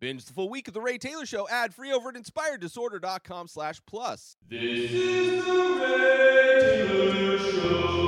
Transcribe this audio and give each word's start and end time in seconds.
Binge 0.00 0.24
the 0.24 0.32
full 0.32 0.48
week 0.48 0.66
of 0.66 0.72
The 0.72 0.80
Ray 0.80 0.96
Taylor 0.96 1.26
Show 1.26 1.46
ad 1.50 1.74
free 1.74 1.92
over 1.92 2.08
at 2.08 2.14
inspireddisorder.com 2.14 3.48
slash 3.48 3.82
plus. 3.84 4.34
This 4.48 4.90
is 4.90 5.44
the 5.44 5.52
Ray 5.52 6.86
Taylor 6.88 7.38
Show. 7.38 8.00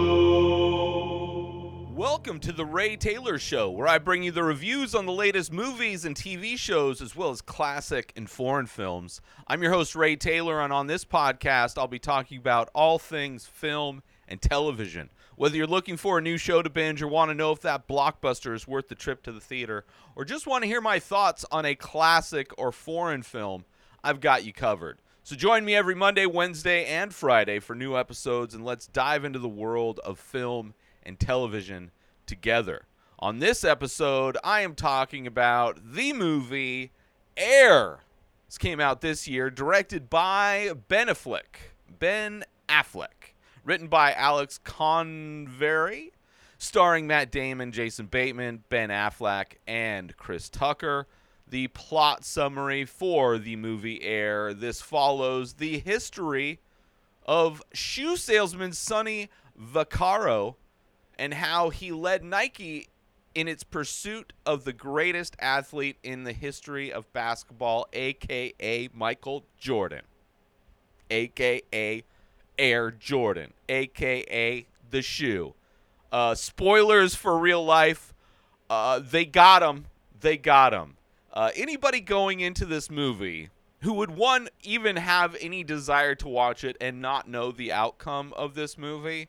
Welcome 1.94 2.40
to 2.40 2.52
The 2.52 2.64
Ray 2.64 2.96
Taylor 2.96 3.38
Show, 3.38 3.68
where 3.68 3.86
I 3.86 3.98
bring 3.98 4.22
you 4.22 4.32
the 4.32 4.42
reviews 4.42 4.94
on 4.94 5.04
the 5.04 5.12
latest 5.12 5.52
movies 5.52 6.06
and 6.06 6.16
TV 6.16 6.56
shows, 6.56 7.02
as 7.02 7.14
well 7.14 7.28
as 7.28 7.42
classic 7.42 8.11
and 8.17 8.31
foreign 8.31 8.65
films. 8.65 9.21
I'm 9.47 9.63
your 9.63 9.72
host, 9.72 9.95
Ray 9.95 10.17
Taylor, 10.17 10.63
and 10.63 10.72
on 10.72 10.87
this 10.87 11.04
podcast, 11.04 11.77
I'll 11.77 11.88
be 11.88 11.99
talking 11.99 12.38
about 12.38 12.71
all 12.74 12.99
things 12.99 13.45
film 13.45 14.03
and 14.27 14.40
television. 14.40 15.11
Whether 15.43 15.56
you're 15.56 15.67
looking 15.67 15.97
for 15.97 16.19
a 16.19 16.23
new 16.23 16.38
show 16.38 16.62
to 16.62 16.70
binge 16.70 17.02
or 17.02 17.09
want 17.09 17.33
to 17.33 17.34
know 17.34 17.51
if 17.51 17.62
that 17.62 17.88
blockbuster 17.88 18.55
is 18.55 18.69
worth 18.69 18.87
the 18.87 18.95
trip 18.95 19.24
to 19.24 19.33
the 19.33 19.41
theater, 19.41 19.84
or 20.15 20.24
just 20.24 20.47
want 20.47 20.62
to 20.62 20.69
hear 20.69 20.80
my 20.80 21.01
thoughts 21.01 21.45
on 21.51 21.66
a 21.66 21.74
classic 21.74 22.52
or 22.56 22.70
foreign 22.70 23.24
film, 23.24 23.65
I've 24.05 24.20
got 24.20 24.45
you 24.45 24.52
covered. 24.52 25.00
So 25.24 25.34
join 25.34 25.64
me 25.64 25.74
every 25.74 25.97
Monday, 25.97 26.27
Wednesday, 26.27 26.84
and 26.84 27.12
Friday 27.12 27.59
for 27.59 27.74
new 27.74 27.97
episodes, 27.97 28.55
and 28.55 28.64
let's 28.64 28.86
dive 28.86 29.24
into 29.24 29.41
the 29.41 29.48
world 29.48 29.98
of 30.05 30.20
film 30.20 30.74
and 31.02 31.19
television 31.19 31.91
together. 32.24 32.86
On 33.19 33.41
this 33.41 33.64
episode, 33.64 34.38
I 34.45 34.61
am 34.61 34.77
talking 34.77 35.27
about 35.27 35.80
the 35.92 36.12
movie 36.12 36.92
Air. 37.36 37.98
This 38.47 38.59
came 38.59 38.78
out 38.78 39.00
this 39.00 39.27
year, 39.27 39.50
directed 39.50 40.09
by 40.09 40.70
Ben 40.86 41.09
Affleck. 41.09 41.72
Ben 41.98 42.45
Affleck 42.69 43.21
written 43.64 43.88
by 43.88 44.12
Alex 44.12 44.58
Convery, 44.58 46.12
starring 46.58 47.06
Matt 47.06 47.30
Damon, 47.30 47.72
Jason 47.72 48.06
Bateman, 48.06 48.64
Ben 48.68 48.90
Affleck, 48.90 49.56
and 49.66 50.16
Chris 50.16 50.48
Tucker. 50.48 51.06
The 51.48 51.68
plot 51.68 52.24
summary 52.24 52.84
for 52.84 53.36
the 53.38 53.56
movie 53.56 54.02
Air 54.02 54.54
this 54.54 54.80
follows 54.80 55.54
the 55.54 55.78
history 55.80 56.60
of 57.27 57.62
shoe 57.72 58.16
salesman 58.16 58.72
Sonny 58.72 59.28
Vaccaro 59.60 60.56
and 61.19 61.34
how 61.34 61.69
he 61.69 61.92
led 61.92 62.24
Nike 62.24 62.88
in 63.34 63.48
its 63.48 63.64
pursuit 63.64 64.32
of 64.44 64.64
the 64.64 64.72
greatest 64.72 65.36
athlete 65.38 65.97
in 66.02 66.24
the 66.24 66.32
history 66.32 66.92
of 66.92 67.12
basketball, 67.12 67.86
aka 67.92 68.88
Michael 68.92 69.44
Jordan, 69.58 70.02
aka 71.10 72.04
Air 72.58 72.91
Jordan, 72.91 73.53
aka 73.69 74.67
the 74.91 75.03
shoe. 75.03 75.55
Uh, 76.11 76.34
spoilers 76.34 77.14
for 77.14 77.39
real 77.39 77.64
life. 77.64 78.14
Uh, 78.69 79.00
they 79.00 79.25
got 79.25 79.62
him. 79.62 79.86
They 80.20 80.36
got 80.36 80.72
him. 80.72 80.97
Uh, 81.33 81.50
anybody 81.56 82.00
going 82.00 82.41
into 82.41 82.67
this 82.67 82.91
movie 82.91 83.48
who 83.81 83.94
would 83.94 84.11
one 84.11 84.48
even 84.62 84.97
have 84.97 85.36
any 85.41 85.64
desire 85.64 86.14
to 86.14 86.28
watch 86.28 86.62
it 86.62 86.77
and 86.81 87.00
not 87.00 87.28
know 87.28 87.50
the 87.50 87.72
outcome 87.72 88.33
of 88.36 88.55
this 88.55 88.78
movie 88.78 89.28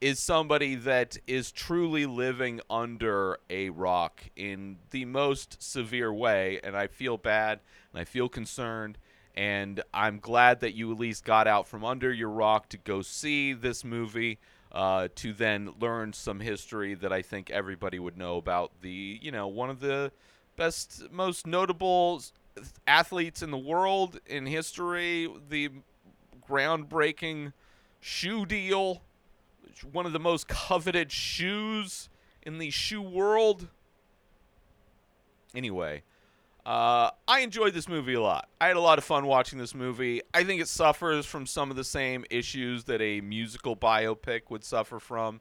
is 0.00 0.18
somebody 0.18 0.74
that 0.74 1.16
is 1.26 1.52
truly 1.52 2.06
living 2.06 2.60
under 2.70 3.38
a 3.50 3.70
rock 3.70 4.24
in 4.34 4.76
the 4.90 5.04
most 5.04 5.62
severe 5.62 6.12
way 6.12 6.58
and 6.64 6.76
I 6.76 6.86
feel 6.86 7.16
bad 7.16 7.60
and 7.92 8.00
I 8.00 8.04
feel 8.04 8.28
concerned 8.28 8.98
and 9.34 9.82
I'm 9.92 10.18
glad 10.18 10.60
that 10.60 10.74
you 10.74 10.92
at 10.92 10.98
least 10.98 11.24
got 11.24 11.46
out 11.46 11.66
from 11.66 11.84
under 11.84 12.12
your 12.12 12.30
rock 12.30 12.68
to 12.70 12.76
go 12.78 13.02
see 13.02 13.52
this 13.52 13.84
movie. 13.84 14.38
Uh, 14.70 15.06
to 15.14 15.34
then 15.34 15.68
learn 15.80 16.14
some 16.14 16.40
history 16.40 16.94
that 16.94 17.12
I 17.12 17.20
think 17.20 17.50
everybody 17.50 17.98
would 17.98 18.16
know 18.16 18.38
about 18.38 18.72
the, 18.80 19.18
you 19.20 19.30
know, 19.30 19.46
one 19.46 19.68
of 19.68 19.80
the 19.80 20.12
best, 20.56 21.12
most 21.12 21.46
notable 21.46 22.22
athletes 22.86 23.42
in 23.42 23.50
the 23.50 23.58
world 23.58 24.18
in 24.26 24.46
history, 24.46 25.28
the 25.50 25.68
groundbreaking 26.48 27.52
shoe 28.00 28.46
deal, 28.46 29.02
one 29.90 30.06
of 30.06 30.12
the 30.12 30.20
most 30.20 30.48
coveted 30.48 31.12
shoes 31.12 32.08
in 32.42 32.58
the 32.58 32.70
shoe 32.70 33.02
world. 33.02 33.68
Anyway, 35.54 36.02
uh, 36.64 37.10
I 37.26 37.40
enjoyed 37.40 37.74
this 37.74 37.88
movie 37.88 38.14
a 38.14 38.20
lot. 38.20 38.48
I 38.60 38.68
had 38.68 38.76
a 38.76 38.80
lot 38.80 38.98
of 38.98 39.04
fun 39.04 39.26
watching 39.26 39.58
this 39.58 39.74
movie. 39.74 40.22
I 40.32 40.44
think 40.44 40.62
it 40.62 40.68
suffers 40.68 41.26
from 41.26 41.44
some 41.44 41.70
of 41.70 41.76
the 41.76 41.84
same 41.84 42.24
issues 42.30 42.84
that 42.84 43.00
a 43.00 43.20
musical 43.20 43.76
biopic 43.76 44.42
would 44.48 44.62
suffer 44.62 45.00
from. 45.00 45.40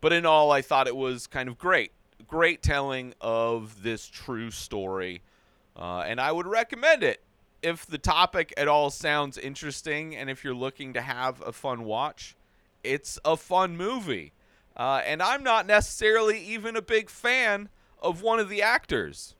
But 0.00 0.12
in 0.12 0.24
all, 0.24 0.52
I 0.52 0.62
thought 0.62 0.86
it 0.86 0.94
was 0.94 1.26
kind 1.26 1.48
of 1.48 1.58
great. 1.58 1.92
Great 2.28 2.62
telling 2.62 3.14
of 3.20 3.82
this 3.82 4.06
true 4.06 4.52
story. 4.52 5.22
Uh, 5.76 6.00
and 6.00 6.20
I 6.20 6.30
would 6.30 6.46
recommend 6.46 7.02
it 7.02 7.24
if 7.62 7.84
the 7.84 7.98
topic 7.98 8.54
at 8.56 8.68
all 8.68 8.90
sounds 8.90 9.38
interesting 9.38 10.14
and 10.14 10.30
if 10.30 10.44
you're 10.44 10.54
looking 10.54 10.92
to 10.92 11.00
have 11.00 11.40
a 11.40 11.52
fun 11.52 11.82
watch. 11.84 12.36
It's 12.84 13.18
a 13.24 13.36
fun 13.36 13.76
movie. 13.76 14.32
Uh, 14.76 15.02
and 15.04 15.20
I'm 15.22 15.42
not 15.42 15.66
necessarily 15.66 16.40
even 16.40 16.76
a 16.76 16.82
big 16.82 17.10
fan 17.10 17.68
of 18.00 18.22
one 18.22 18.38
of 18.38 18.48
the 18.48 18.62
actors 18.62 19.34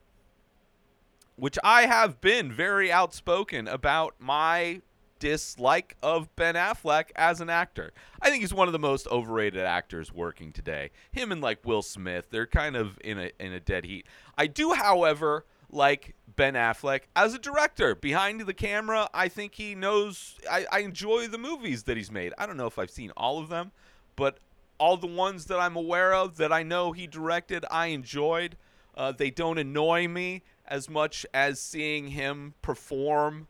which 1.36 1.58
I 1.64 1.86
have 1.86 2.20
been 2.20 2.52
very 2.52 2.92
outspoken 2.92 3.66
about 3.68 4.14
my 4.18 4.82
dislike 5.22 5.96
of 6.02 6.34
Ben 6.34 6.56
Affleck 6.56 7.10
as 7.14 7.40
an 7.40 7.48
actor. 7.48 7.92
I 8.20 8.28
think 8.28 8.40
he's 8.40 8.52
one 8.52 8.66
of 8.66 8.72
the 8.72 8.78
most 8.80 9.06
overrated 9.06 9.62
actors 9.62 10.12
working 10.12 10.50
today. 10.50 10.90
Him 11.12 11.30
and 11.30 11.40
like 11.40 11.64
Will 11.64 11.82
Smith, 11.82 12.26
they're 12.30 12.46
kind 12.46 12.74
of 12.74 12.98
in 13.04 13.18
a 13.18 13.30
in 13.38 13.52
a 13.52 13.60
dead 13.60 13.84
heat. 13.84 14.06
I 14.36 14.48
do, 14.48 14.72
however, 14.72 15.46
like 15.70 16.16
Ben 16.34 16.54
Affleck 16.54 17.02
as 17.14 17.34
a 17.34 17.38
director. 17.38 17.94
Behind 17.94 18.40
the 18.40 18.54
camera, 18.54 19.08
I 19.14 19.28
think 19.28 19.54
he 19.54 19.76
knows 19.76 20.38
I, 20.50 20.66
I 20.72 20.80
enjoy 20.80 21.28
the 21.28 21.38
movies 21.38 21.84
that 21.84 21.96
he's 21.96 22.10
made. 22.10 22.32
I 22.36 22.46
don't 22.46 22.56
know 22.56 22.66
if 22.66 22.78
I've 22.78 22.90
seen 22.90 23.12
all 23.16 23.38
of 23.38 23.48
them, 23.48 23.70
but 24.16 24.38
all 24.78 24.96
the 24.96 25.06
ones 25.06 25.46
that 25.46 25.60
I'm 25.60 25.76
aware 25.76 26.12
of 26.12 26.36
that 26.38 26.52
I 26.52 26.64
know 26.64 26.90
he 26.90 27.06
directed, 27.06 27.64
I 27.70 27.86
enjoyed. 27.86 28.56
Uh, 28.94 29.12
they 29.12 29.30
don't 29.30 29.56
annoy 29.56 30.08
me 30.08 30.42
as 30.66 30.88
much 30.88 31.26
as 31.34 31.60
seeing 31.60 32.08
him 32.08 32.54
perform 32.62 33.48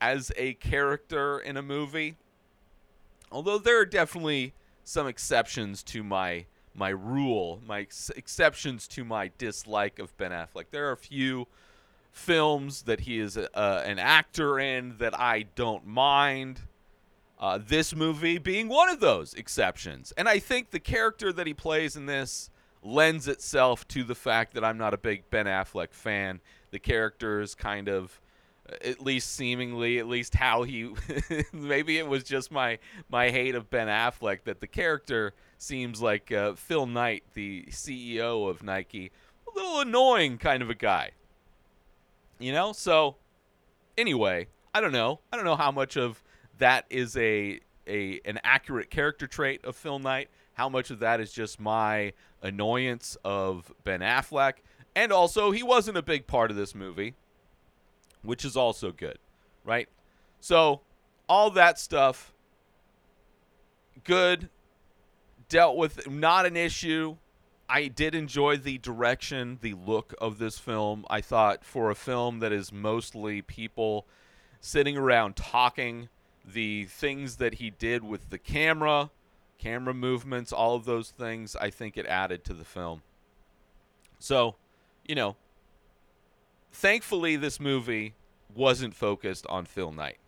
as 0.00 0.32
a 0.36 0.54
character 0.54 1.38
in 1.38 1.56
a 1.56 1.62
movie. 1.62 2.16
Although 3.30 3.58
there 3.58 3.80
are 3.80 3.86
definitely 3.86 4.52
some 4.84 5.06
exceptions 5.06 5.82
to 5.84 6.02
my 6.02 6.46
my 6.74 6.88
rule, 6.88 7.60
my 7.66 7.80
ex- 7.80 8.10
exceptions 8.16 8.88
to 8.88 9.04
my 9.04 9.30
dislike 9.36 9.98
of 9.98 10.16
Ben 10.16 10.30
Affleck. 10.30 10.66
There 10.70 10.88
are 10.88 10.92
a 10.92 10.96
few 10.96 11.46
films 12.10 12.82
that 12.82 13.00
he 13.00 13.18
is 13.18 13.36
a, 13.36 13.54
uh, 13.56 13.82
an 13.84 13.98
actor 13.98 14.58
in 14.58 14.96
that 14.98 15.18
I 15.18 15.46
don't 15.54 15.86
mind. 15.86 16.60
Uh, 17.38 17.58
this 17.58 17.94
movie 17.94 18.38
being 18.38 18.68
one 18.68 18.88
of 18.88 19.00
those 19.00 19.34
exceptions. 19.34 20.12
And 20.16 20.28
I 20.28 20.38
think 20.38 20.70
the 20.70 20.80
character 20.80 21.32
that 21.32 21.46
he 21.46 21.52
plays 21.54 21.96
in 21.96 22.06
this 22.06 22.50
lends 22.82 23.28
itself 23.28 23.86
to 23.88 24.04
the 24.04 24.14
fact 24.14 24.54
that 24.54 24.64
I'm 24.64 24.78
not 24.78 24.94
a 24.94 24.98
big 24.98 25.30
Ben 25.30 25.46
Affleck 25.46 25.92
fan. 25.92 26.40
The 26.70 26.78
character 26.78 27.40
is 27.40 27.54
kind 27.54 27.88
of 27.88 28.20
uh, 28.68 28.76
at 28.84 29.00
least 29.00 29.34
seemingly 29.34 29.98
at 29.98 30.06
least 30.06 30.34
how 30.34 30.62
he 30.62 30.92
maybe 31.52 31.98
it 31.98 32.06
was 32.06 32.24
just 32.24 32.50
my 32.50 32.78
my 33.08 33.30
hate 33.30 33.54
of 33.54 33.70
Ben 33.70 33.88
Affleck 33.88 34.44
that 34.44 34.60
the 34.60 34.66
character 34.66 35.34
seems 35.58 36.00
like 36.00 36.32
uh, 36.32 36.54
Phil 36.54 36.86
Knight 36.86 37.24
the 37.34 37.64
CEO 37.70 38.48
of 38.48 38.62
Nike 38.62 39.10
a 39.46 39.54
little 39.54 39.80
annoying 39.80 40.38
kind 40.38 40.62
of 40.62 40.70
a 40.70 40.74
guy. 40.74 41.10
You 42.38 42.52
know 42.52 42.72
so 42.72 43.16
anyway 43.96 44.48
I 44.74 44.80
don't 44.80 44.92
know. 44.92 45.20
I 45.32 45.36
don't 45.36 45.44
know 45.44 45.56
how 45.56 45.70
much 45.70 45.96
of 45.96 46.22
that 46.58 46.86
is 46.88 47.16
a 47.16 47.60
a 47.86 48.20
an 48.24 48.38
accurate 48.44 48.90
character 48.90 49.26
trait 49.26 49.64
of 49.64 49.76
Phil 49.76 49.98
Knight 49.98 50.28
how 50.54 50.68
much 50.68 50.90
of 50.90 50.98
that 51.00 51.20
is 51.20 51.32
just 51.32 51.60
my 51.60 52.12
annoyance 52.42 53.16
of 53.24 53.72
Ben 53.84 54.00
Affleck. 54.00 54.54
And 54.94 55.12
also, 55.12 55.50
he 55.50 55.62
wasn't 55.62 55.96
a 55.96 56.02
big 56.02 56.26
part 56.26 56.50
of 56.50 56.56
this 56.56 56.74
movie, 56.74 57.14
which 58.22 58.44
is 58.44 58.56
also 58.56 58.92
good, 58.92 59.18
right? 59.64 59.88
So, 60.40 60.82
all 61.28 61.50
that 61.50 61.78
stuff, 61.78 62.34
good, 64.04 64.50
dealt 65.48 65.76
with, 65.76 66.10
not 66.10 66.44
an 66.44 66.56
issue. 66.56 67.16
I 67.68 67.88
did 67.88 68.14
enjoy 68.14 68.58
the 68.58 68.76
direction, 68.76 69.58
the 69.62 69.72
look 69.74 70.14
of 70.20 70.38
this 70.38 70.58
film. 70.58 71.06
I 71.08 71.22
thought 71.22 71.64
for 71.64 71.90
a 71.90 71.94
film 71.94 72.40
that 72.40 72.52
is 72.52 72.70
mostly 72.70 73.40
people 73.40 74.06
sitting 74.60 74.96
around 74.98 75.36
talking, 75.36 76.08
the 76.44 76.84
things 76.84 77.36
that 77.36 77.54
he 77.54 77.70
did 77.70 78.04
with 78.04 78.28
the 78.30 78.38
camera, 78.38 79.10
camera 79.62 79.94
movements, 79.94 80.52
all 80.52 80.74
of 80.74 80.84
those 80.84 81.10
things, 81.10 81.54
I 81.54 81.70
think 81.70 81.96
it 81.96 82.06
added 82.06 82.44
to 82.44 82.54
the 82.54 82.64
film. 82.64 83.02
So, 84.18 84.56
you 85.06 85.14
know, 85.14 85.36
thankfully 86.72 87.36
this 87.36 87.60
movie 87.60 88.14
wasn't 88.54 88.94
focused 88.94 89.46
on 89.48 89.64
Phil 89.66 89.92
Knight. 89.92 90.18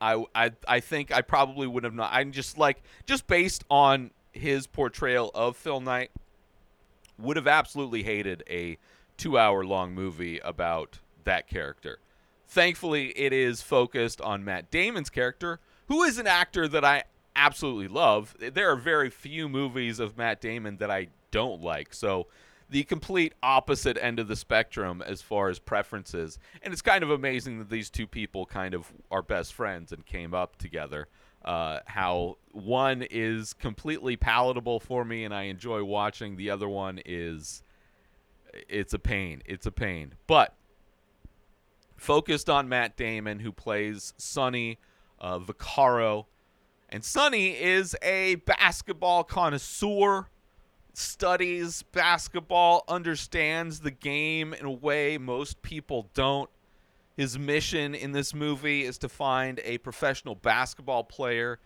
I, 0.00 0.24
I, 0.34 0.52
I 0.68 0.80
think 0.80 1.12
I 1.12 1.22
probably 1.22 1.66
would 1.66 1.84
have 1.84 1.94
not. 1.94 2.10
I'm 2.12 2.30
just 2.30 2.56
like, 2.56 2.82
just 3.06 3.26
based 3.26 3.64
on 3.70 4.10
his 4.32 4.66
portrayal 4.66 5.30
of 5.34 5.56
Phil 5.56 5.80
Knight, 5.80 6.10
would 7.18 7.36
have 7.36 7.46
absolutely 7.48 8.02
hated 8.02 8.42
a 8.48 8.78
two 9.16 9.38
hour 9.38 9.64
long 9.64 9.94
movie 9.94 10.38
about 10.40 10.98
that 11.24 11.48
character. 11.48 11.98
Thankfully, 12.46 13.08
it 13.18 13.32
is 13.32 13.62
focused 13.62 14.20
on 14.20 14.44
Matt 14.44 14.70
Damon's 14.70 15.10
character, 15.10 15.60
who 15.86 16.02
is 16.02 16.18
an 16.18 16.26
actor 16.26 16.68
that 16.68 16.84
I 16.84 17.04
absolutely 17.36 17.88
love. 17.88 18.36
There 18.38 18.70
are 18.70 18.76
very 18.76 19.10
few 19.10 19.48
movies 19.48 19.98
of 19.98 20.16
Matt 20.16 20.40
Damon 20.40 20.76
that 20.78 20.90
I 20.90 21.08
don't 21.30 21.62
like. 21.62 21.94
So, 21.94 22.28
the 22.70 22.82
complete 22.84 23.34
opposite 23.42 23.98
end 24.00 24.18
of 24.18 24.26
the 24.26 24.36
spectrum 24.36 25.02
as 25.06 25.20
far 25.20 25.48
as 25.48 25.58
preferences. 25.58 26.38
And 26.62 26.72
it's 26.72 26.82
kind 26.82 27.04
of 27.04 27.10
amazing 27.10 27.58
that 27.58 27.68
these 27.68 27.90
two 27.90 28.06
people 28.06 28.46
kind 28.46 28.74
of 28.74 28.90
are 29.10 29.22
best 29.22 29.52
friends 29.52 29.92
and 29.92 30.04
came 30.04 30.32
up 30.32 30.56
together. 30.56 31.08
Uh, 31.44 31.80
how 31.84 32.38
one 32.52 33.02
is 33.10 33.52
completely 33.52 34.16
palatable 34.16 34.80
for 34.80 35.04
me 35.04 35.24
and 35.24 35.34
I 35.34 35.42
enjoy 35.42 35.84
watching, 35.84 36.36
the 36.36 36.48
other 36.48 36.68
one 36.68 37.00
is 37.04 37.62
it's 38.68 38.94
a 38.94 38.98
pain. 38.98 39.42
It's 39.44 39.66
a 39.66 39.72
pain. 39.72 40.14
But 40.26 40.54
focused 41.96 42.48
on 42.48 42.68
Matt 42.68 42.96
Damon, 42.96 43.40
who 43.40 43.52
plays 43.52 44.14
Sonny 44.16 44.78
uh, 45.20 45.38
Vaccaro. 45.38 46.26
And 46.94 47.04
Sonny 47.04 47.60
is 47.60 47.96
a 48.02 48.36
basketball 48.36 49.24
connoisseur, 49.24 50.28
studies 50.92 51.82
basketball, 51.82 52.84
understands 52.86 53.80
the 53.80 53.90
game 53.90 54.54
in 54.54 54.64
a 54.64 54.70
way 54.70 55.18
most 55.18 55.60
people 55.60 56.08
don't. 56.14 56.48
His 57.16 57.36
mission 57.36 57.96
in 57.96 58.12
this 58.12 58.32
movie 58.32 58.84
is 58.84 58.96
to 58.98 59.08
find 59.08 59.60
a 59.64 59.78
professional 59.78 60.36
basketball 60.36 61.02
player 61.02 61.58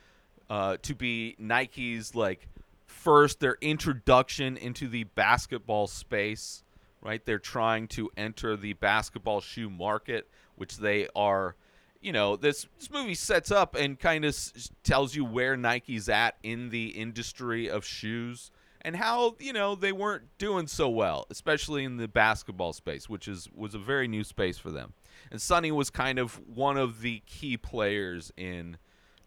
uh, 0.48 0.78
to 0.80 0.94
be 0.94 1.36
Nike's 1.38 2.14
like 2.14 2.48
first 2.86 3.38
their 3.38 3.58
introduction 3.60 4.56
into 4.56 4.88
the 4.88 5.04
basketball 5.04 5.88
space 5.88 6.64
right? 7.00 7.24
They're 7.24 7.38
trying 7.38 7.86
to 7.88 8.10
enter 8.16 8.56
the 8.56 8.72
basketball 8.72 9.40
shoe 9.40 9.70
market, 9.70 10.28
which 10.56 10.78
they 10.78 11.08
are. 11.14 11.54
You 12.00 12.12
know, 12.12 12.36
this, 12.36 12.66
this 12.78 12.90
movie 12.90 13.14
sets 13.14 13.50
up 13.50 13.74
and 13.74 13.98
kind 13.98 14.24
of 14.24 14.28
s- 14.28 14.70
tells 14.84 15.14
you 15.16 15.24
where 15.24 15.56
Nike's 15.56 16.08
at 16.08 16.36
in 16.42 16.70
the 16.70 16.88
industry 16.88 17.68
of 17.68 17.84
shoes 17.84 18.50
and 18.82 18.96
how 18.96 19.34
you 19.40 19.52
know 19.52 19.74
they 19.74 19.92
weren't 19.92 20.24
doing 20.38 20.66
so 20.66 20.88
well, 20.88 21.26
especially 21.30 21.84
in 21.84 21.96
the 21.96 22.08
basketball 22.08 22.72
space, 22.72 23.08
which 23.08 23.26
is 23.26 23.48
was 23.54 23.74
a 23.74 23.78
very 23.78 24.06
new 24.06 24.22
space 24.22 24.58
for 24.58 24.70
them. 24.70 24.92
And 25.30 25.42
Sonny 25.42 25.72
was 25.72 25.90
kind 25.90 26.18
of 26.18 26.40
one 26.48 26.76
of 26.76 27.00
the 27.00 27.22
key 27.26 27.56
players 27.56 28.32
in 28.36 28.76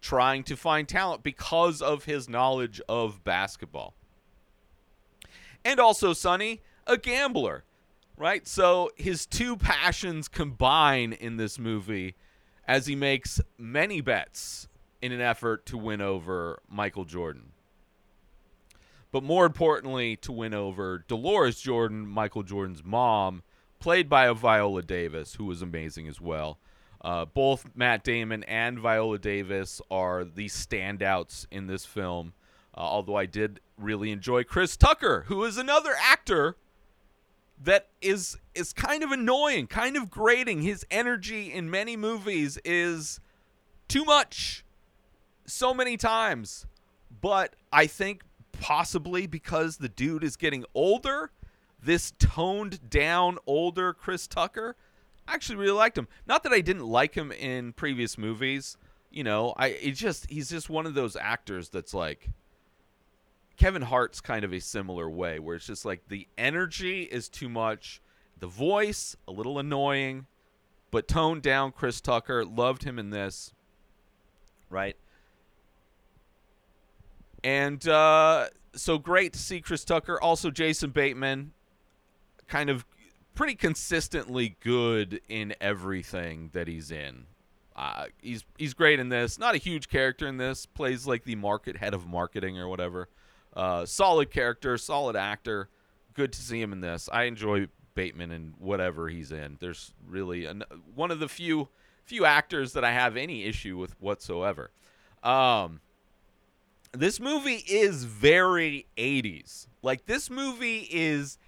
trying 0.00 0.42
to 0.44 0.56
find 0.56 0.88
talent 0.88 1.22
because 1.22 1.80
of 1.80 2.04
his 2.04 2.28
knowledge 2.28 2.80
of 2.88 3.22
basketball. 3.22 3.94
And 5.64 5.78
also 5.78 6.12
Sonny, 6.12 6.60
a 6.86 6.96
gambler, 6.96 7.62
right? 8.16 8.48
So 8.48 8.90
his 8.96 9.26
two 9.26 9.56
passions 9.56 10.26
combine 10.26 11.12
in 11.12 11.36
this 11.36 11.58
movie 11.58 12.16
as 12.72 12.86
he 12.86 12.96
makes 12.96 13.38
many 13.58 14.00
bets 14.00 14.66
in 15.02 15.12
an 15.12 15.20
effort 15.20 15.66
to 15.66 15.76
win 15.76 16.00
over 16.00 16.58
Michael 16.70 17.04
Jordan. 17.04 17.52
But 19.10 19.22
more 19.22 19.44
importantly, 19.44 20.16
to 20.16 20.32
win 20.32 20.54
over 20.54 21.04
Dolores 21.06 21.60
Jordan, 21.60 22.06
Michael 22.06 22.42
Jordan's 22.42 22.82
mom, 22.82 23.42
played 23.78 24.08
by 24.08 24.32
Viola 24.32 24.80
Davis, 24.80 25.34
who 25.34 25.44
was 25.44 25.60
amazing 25.60 26.08
as 26.08 26.18
well. 26.18 26.58
Uh, 27.02 27.26
both 27.26 27.68
Matt 27.74 28.04
Damon 28.04 28.42
and 28.44 28.78
Viola 28.78 29.18
Davis 29.18 29.82
are 29.90 30.24
the 30.24 30.46
standouts 30.46 31.46
in 31.50 31.66
this 31.66 31.84
film. 31.84 32.32
Uh, 32.74 32.80
although 32.80 33.16
I 33.16 33.26
did 33.26 33.60
really 33.76 34.10
enjoy 34.12 34.44
Chris 34.44 34.78
Tucker, 34.78 35.24
who 35.26 35.44
is 35.44 35.58
another 35.58 35.92
actor 36.00 36.56
that 37.64 37.88
is 38.00 38.38
is 38.54 38.72
kind 38.72 39.02
of 39.02 39.12
annoying, 39.12 39.66
kind 39.66 39.96
of 39.96 40.10
grating. 40.10 40.62
His 40.62 40.84
energy 40.90 41.52
in 41.52 41.70
many 41.70 41.96
movies 41.96 42.58
is 42.64 43.20
too 43.88 44.04
much 44.04 44.64
so 45.46 45.72
many 45.72 45.96
times. 45.96 46.66
But 47.20 47.54
I 47.72 47.86
think 47.86 48.22
possibly 48.52 49.26
because 49.26 49.76
the 49.76 49.88
dude 49.88 50.24
is 50.24 50.36
getting 50.36 50.64
older, 50.74 51.30
this 51.82 52.12
toned 52.18 52.90
down 52.90 53.38
older 53.46 53.92
Chris 53.92 54.26
Tucker, 54.26 54.76
I 55.26 55.34
actually 55.34 55.56
really 55.56 55.72
liked 55.72 55.96
him. 55.96 56.08
Not 56.26 56.42
that 56.42 56.52
I 56.52 56.60
didn't 56.60 56.86
like 56.86 57.14
him 57.14 57.32
in 57.32 57.72
previous 57.72 58.18
movies, 58.18 58.76
you 59.10 59.24
know, 59.24 59.54
I 59.56 59.68
it 59.68 59.92
just 59.92 60.28
he's 60.30 60.48
just 60.48 60.70
one 60.70 60.86
of 60.86 60.94
those 60.94 61.16
actors 61.16 61.68
that's 61.68 61.94
like 61.94 62.28
Kevin 63.56 63.82
Hart's 63.82 64.20
kind 64.20 64.44
of 64.44 64.52
a 64.52 64.60
similar 64.60 65.08
way, 65.08 65.38
where 65.38 65.56
it's 65.56 65.66
just 65.66 65.84
like 65.84 66.08
the 66.08 66.26
energy 66.36 67.02
is 67.02 67.28
too 67.28 67.48
much, 67.48 68.00
the 68.38 68.46
voice 68.46 69.16
a 69.28 69.32
little 69.32 69.58
annoying, 69.58 70.26
but 70.90 71.08
toned 71.08 71.42
down. 71.42 71.72
Chris 71.72 72.00
Tucker 72.00 72.44
loved 72.44 72.84
him 72.84 72.98
in 72.98 73.10
this, 73.10 73.52
right? 74.68 74.96
And 77.44 77.86
uh, 77.88 78.48
so 78.74 78.98
great 78.98 79.32
to 79.32 79.38
see 79.38 79.60
Chris 79.60 79.84
Tucker. 79.84 80.20
Also, 80.20 80.50
Jason 80.50 80.90
Bateman, 80.90 81.52
kind 82.46 82.70
of 82.70 82.84
pretty 83.34 83.54
consistently 83.54 84.56
good 84.60 85.20
in 85.28 85.54
everything 85.60 86.50
that 86.52 86.68
he's 86.68 86.90
in. 86.90 87.26
Uh, 87.74 88.06
he's 88.20 88.44
he's 88.58 88.74
great 88.74 89.00
in 89.00 89.08
this. 89.08 89.38
Not 89.38 89.54
a 89.54 89.58
huge 89.58 89.88
character 89.88 90.26
in 90.26 90.36
this. 90.36 90.66
Plays 90.66 91.06
like 91.06 91.24
the 91.24 91.36
market 91.36 91.78
head 91.78 91.94
of 91.94 92.06
marketing 92.06 92.58
or 92.58 92.68
whatever. 92.68 93.08
Uh, 93.54 93.84
solid 93.84 94.30
character, 94.30 94.78
solid 94.78 95.16
actor. 95.16 95.68
Good 96.14 96.32
to 96.32 96.40
see 96.40 96.60
him 96.60 96.72
in 96.72 96.80
this. 96.80 97.08
I 97.12 97.24
enjoy 97.24 97.68
Bateman 97.94 98.30
and 98.30 98.54
whatever 98.58 99.08
he's 99.08 99.32
in. 99.32 99.58
There's 99.60 99.92
really 100.06 100.46
an, 100.46 100.64
one 100.94 101.10
of 101.10 101.18
the 101.18 101.28
few 101.28 101.68
few 102.04 102.24
actors 102.24 102.72
that 102.72 102.84
I 102.84 102.92
have 102.92 103.16
any 103.16 103.44
issue 103.44 103.76
with 103.76 103.98
whatsoever. 104.00 104.70
Um, 105.22 105.80
this 106.92 107.20
movie 107.20 107.64
is 107.68 108.04
very 108.04 108.86
80s. 108.96 109.66
Like 109.82 110.06
this 110.06 110.28
movie 110.28 110.88
is 110.90 111.38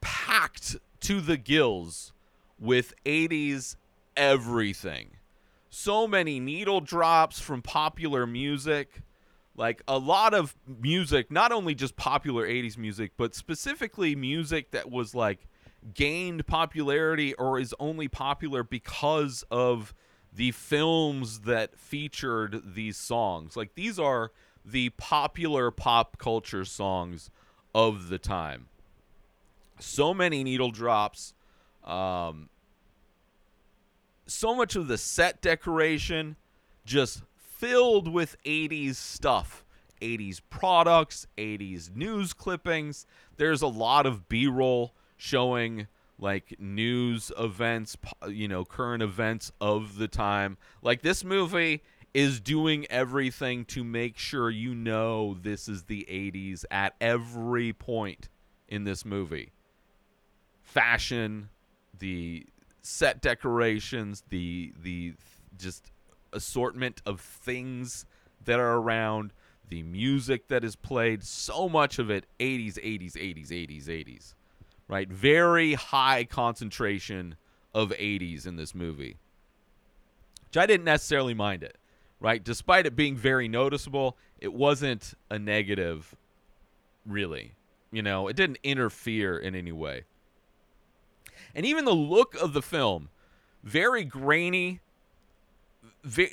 packed 0.00 0.76
to 1.00 1.20
the 1.20 1.36
gills 1.36 2.12
with 2.58 2.94
80s 3.04 3.76
everything. 4.16 5.10
So 5.70 6.06
many 6.06 6.40
needle 6.40 6.80
drops 6.80 7.40
from 7.40 7.62
popular 7.62 8.26
music 8.26 9.02
like 9.58 9.82
a 9.88 9.98
lot 9.98 10.34
of 10.34 10.54
music, 10.66 11.30
not 11.32 11.50
only 11.50 11.74
just 11.74 11.96
popular 11.96 12.46
80s 12.46 12.78
music, 12.78 13.12
but 13.16 13.34
specifically 13.34 14.14
music 14.14 14.70
that 14.70 14.88
was 14.88 15.16
like 15.16 15.48
gained 15.94 16.46
popularity 16.46 17.34
or 17.34 17.58
is 17.58 17.74
only 17.80 18.06
popular 18.06 18.62
because 18.62 19.44
of 19.50 19.94
the 20.32 20.52
films 20.52 21.40
that 21.40 21.76
featured 21.76 22.62
these 22.74 22.96
songs. 22.96 23.56
Like 23.56 23.74
these 23.74 23.98
are 23.98 24.30
the 24.64 24.90
popular 24.90 25.72
pop 25.72 26.18
culture 26.18 26.64
songs 26.64 27.28
of 27.74 28.10
the 28.10 28.18
time. 28.18 28.68
So 29.80 30.14
many 30.14 30.44
needle 30.44 30.70
drops. 30.70 31.34
Um, 31.82 32.48
so 34.26 34.54
much 34.54 34.76
of 34.76 34.86
the 34.86 34.98
set 34.98 35.40
decoration 35.40 36.36
just 36.84 37.22
filled 37.58 38.06
with 38.06 38.36
80s 38.44 38.94
stuff. 38.94 39.64
80s 40.00 40.40
products 40.48 41.26
80s 41.36 41.94
news 41.94 42.32
clippings. 42.32 43.04
There's 43.36 43.62
a 43.62 43.66
lot 43.66 44.06
of 44.06 44.28
b-roll 44.28 44.94
showing 45.16 45.88
like 46.20 46.54
news 46.60 47.32
events 47.36 47.96
you 48.28 48.46
know 48.46 48.64
current 48.64 49.02
events 49.02 49.50
of 49.60 49.98
the 49.98 50.06
time. 50.06 50.56
Like 50.82 51.02
this 51.02 51.24
movie 51.24 51.82
is 52.14 52.38
doing 52.38 52.86
everything 52.90 53.64
to 53.64 53.82
make 53.82 54.18
sure 54.18 54.50
you 54.50 54.72
know 54.72 55.36
this 55.42 55.68
is 55.68 55.84
the 55.84 56.06
80s 56.08 56.64
at 56.70 56.94
every 57.00 57.72
point 57.72 58.28
in 58.68 58.84
this 58.84 59.04
movie. 59.04 59.50
Fashion 60.62 61.48
the 61.98 62.46
set 62.82 63.20
decorations 63.20 64.22
the 64.28 64.72
the 64.80 65.14
just 65.56 65.90
assortment 66.32 67.02
of 67.06 67.20
things 67.20 68.06
that 68.44 68.58
are 68.58 68.76
around, 68.76 69.32
the 69.68 69.82
music 69.82 70.48
that 70.48 70.64
is 70.64 70.76
played, 70.76 71.22
so 71.22 71.68
much 71.68 71.98
of 71.98 72.10
it 72.10 72.26
80s, 72.40 72.74
80s, 72.74 73.12
80s, 73.14 73.48
80s, 73.48 73.86
80s. 73.86 74.34
Right? 74.88 75.08
Very 75.08 75.74
high 75.74 76.24
concentration 76.24 77.36
of 77.74 77.90
80s 77.90 78.46
in 78.46 78.56
this 78.56 78.74
movie. 78.74 79.18
Which 80.46 80.56
I 80.56 80.66
didn't 80.66 80.84
necessarily 80.84 81.34
mind 81.34 81.62
it. 81.62 81.76
Right? 82.20 82.42
Despite 82.42 82.86
it 82.86 82.96
being 82.96 83.16
very 83.16 83.48
noticeable, 83.48 84.16
it 84.40 84.52
wasn't 84.52 85.14
a 85.30 85.38
negative 85.38 86.16
really. 87.08 87.54
You 87.90 88.02
know, 88.02 88.28
it 88.28 88.36
didn't 88.36 88.58
interfere 88.62 89.38
in 89.38 89.54
any 89.54 89.72
way. 89.72 90.04
And 91.54 91.64
even 91.64 91.84
the 91.84 91.94
look 91.94 92.34
of 92.34 92.52
the 92.52 92.62
film, 92.62 93.08
very 93.62 94.04
grainy, 94.04 94.80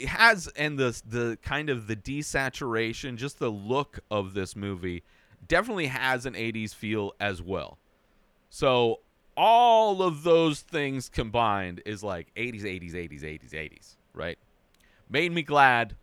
has 0.08 0.48
and 0.56 0.78
the 0.78 1.02
the 1.08 1.38
kind 1.42 1.70
of 1.70 1.88
the 1.88 1.96
desaturation, 1.96 3.16
just 3.18 3.40
the 3.40 3.50
look 3.50 4.00
of 4.10 4.34
this 4.34 4.56
movie 4.56 5.04
definitely 5.48 5.88
has 5.88 6.26
an 6.26 6.34
80s 6.34 6.74
feel 6.74 7.14
as 7.20 7.42
well. 7.42 7.78
So 8.50 9.00
all 9.38 10.02
of 10.02 10.24
those 10.24 10.62
things 10.62 11.10
combined 11.10 11.82
is 11.86 12.04
like 12.04 12.34
80s, 12.36 12.64
80s, 12.64 12.94
80s, 12.94 13.24
80s, 13.24 13.52
80s, 13.52 13.96
right? 14.14 14.38
Made 15.10 15.32
me 15.32 15.44
glad 15.44 15.96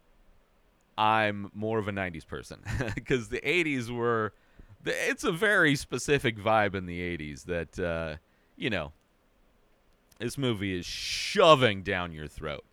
I'm 0.98 1.50
more 1.54 1.78
of 1.78 1.88
a 1.88 1.92
90s 1.92 2.26
person 2.26 2.60
because 2.94 3.28
the 3.28 3.40
80s 3.40 3.90
were 3.90 4.32
it's 4.84 5.24
a 5.24 5.32
very 5.32 5.76
specific 5.76 6.36
vibe 6.36 6.74
in 6.74 6.86
the 6.86 7.00
80s 7.16 7.44
that 7.44 7.78
uh, 7.78 8.16
you 8.56 8.68
know 8.68 8.92
this 10.18 10.36
movie 10.36 10.78
is 10.78 10.86
shoving 10.86 11.82
down 11.82 12.12
your 12.12 12.28
throat. 12.28 12.64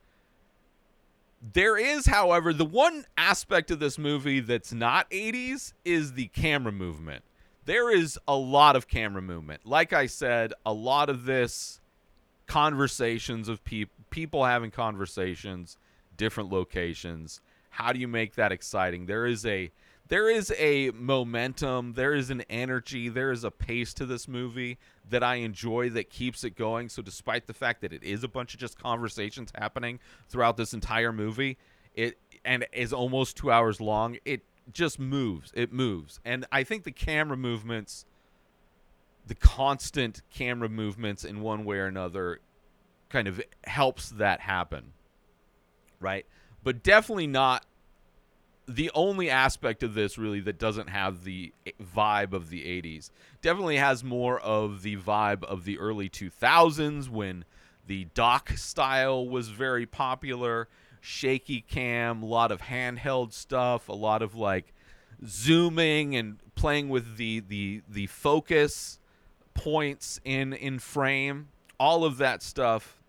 There 1.42 1.78
is, 1.78 2.06
however, 2.06 2.52
the 2.54 2.66
one 2.66 3.06
aspect 3.18 3.72
of 3.72 3.80
this 3.80 3.98
movie 3.98 4.42
that's 4.42 4.74
not 4.74 5.10
80s 5.10 5.74
is 5.86 6.14
the 6.14 6.28
camera 6.28 6.72
movement. 6.72 7.24
There 7.66 7.92
is 7.92 8.20
a 8.28 8.36
lot 8.36 8.76
of 8.76 8.88
camera 8.88 9.22
movement. 9.22 9.66
Like 9.66 9.94
I 9.94 10.08
said, 10.08 10.54
a 10.66 10.74
lot 10.74 11.10
of 11.10 11.26
this 11.26 11.80
conversations 12.48 13.48
of 13.48 13.64
people 13.64 13.94
people 14.10 14.44
having 14.44 14.72
conversations, 14.72 15.78
different 16.18 16.52
locations. 16.52 17.42
How 17.70 17.94
do 17.94 18.00
you 18.00 18.08
make 18.08 18.36
that 18.36 18.52
exciting? 18.52 19.06
There 19.06 19.28
is 19.28 19.46
a 19.46 19.72
there 20.10 20.30
is 20.30 20.52
a 20.58 20.92
momentum, 20.92 21.94
there 21.94 22.14
is 22.14 22.30
an 22.30 22.42
energy, 22.50 23.10
there 23.10 23.32
is 23.32 23.44
a 23.44 23.52
pace 23.52 23.94
to 23.94 24.06
this 24.06 24.28
movie 24.28 24.78
that 25.10 25.24
I 25.24 25.36
enjoy 25.36 25.90
that 25.92 26.10
keeps 26.10 26.44
it 26.44 26.56
going. 26.56 26.90
So 26.90 27.02
despite 27.02 27.48
the 27.48 27.54
fact 27.54 27.82
that 27.82 27.94
it 27.94 28.04
is 28.04 28.24
a 28.24 28.28
bunch 28.28 28.54
of 28.54 28.60
just 28.60 28.78
conversations 28.78 29.52
happening 29.56 30.00
throughout 30.28 30.58
this 30.58 30.74
entire 30.74 31.14
movie, 31.14 31.58
it 31.96 32.18
and 32.44 32.66
is 32.74 32.92
almost 32.92 33.38
2 33.38 33.52
hours 33.52 33.80
long, 33.80 34.18
it 34.26 34.42
just 34.74 35.00
moves. 35.00 35.52
It 35.56 35.72
moves. 35.72 36.20
And 36.26 36.46
I 36.52 36.64
think 36.64 36.84
the 36.84 36.92
camera 36.92 37.38
movements 37.38 38.06
the 39.28 39.36
constant 39.36 40.24
camera 40.32 40.68
movements 40.68 41.24
in 41.24 41.42
one 41.42 41.64
way 41.64 41.78
or 41.78 41.86
another 41.86 42.40
kind 43.10 43.28
of 43.28 43.40
helps 43.66 44.10
that 44.10 44.40
happen. 44.40 44.94
Right? 46.00 46.26
But 46.64 46.82
definitely 46.82 47.28
not 47.28 47.64
the 48.76 48.92
only 48.94 49.30
aspect 49.30 49.84
of 49.84 49.94
this 49.94 50.18
really 50.18 50.40
that 50.40 50.60
doesn't 50.60 50.90
have 50.90 51.24
the 51.24 51.54
vibe 51.96 52.34
of 52.34 52.50
the 52.50 52.64
80s 52.64 53.10
definitely 53.42 53.78
has 53.78 54.04
more 54.04 54.40
of 54.40 54.84
the 54.84 54.96
vibe 54.98 55.44
of 55.44 55.66
the 55.66 55.80
early 55.80 56.10
2000s 56.10 57.10
when 57.10 57.46
the 57.88 58.06
doc 58.14 58.52
style 58.52 59.28
was 59.28 59.50
very 59.50 59.86
popular 59.86 60.68
shaky 61.02 61.62
cam 61.62 62.22
a 62.22 62.26
lot 62.26 62.52
of 62.52 62.62
handheld 62.62 63.34
stuff 63.34 63.90
a 63.90 63.94
lot 63.94 64.22
of 64.22 64.36
like 64.36 64.74
zooming 65.26 66.16
and 66.16 66.38
playing 66.56 66.90
with 66.90 67.18
the 67.18 67.40
the 67.42 67.82
the 67.88 68.08
focus 68.08 69.00
points 69.54 70.20
in 70.24 70.54
in 70.54 70.80
frame. 70.80 71.50
All 71.80 72.04
of 72.04 72.18
that 72.18 72.42
stuff 72.42 73.02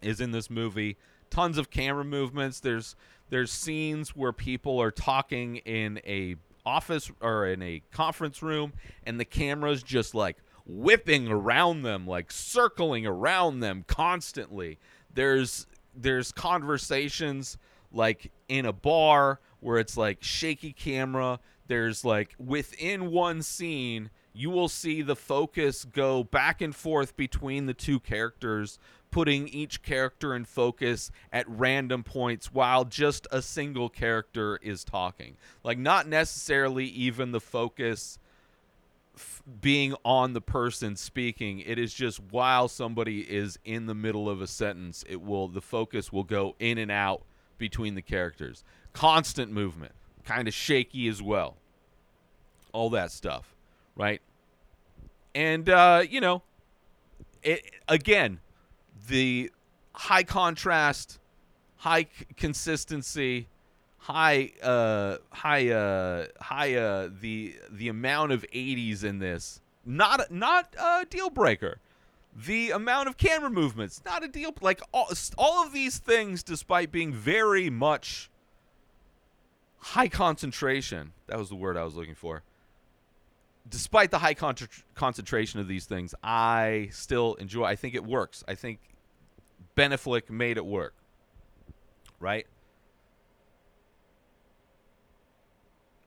is 0.00 0.20
in 0.20 0.32
this 0.32 0.50
movie. 0.50 0.96
Tons 1.30 1.58
of 1.58 1.70
camera 1.70 2.04
movements. 2.04 2.60
There's 2.60 2.96
there's 3.32 3.50
scenes 3.50 4.10
where 4.10 4.34
people 4.34 4.78
are 4.78 4.90
talking 4.90 5.56
in 5.56 5.98
a 6.06 6.36
office 6.66 7.10
or 7.22 7.46
in 7.46 7.62
a 7.62 7.82
conference 7.90 8.42
room 8.42 8.74
and 9.04 9.18
the 9.18 9.24
camera's 9.24 9.82
just 9.82 10.14
like 10.14 10.36
whipping 10.66 11.28
around 11.28 11.80
them 11.80 12.06
like 12.06 12.30
circling 12.30 13.06
around 13.06 13.60
them 13.60 13.86
constantly. 13.88 14.78
There's 15.14 15.66
there's 15.96 16.30
conversations 16.30 17.56
like 17.90 18.30
in 18.50 18.66
a 18.66 18.72
bar 18.72 19.40
where 19.60 19.78
it's 19.78 19.96
like 19.96 20.22
shaky 20.22 20.74
camera. 20.74 21.40
There's 21.68 22.04
like 22.04 22.34
within 22.38 23.10
one 23.10 23.40
scene 23.40 24.10
you 24.34 24.50
will 24.50 24.68
see 24.68 25.00
the 25.00 25.16
focus 25.16 25.86
go 25.86 26.22
back 26.22 26.60
and 26.60 26.76
forth 26.76 27.16
between 27.16 27.64
the 27.64 27.74
two 27.74 27.98
characters 27.98 28.78
putting 29.12 29.46
each 29.46 29.82
character 29.82 30.34
in 30.34 30.44
focus 30.44 31.12
at 31.32 31.48
random 31.48 32.02
points 32.02 32.52
while 32.52 32.84
just 32.84 33.28
a 33.30 33.40
single 33.40 33.88
character 33.88 34.58
is 34.62 34.82
talking. 34.82 35.36
Like, 35.62 35.78
not 35.78 36.08
necessarily 36.08 36.86
even 36.86 37.30
the 37.30 37.40
focus 37.40 38.18
f- 39.14 39.42
being 39.60 39.94
on 40.04 40.32
the 40.32 40.40
person 40.40 40.96
speaking. 40.96 41.60
It 41.60 41.78
is 41.78 41.94
just 41.94 42.20
while 42.30 42.66
somebody 42.66 43.20
is 43.20 43.58
in 43.64 43.86
the 43.86 43.94
middle 43.94 44.28
of 44.28 44.40
a 44.40 44.46
sentence, 44.46 45.04
it 45.08 45.20
will, 45.20 45.46
the 45.46 45.60
focus 45.60 46.10
will 46.10 46.24
go 46.24 46.56
in 46.58 46.78
and 46.78 46.90
out 46.90 47.22
between 47.58 47.94
the 47.94 48.02
characters. 48.02 48.64
Constant 48.92 49.52
movement, 49.52 49.92
kind 50.24 50.48
of 50.48 50.54
shaky 50.54 51.06
as 51.06 51.22
well. 51.22 51.56
All 52.72 52.90
that 52.90 53.12
stuff, 53.12 53.54
right? 53.94 54.22
And, 55.34 55.68
uh, 55.68 56.02
you 56.08 56.20
know, 56.20 56.42
it, 57.42 57.62
again, 57.88 58.40
the 59.08 59.50
high 59.94 60.22
contrast, 60.22 61.18
high 61.76 62.02
c- 62.02 62.26
consistency, 62.36 63.48
high 63.98 64.50
uh 64.62 65.16
high 65.30 65.68
uh 65.70 66.26
high 66.40 66.74
uh 66.74 67.08
the 67.20 67.54
the 67.70 67.88
amount 67.88 68.32
of 68.32 68.44
80s 68.52 69.04
in 69.04 69.18
this. 69.18 69.60
Not 69.84 70.30
not 70.30 70.74
a 70.78 71.04
deal 71.08 71.30
breaker. 71.30 71.78
The 72.34 72.70
amount 72.70 73.08
of 73.08 73.16
camera 73.16 73.50
movements 73.50 74.02
not 74.04 74.24
a 74.24 74.28
deal 74.28 74.54
like 74.60 74.80
all, 74.92 75.08
all 75.36 75.64
of 75.64 75.72
these 75.72 75.98
things 75.98 76.42
despite 76.42 76.90
being 76.90 77.12
very 77.12 77.68
much 77.70 78.30
high 79.78 80.08
concentration 80.08 81.12
that 81.26 81.36
was 81.38 81.48
the 81.48 81.56
word 81.56 81.76
i 81.76 81.84
was 81.84 81.94
looking 81.94 82.14
for. 82.14 82.42
Despite 83.68 84.10
the 84.10 84.18
high 84.18 84.34
con- 84.34 84.56
concentration 84.94 85.60
of 85.60 85.68
these 85.68 85.84
things 85.84 86.14
i 86.24 86.88
still 86.90 87.34
enjoy 87.34 87.64
i 87.64 87.76
think 87.76 87.94
it 87.94 88.04
works. 88.04 88.42
I 88.48 88.54
think 88.54 88.80
Ben 89.74 89.96
made 90.28 90.56
it 90.56 90.66
work. 90.66 90.94
Right? 92.20 92.46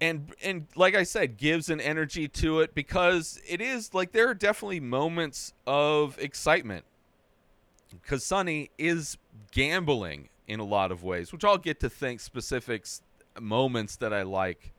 And 0.01 0.33
and 0.43 0.67
like 0.75 0.93
I 0.93 1.03
said, 1.03 1.37
gives 1.37 1.69
an 1.69 1.79
energy 1.79 2.27
to 2.27 2.59
it 2.59 2.75
because 2.75 3.39
it 3.47 3.61
is 3.61 3.93
like 3.93 4.11
there 4.11 4.29
are 4.29 4.33
definitely 4.33 4.79
moments 4.79 5.53
of 5.65 6.19
excitement. 6.19 6.85
Because 8.01 8.25
Sonny 8.25 8.71
is 8.77 9.17
gambling 9.51 10.29
in 10.47 10.59
a 10.59 10.65
lot 10.65 10.91
of 10.91 11.03
ways, 11.03 11.31
which 11.31 11.43
I'll 11.43 11.57
get 11.57 11.79
to 11.79 11.89
think 11.89 12.19
specifics 12.19 13.01
moments 13.39 13.95
that 13.97 14.13
I 14.13 14.23
like 14.23 14.73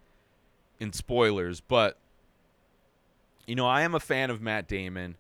in 0.78 0.92
spoilers, 0.92 1.60
but 1.60 1.98
you 3.46 3.54
know, 3.54 3.66
I 3.66 3.82
am 3.82 3.94
a 3.94 4.00
fan 4.00 4.30
of 4.30 4.40
Matt 4.40 4.68
Damon 4.68 5.16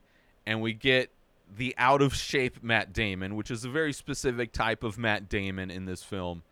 and 0.46 0.60
we 0.60 0.72
get 0.72 1.10
the 1.54 1.74
out 1.78 2.02
of 2.02 2.14
shape 2.14 2.62
Matt 2.62 2.92
Damon, 2.92 3.36
which 3.36 3.50
is 3.50 3.64
a 3.64 3.68
very 3.68 3.92
specific 3.92 4.52
type 4.52 4.82
of 4.82 4.98
Matt 4.98 5.28
Damon 5.28 5.70
in 5.70 5.84
this 5.84 6.02
film, 6.02 6.42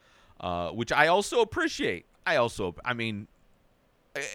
uh, 0.40 0.70
which 0.70 0.92
I 0.92 1.08
also 1.08 1.40
appreciate. 1.40 2.06
I 2.26 2.36
also, 2.36 2.74
I 2.84 2.94
mean, 2.94 3.28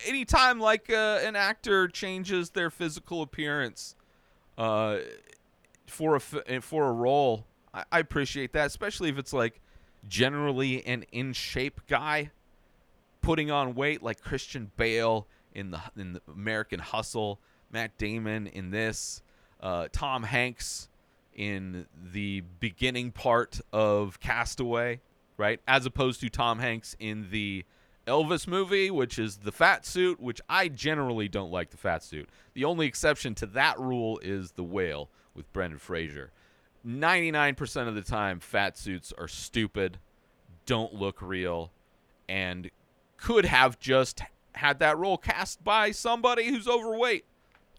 anytime 0.06 0.60
like 0.60 0.90
uh, 0.90 1.20
an 1.24 1.36
actor 1.36 1.88
changes 1.88 2.52
their 2.52 2.70
physical 2.70 3.22
appearance 3.22 3.96
uh, 4.58 4.98
for 5.88 6.16
a 6.16 6.20
for 6.20 6.88
a 6.88 6.92
role, 6.92 7.46
I-, 7.74 7.86
I 7.92 8.00
appreciate 8.00 8.54
that, 8.54 8.68
especially 8.68 9.10
if 9.10 9.18
it's 9.18 9.34
like 9.34 9.62
generally 10.08 10.86
an 10.86 11.04
in 11.12 11.34
shape 11.34 11.82
guy 11.88 12.32
putting 13.22 13.52
on 13.52 13.76
weight, 13.76 14.04
like 14.04 14.22
Christian 14.22 14.72
Bale 14.78 15.28
in 15.54 15.72
the 15.72 15.82
in 15.98 16.14
the 16.14 16.22
American 16.32 16.80
Hustle, 16.80 17.40
Matt 17.72 17.98
Damon 17.98 18.48
in 18.48 18.72
this 18.72 19.22
uh, 19.62 19.88
Tom 19.92 20.24
Hanks 20.24 20.90
in 21.34 21.86
the 22.12 22.42
beginning 22.60 23.12
part 23.12 23.62
of 23.72 24.20
Castaway, 24.20 25.00
right? 25.38 25.60
As 25.68 25.86
opposed 25.86 26.22
to 26.22 26.30
Tom 26.30 26.60
Hanks 26.60 26.96
in 27.00 27.30
the 27.32 27.66
Elvis 28.08 28.48
movie, 28.48 28.90
which 28.92 29.20
is 29.20 29.38
the 29.38 29.52
fat 29.52 29.86
suit, 29.86 30.20
which 30.20 30.42
I 30.50 30.68
generally 30.68 31.28
don't 31.28 31.52
like 31.52 31.70
the 31.70 31.78
fat 31.78 32.04
suit. 32.04 32.28
The 32.54 32.66
only 32.66 32.88
exception 32.88 33.36
to 33.36 33.46
that 33.48 33.80
rule 33.80 34.20
is 34.20 34.52
the 34.52 34.64
whale 34.64 35.10
with 35.36 35.52
Brendan 35.54 35.80
Fraser. 35.80 36.32
99% 36.86 37.88
of 37.88 37.96
the 37.96 38.02
time, 38.02 38.40
fat 38.40 38.78
suits 38.78 39.14
are 39.18 39.28
stupid, 39.28 40.00
don't 40.66 40.94
look 40.94 41.22
real, 41.22 41.72
and 42.28 42.72
could 43.18 43.46
have 43.46 43.80
just 43.80 44.22
had 44.54 44.80
that 44.80 44.98
role 44.98 45.18
cast 45.18 45.64
by 45.64 45.92
somebody 45.92 46.48
who's 46.48 46.68
overweight 46.68 47.26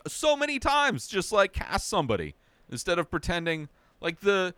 so 0.07 0.37
many 0.37 0.59
times 0.59 1.07
just 1.07 1.33
like 1.33 1.53
cast 1.53 1.89
somebody 1.89 2.35
instead 2.71 2.99
of 2.99 3.11
pretending 3.11 3.69
like 4.01 4.21
the 4.21 4.55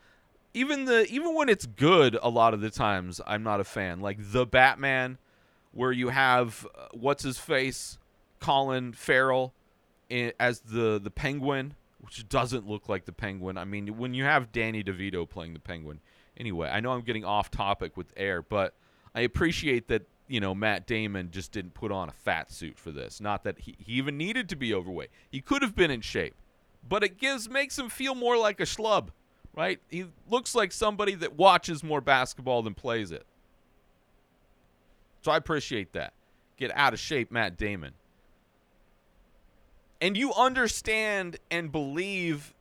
even 0.54 0.84
the 0.84 1.06
even 1.06 1.34
when 1.34 1.48
it's 1.48 1.66
good 1.66 2.18
a 2.22 2.28
lot 2.28 2.54
of 2.54 2.60
the 2.60 2.70
times 2.70 3.20
I'm 3.26 3.42
not 3.42 3.60
a 3.60 3.64
fan. 3.64 4.00
Like 4.00 4.18
the 4.20 4.46
Batman 4.46 5.18
where 5.72 5.92
you 5.92 6.10
have 6.10 6.66
uh, 6.76 6.88
what's 6.92 7.22
his 7.22 7.38
face 7.38 7.98
Colin 8.40 8.92
Farrell 8.92 9.54
in, 10.08 10.32
as 10.38 10.60
the 10.60 11.00
the 11.02 11.10
penguin 11.10 11.74
which 12.00 12.28
doesn't 12.28 12.68
look 12.68 12.88
like 12.88 13.04
the 13.04 13.12
penguin. 13.12 13.56
I 13.56 13.64
mean 13.64 13.96
when 13.96 14.14
you 14.14 14.24
have 14.24 14.52
Danny 14.52 14.82
DeVito 14.82 15.28
playing 15.28 15.54
the 15.54 15.60
penguin. 15.60 16.00
Anyway 16.36 16.68
I 16.68 16.80
know 16.80 16.92
I'm 16.92 17.02
getting 17.02 17.24
off 17.24 17.50
topic 17.50 17.96
with 17.96 18.12
air 18.16 18.42
but 18.42 18.74
I 19.14 19.20
appreciate 19.20 19.88
that 19.88 20.06
you 20.32 20.40
know, 20.40 20.54
Matt 20.54 20.86
Damon 20.86 21.30
just 21.30 21.52
didn't 21.52 21.74
put 21.74 21.92
on 21.92 22.08
a 22.08 22.12
fat 22.12 22.50
suit 22.50 22.78
for 22.78 22.90
this. 22.90 23.20
Not 23.20 23.44
that 23.44 23.58
he, 23.58 23.76
he 23.78 23.92
even 23.92 24.16
needed 24.16 24.48
to 24.48 24.56
be 24.56 24.72
overweight. 24.72 25.10
He 25.30 25.42
could 25.42 25.60
have 25.60 25.76
been 25.76 25.90
in 25.90 26.00
shape, 26.00 26.34
but 26.88 27.04
it 27.04 27.18
gives 27.18 27.50
makes 27.50 27.78
him 27.78 27.90
feel 27.90 28.14
more 28.14 28.38
like 28.38 28.58
a 28.58 28.62
schlub, 28.62 29.08
right? 29.54 29.78
He 29.90 30.06
looks 30.30 30.54
like 30.54 30.72
somebody 30.72 31.14
that 31.16 31.36
watches 31.36 31.84
more 31.84 32.00
basketball 32.00 32.62
than 32.62 32.72
plays 32.72 33.10
it. 33.10 33.26
So 35.20 35.30
I 35.30 35.36
appreciate 35.36 35.92
that. 35.92 36.14
Get 36.56 36.74
out 36.74 36.94
of 36.94 36.98
shape, 36.98 37.30
Matt 37.30 37.58
Damon. 37.58 37.92
And 40.00 40.16
you 40.16 40.32
understand 40.32 41.36
and 41.50 41.70
believe 41.70 42.54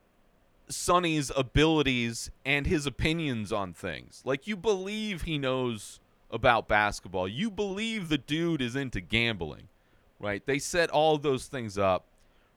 Sonny's 0.68 1.32
abilities 1.34 2.30
and 2.44 2.66
his 2.66 2.84
opinions 2.84 3.50
on 3.50 3.72
things. 3.72 4.20
Like 4.26 4.46
you 4.46 4.58
believe 4.58 5.22
he 5.22 5.38
knows 5.38 6.00
about 6.32 6.68
basketball. 6.68 7.28
You 7.28 7.50
believe 7.50 8.08
the 8.08 8.18
dude 8.18 8.62
is 8.62 8.74
into 8.74 9.00
gambling, 9.00 9.68
right? 10.18 10.44
They 10.44 10.58
set 10.58 10.90
all 10.90 11.18
those 11.18 11.46
things 11.46 11.76
up, 11.78 12.06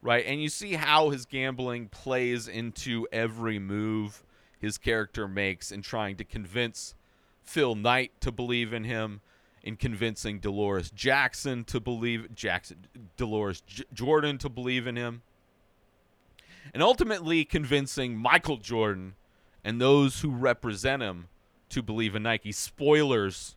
right? 0.02 0.26
And 0.26 0.42
you 0.42 0.50
see 0.50 0.74
how 0.74 1.10
his 1.10 1.26
gambling 1.26 1.90
plays 1.90 2.48
into 2.48 3.08
every 3.12 3.60
move 3.60 4.24
his 4.60 4.78
character 4.78 5.28
makes 5.28 5.72
in 5.72 5.82
trying 5.82 6.16
to 6.18 6.24
convince 6.24 6.96
Phil 7.44 7.76
Knight 7.76 8.12
to 8.22 8.32
believe 8.32 8.74
in 8.74 8.86
him, 8.86 9.22
in 9.62 9.76
convincing 9.76 10.40
Dolores 10.40 10.90
Jackson 10.92 11.64
to 11.66 11.80
believe 11.80 12.34
Jackson 12.34 12.88
Dolores 13.18 13.62
J- 13.62 13.84
Jordan 13.94 14.38
to 14.38 14.50
believe 14.50 14.88
in 14.88 14.96
him 14.96 15.24
and 16.74 16.82
ultimately 16.84 17.46
convincing 17.46 18.18
Michael 18.18 18.58
Jordan 18.58 19.16
and 19.64 19.82
those 19.82 20.22
who 20.22 20.30
represent 20.30 21.02
him 21.02 21.28
to 21.70 21.82
believe 21.82 22.16
in 22.16 22.24
Nike. 22.24 22.52
Spoilers 22.52 23.56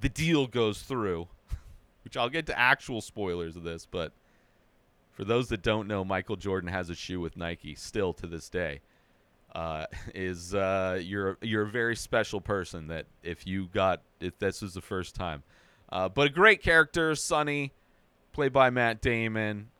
the 0.00 0.08
deal 0.08 0.46
goes 0.46 0.82
through, 0.82 1.28
which 2.04 2.16
I'll 2.16 2.28
get 2.28 2.46
to 2.46 2.58
actual 2.58 3.00
spoilers 3.00 3.56
of 3.56 3.62
this, 3.62 3.86
but 3.86 4.12
for 5.18 5.24
those 5.24 5.48
that 5.48 5.62
don't 5.62 5.88
know, 5.88 6.04
Michael 6.04 6.36
Jordan 6.36 6.70
has 6.70 6.90
a 6.90 6.94
shoe 6.94 7.18
with 7.18 7.36
Nike 7.36 7.74
still 7.74 8.12
to 8.14 8.26
this 8.28 8.48
day. 8.48 8.80
Uh, 9.52 9.86
is 10.14 10.54
uh, 10.54 11.00
you're 11.02 11.36
you're 11.42 11.62
a 11.62 11.70
very 11.70 11.96
special 11.96 12.40
person 12.40 12.86
that 12.86 13.06
if 13.24 13.46
you 13.46 13.66
got 13.74 14.00
if 14.20 14.38
this 14.38 14.62
was 14.62 14.74
the 14.74 14.80
first 14.80 15.16
time, 15.16 15.42
uh, 15.90 16.08
but 16.08 16.28
a 16.28 16.30
great 16.30 16.62
character, 16.62 17.14
Sonny, 17.16 17.72
played 18.32 18.52
by 18.52 18.70
Matt 18.70 19.00
Damon. 19.00 19.70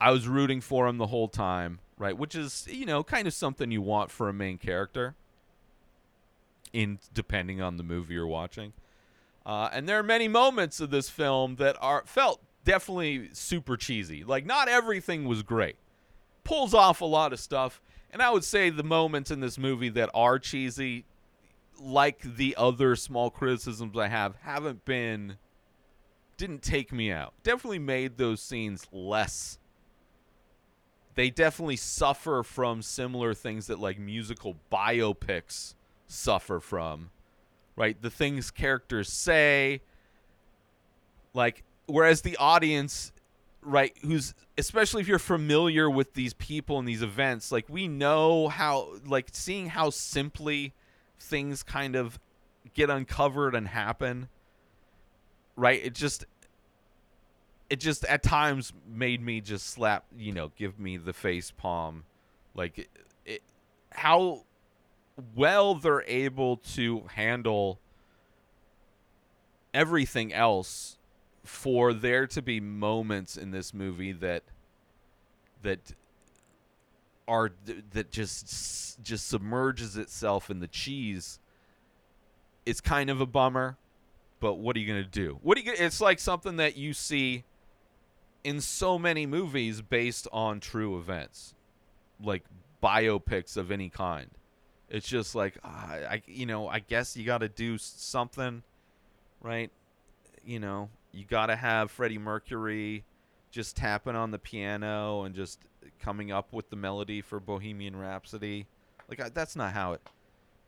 I 0.00 0.10
was 0.10 0.26
rooting 0.28 0.60
for 0.60 0.86
him 0.86 0.98
the 0.98 1.08
whole 1.08 1.28
time, 1.28 1.80
right? 1.96 2.16
Which 2.16 2.34
is 2.34 2.66
you 2.68 2.84
know 2.84 3.04
kind 3.04 3.28
of 3.28 3.34
something 3.34 3.70
you 3.70 3.82
want 3.82 4.10
for 4.10 4.28
a 4.28 4.32
main 4.32 4.58
character. 4.58 5.14
In 6.72 6.98
depending 7.14 7.62
on 7.62 7.76
the 7.76 7.82
movie 7.82 8.14
you're 8.14 8.26
watching, 8.26 8.72
uh, 9.46 9.70
and 9.72 9.88
there 9.88 9.98
are 9.98 10.02
many 10.04 10.28
moments 10.28 10.80
of 10.80 10.90
this 10.90 11.08
film 11.08 11.56
that 11.56 11.76
are 11.80 12.02
felt 12.06 12.40
definitely 12.64 13.30
super 13.32 13.76
cheesy. 13.76 14.24
Like 14.24 14.44
not 14.44 14.68
everything 14.68 15.26
was 15.26 15.42
great. 15.42 15.76
Pulls 16.44 16.74
off 16.74 17.00
a 17.00 17.06
lot 17.06 17.32
of 17.32 17.40
stuff, 17.40 17.80
and 18.10 18.22
I 18.22 18.30
would 18.30 18.44
say 18.44 18.70
the 18.70 18.82
moments 18.82 19.30
in 19.30 19.40
this 19.40 19.58
movie 19.58 19.90
that 19.90 20.10
are 20.14 20.38
cheesy, 20.38 21.04
like 21.78 22.20
the 22.20 22.54
other 22.56 22.96
small 22.96 23.30
criticisms 23.30 23.96
I 23.96 24.08
have, 24.08 24.36
haven't 24.42 24.84
been 24.84 25.36
didn't 26.36 26.62
take 26.62 26.92
me 26.92 27.10
out. 27.10 27.34
Definitely 27.42 27.80
made 27.80 28.16
those 28.16 28.40
scenes 28.40 28.86
less. 28.92 29.58
They 31.16 31.30
definitely 31.30 31.76
suffer 31.76 32.42
from 32.44 32.80
similar 32.80 33.34
things 33.34 33.66
that 33.66 33.80
like 33.80 33.98
musical 33.98 34.56
biopics 34.72 35.74
suffer 36.06 36.60
from 36.60 37.10
right? 37.78 38.00
The 38.02 38.10
things 38.10 38.50
characters 38.50 39.10
say, 39.10 39.80
like, 41.32 41.62
whereas 41.86 42.22
the 42.22 42.36
audience, 42.36 43.12
right, 43.62 43.96
who's 44.02 44.34
especially 44.58 45.00
if 45.00 45.06
you're 45.06 45.20
familiar 45.20 45.88
with 45.88 46.14
these 46.14 46.34
people 46.34 46.80
and 46.80 46.88
these 46.88 47.02
events, 47.02 47.52
like, 47.52 47.68
we 47.68 47.86
know 47.86 48.48
how, 48.48 48.94
like, 49.06 49.28
seeing 49.32 49.68
how 49.68 49.90
simply 49.90 50.74
things 51.20 51.62
kind 51.62 51.94
of 51.94 52.18
get 52.74 52.90
uncovered 52.90 53.54
and 53.54 53.68
happen, 53.68 54.28
right? 55.54 55.80
It 55.82 55.94
just, 55.94 56.26
it 57.70 57.78
just 57.78 58.04
at 58.06 58.24
times 58.24 58.72
made 58.92 59.22
me 59.22 59.40
just 59.40 59.68
slap, 59.68 60.04
you 60.16 60.32
know, 60.32 60.50
give 60.56 60.80
me 60.80 60.96
the 60.96 61.12
face 61.12 61.52
palm, 61.52 62.02
like, 62.56 62.78
it, 62.78 62.88
it 63.24 63.42
how 63.90 64.42
well 65.34 65.74
they're 65.74 66.04
able 66.06 66.56
to 66.56 67.04
handle 67.14 67.80
everything 69.74 70.32
else 70.32 70.96
for 71.44 71.92
there 71.92 72.26
to 72.26 72.42
be 72.42 72.60
moments 72.60 73.36
in 73.36 73.50
this 73.50 73.72
movie 73.72 74.12
that 74.12 74.44
that 75.62 75.94
are 77.26 77.50
that 77.92 78.10
just 78.10 79.02
just 79.02 79.28
submerges 79.28 79.96
itself 79.96 80.50
in 80.50 80.60
the 80.60 80.68
cheese. 80.68 81.38
It's 82.64 82.80
kind 82.80 83.10
of 83.10 83.20
a 83.20 83.26
bummer 83.26 83.76
but 84.40 84.54
what 84.54 84.76
are 84.76 84.78
you 84.78 84.86
going 84.86 85.02
to 85.02 85.08
do? 85.08 85.38
What 85.42 85.58
are 85.58 85.60
you 85.60 85.72
it's 85.76 86.00
like 86.00 86.18
something 86.18 86.56
that 86.56 86.76
you 86.76 86.92
see 86.92 87.44
in 88.44 88.60
so 88.60 88.98
many 88.98 89.26
movies 89.26 89.82
based 89.82 90.28
on 90.32 90.60
true 90.60 90.96
events 90.96 91.54
like 92.22 92.44
biopics 92.82 93.56
of 93.56 93.70
any 93.70 93.88
kind 93.88 94.30
it's 94.90 95.06
just 95.06 95.34
like 95.34 95.58
uh, 95.64 95.68
I, 95.68 96.22
you 96.26 96.46
know, 96.46 96.68
I 96.68 96.78
guess 96.78 97.16
you 97.16 97.24
got 97.24 97.38
to 97.38 97.48
do 97.48 97.78
something, 97.78 98.62
right? 99.40 99.70
You 100.44 100.60
know, 100.60 100.88
you 101.12 101.24
got 101.24 101.46
to 101.46 101.56
have 101.56 101.90
Freddie 101.90 102.18
Mercury 102.18 103.04
just 103.50 103.76
tapping 103.76 104.16
on 104.16 104.30
the 104.30 104.38
piano 104.38 105.22
and 105.22 105.34
just 105.34 105.60
coming 106.00 106.30
up 106.32 106.52
with 106.52 106.70
the 106.70 106.76
melody 106.76 107.20
for 107.20 107.40
Bohemian 107.40 107.96
Rhapsody. 107.96 108.66
Like 109.08 109.20
I, 109.20 109.28
that's 109.28 109.56
not 109.56 109.72
how 109.72 109.92
it. 109.92 110.02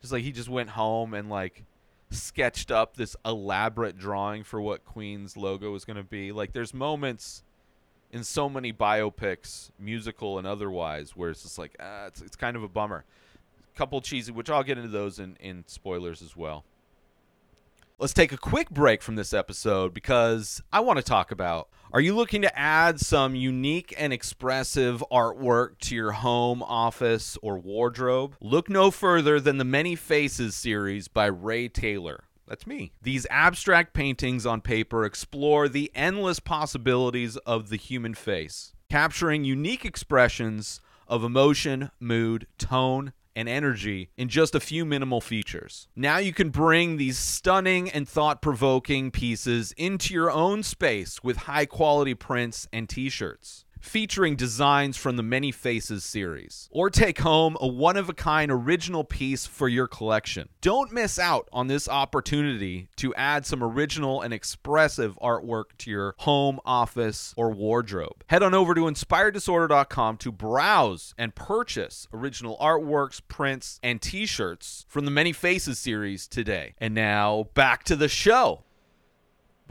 Just 0.01 0.13
like 0.13 0.23
he 0.23 0.31
just 0.31 0.49
went 0.49 0.69
home 0.71 1.13
and 1.13 1.29
like 1.29 1.63
sketched 2.09 2.71
up 2.71 2.97
this 2.97 3.15
elaborate 3.25 3.97
drawing 3.97 4.43
for 4.43 4.61
what 4.61 4.83
Queen's 4.83 5.37
logo 5.37 5.71
was 5.71 5.85
going 5.85 5.97
to 5.97 6.03
be. 6.03 6.31
Like 6.31 6.53
there's 6.53 6.73
moments 6.73 7.43
in 8.11 8.23
so 8.23 8.49
many 8.49 8.73
biopics, 8.73 9.71
musical 9.79 10.37
and 10.37 10.45
otherwise, 10.45 11.15
where 11.15 11.29
it's 11.29 11.43
just 11.43 11.57
like 11.57 11.75
ah, 11.79 12.07
it's 12.07 12.21
it's 12.21 12.35
kind 12.35 12.55
of 12.55 12.63
a 12.63 12.67
bummer 12.67 13.05
couple 13.75 14.01
cheesy, 14.01 14.31
which 14.31 14.49
I'll 14.49 14.63
get 14.63 14.77
into 14.77 14.89
those 14.89 15.19
in, 15.19 15.35
in 15.39 15.63
spoilers 15.67 16.21
as 16.21 16.35
well. 16.35 16.65
Let's 17.99 18.13
take 18.13 18.31
a 18.31 18.37
quick 18.37 18.71
break 18.71 19.03
from 19.03 19.15
this 19.15 19.31
episode 19.31 19.93
because 19.93 20.61
I 20.73 20.79
want 20.79 20.97
to 20.97 21.03
talk 21.03 21.31
about 21.31 21.69
are 21.93 22.01
you 22.01 22.15
looking 22.15 22.41
to 22.41 22.57
add 22.57 22.99
some 23.01 23.35
unique 23.35 23.93
and 23.97 24.13
expressive 24.13 25.03
artwork 25.11 25.77
to 25.81 25.95
your 25.95 26.13
home, 26.13 26.63
office, 26.63 27.37
or 27.41 27.59
wardrobe? 27.59 28.37
Look 28.39 28.69
no 28.69 28.91
further 28.91 29.39
than 29.39 29.57
the 29.57 29.65
Many 29.65 29.95
Faces 29.95 30.55
series 30.55 31.09
by 31.09 31.25
Ray 31.25 31.67
Taylor. 31.67 32.23
That's 32.47 32.65
me. 32.65 32.93
These 33.01 33.27
abstract 33.29 33.93
paintings 33.93 34.45
on 34.45 34.61
paper 34.61 35.05
explore 35.05 35.69
the 35.69 35.91
endless 35.93 36.39
possibilities 36.39 37.37
of 37.37 37.69
the 37.69 37.77
human 37.77 38.13
face, 38.13 38.73
capturing 38.89 39.43
unique 39.43 39.85
expressions 39.85 40.81
of 41.07 41.23
emotion, 41.23 41.91
mood, 41.99 42.47
tone, 42.57 43.13
and 43.35 43.47
energy 43.47 44.09
in 44.17 44.29
just 44.29 44.55
a 44.55 44.59
few 44.59 44.85
minimal 44.85 45.21
features. 45.21 45.87
Now 45.95 46.17
you 46.17 46.33
can 46.33 46.49
bring 46.49 46.97
these 46.97 47.17
stunning 47.17 47.89
and 47.89 48.07
thought 48.07 48.41
provoking 48.41 49.11
pieces 49.11 49.73
into 49.77 50.13
your 50.13 50.31
own 50.31 50.63
space 50.63 51.23
with 51.23 51.37
high 51.37 51.65
quality 51.65 52.13
prints 52.13 52.67
and 52.71 52.87
t 52.87 53.09
shirts 53.09 53.65
featuring 53.81 54.35
designs 54.35 54.95
from 54.95 55.17
the 55.17 55.23
Many 55.23 55.51
Faces 55.51 56.03
series. 56.03 56.69
Or 56.71 56.89
take 56.89 57.19
home 57.19 57.57
a 57.59 57.67
one 57.67 57.97
of 57.97 58.07
a 58.07 58.13
kind 58.13 58.51
original 58.51 59.03
piece 59.03 59.45
for 59.45 59.67
your 59.67 59.87
collection. 59.87 60.49
Don't 60.61 60.93
miss 60.93 61.19
out 61.19 61.49
on 61.51 61.67
this 61.67 61.89
opportunity 61.89 62.87
to 62.97 63.13
add 63.15 63.45
some 63.45 63.63
original 63.63 64.21
and 64.21 64.33
expressive 64.33 65.17
artwork 65.21 65.65
to 65.79 65.91
your 65.91 66.15
home, 66.19 66.59
office, 66.63 67.33
or 67.35 67.49
wardrobe. 67.51 68.23
Head 68.27 68.43
on 68.43 68.53
over 68.53 68.73
to 68.75 68.81
inspireddisorder.com 68.81 70.17
to 70.17 70.31
browse 70.31 71.13
and 71.17 71.35
purchase 71.35 72.07
original 72.13 72.57
artworks, 72.61 73.21
prints, 73.27 73.79
and 73.83 74.01
t 74.01 74.25
shirts 74.25 74.85
from 74.87 75.05
the 75.05 75.11
Many 75.11 75.33
Faces 75.33 75.79
series 75.79 76.27
today. 76.27 76.75
And 76.77 76.93
now 76.93 77.47
back 77.53 77.83
to 77.85 77.95
the 77.95 78.07
show. 78.07 78.63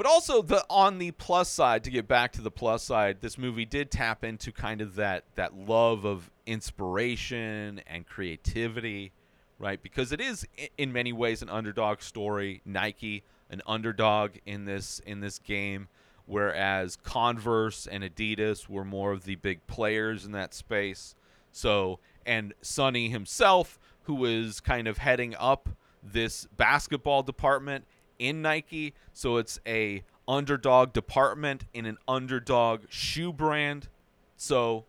But 0.01 0.09
also 0.09 0.41
the 0.41 0.65
on 0.71 0.97
the 0.97 1.11
plus 1.11 1.51
side, 1.51 1.85
to 1.85 1.91
get 1.91 2.09
back 2.09 2.33
to 2.33 2.41
the 2.41 2.51
plus 2.51 2.83
side, 2.83 3.19
this 3.21 3.37
movie 3.37 3.67
did 3.67 3.91
tap 3.91 4.25
into 4.25 4.51
kind 4.51 4.81
of 4.81 4.95
that 4.95 5.25
that 5.35 5.55
love 5.55 6.07
of 6.07 6.31
inspiration 6.47 7.83
and 7.87 8.07
creativity, 8.07 9.13
right? 9.59 9.83
Because 9.83 10.11
it 10.11 10.19
is 10.23 10.49
in 10.79 10.91
many 10.91 11.13
ways 11.13 11.43
an 11.43 11.51
underdog 11.51 12.01
story. 12.01 12.63
Nike, 12.65 13.25
an 13.51 13.61
underdog 13.67 14.37
in 14.47 14.65
this 14.65 15.03
in 15.05 15.21
this 15.21 15.39
game, 15.39 15.89
whereas 16.25 16.97
Converse 16.97 17.87
and 17.87 18.03
Adidas 18.03 18.71
were 18.71 18.87
more 18.87 19.13
of 19.13 19.25
the 19.25 19.35
big 19.35 19.67
players 19.67 20.25
in 20.25 20.33
that 20.33 20.55
space. 20.55 21.15
So 21.53 21.99
and 22.25 22.55
Sonny 22.63 23.11
himself, 23.11 23.79
who 24.05 24.15
was 24.15 24.61
kind 24.61 24.89
of 24.89 24.97
heading 24.97 25.37
up 25.39 25.69
this 26.03 26.47
basketball 26.57 27.23
department 27.23 27.85
in 28.21 28.43
Nike, 28.43 28.95
so 29.13 29.39
it's 29.39 29.59
a 29.67 30.05
underdog 30.29 30.93
department 30.93 31.65
in 31.75 31.87
an 31.87 31.99
underdog 32.07 32.83
shoe 32.89 33.33
brand. 33.33 33.89
So 34.37 34.85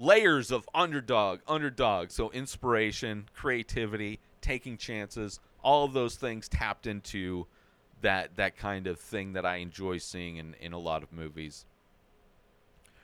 layers 0.00 0.50
of 0.50 0.68
underdog, 0.74 1.40
underdog. 1.46 2.10
So 2.10 2.30
inspiration, 2.30 3.28
creativity, 3.32 4.18
taking 4.40 4.76
chances, 4.76 5.38
all 5.62 5.84
of 5.84 5.92
those 5.92 6.16
things 6.16 6.48
tapped 6.48 6.86
into 6.86 7.46
that 8.00 8.36
that 8.36 8.56
kind 8.56 8.86
of 8.86 8.98
thing 8.98 9.34
that 9.34 9.44
I 9.44 9.56
enjoy 9.56 9.98
seeing 9.98 10.38
in, 10.38 10.56
in 10.60 10.72
a 10.72 10.78
lot 10.78 11.02
of 11.02 11.12
movies. 11.12 11.66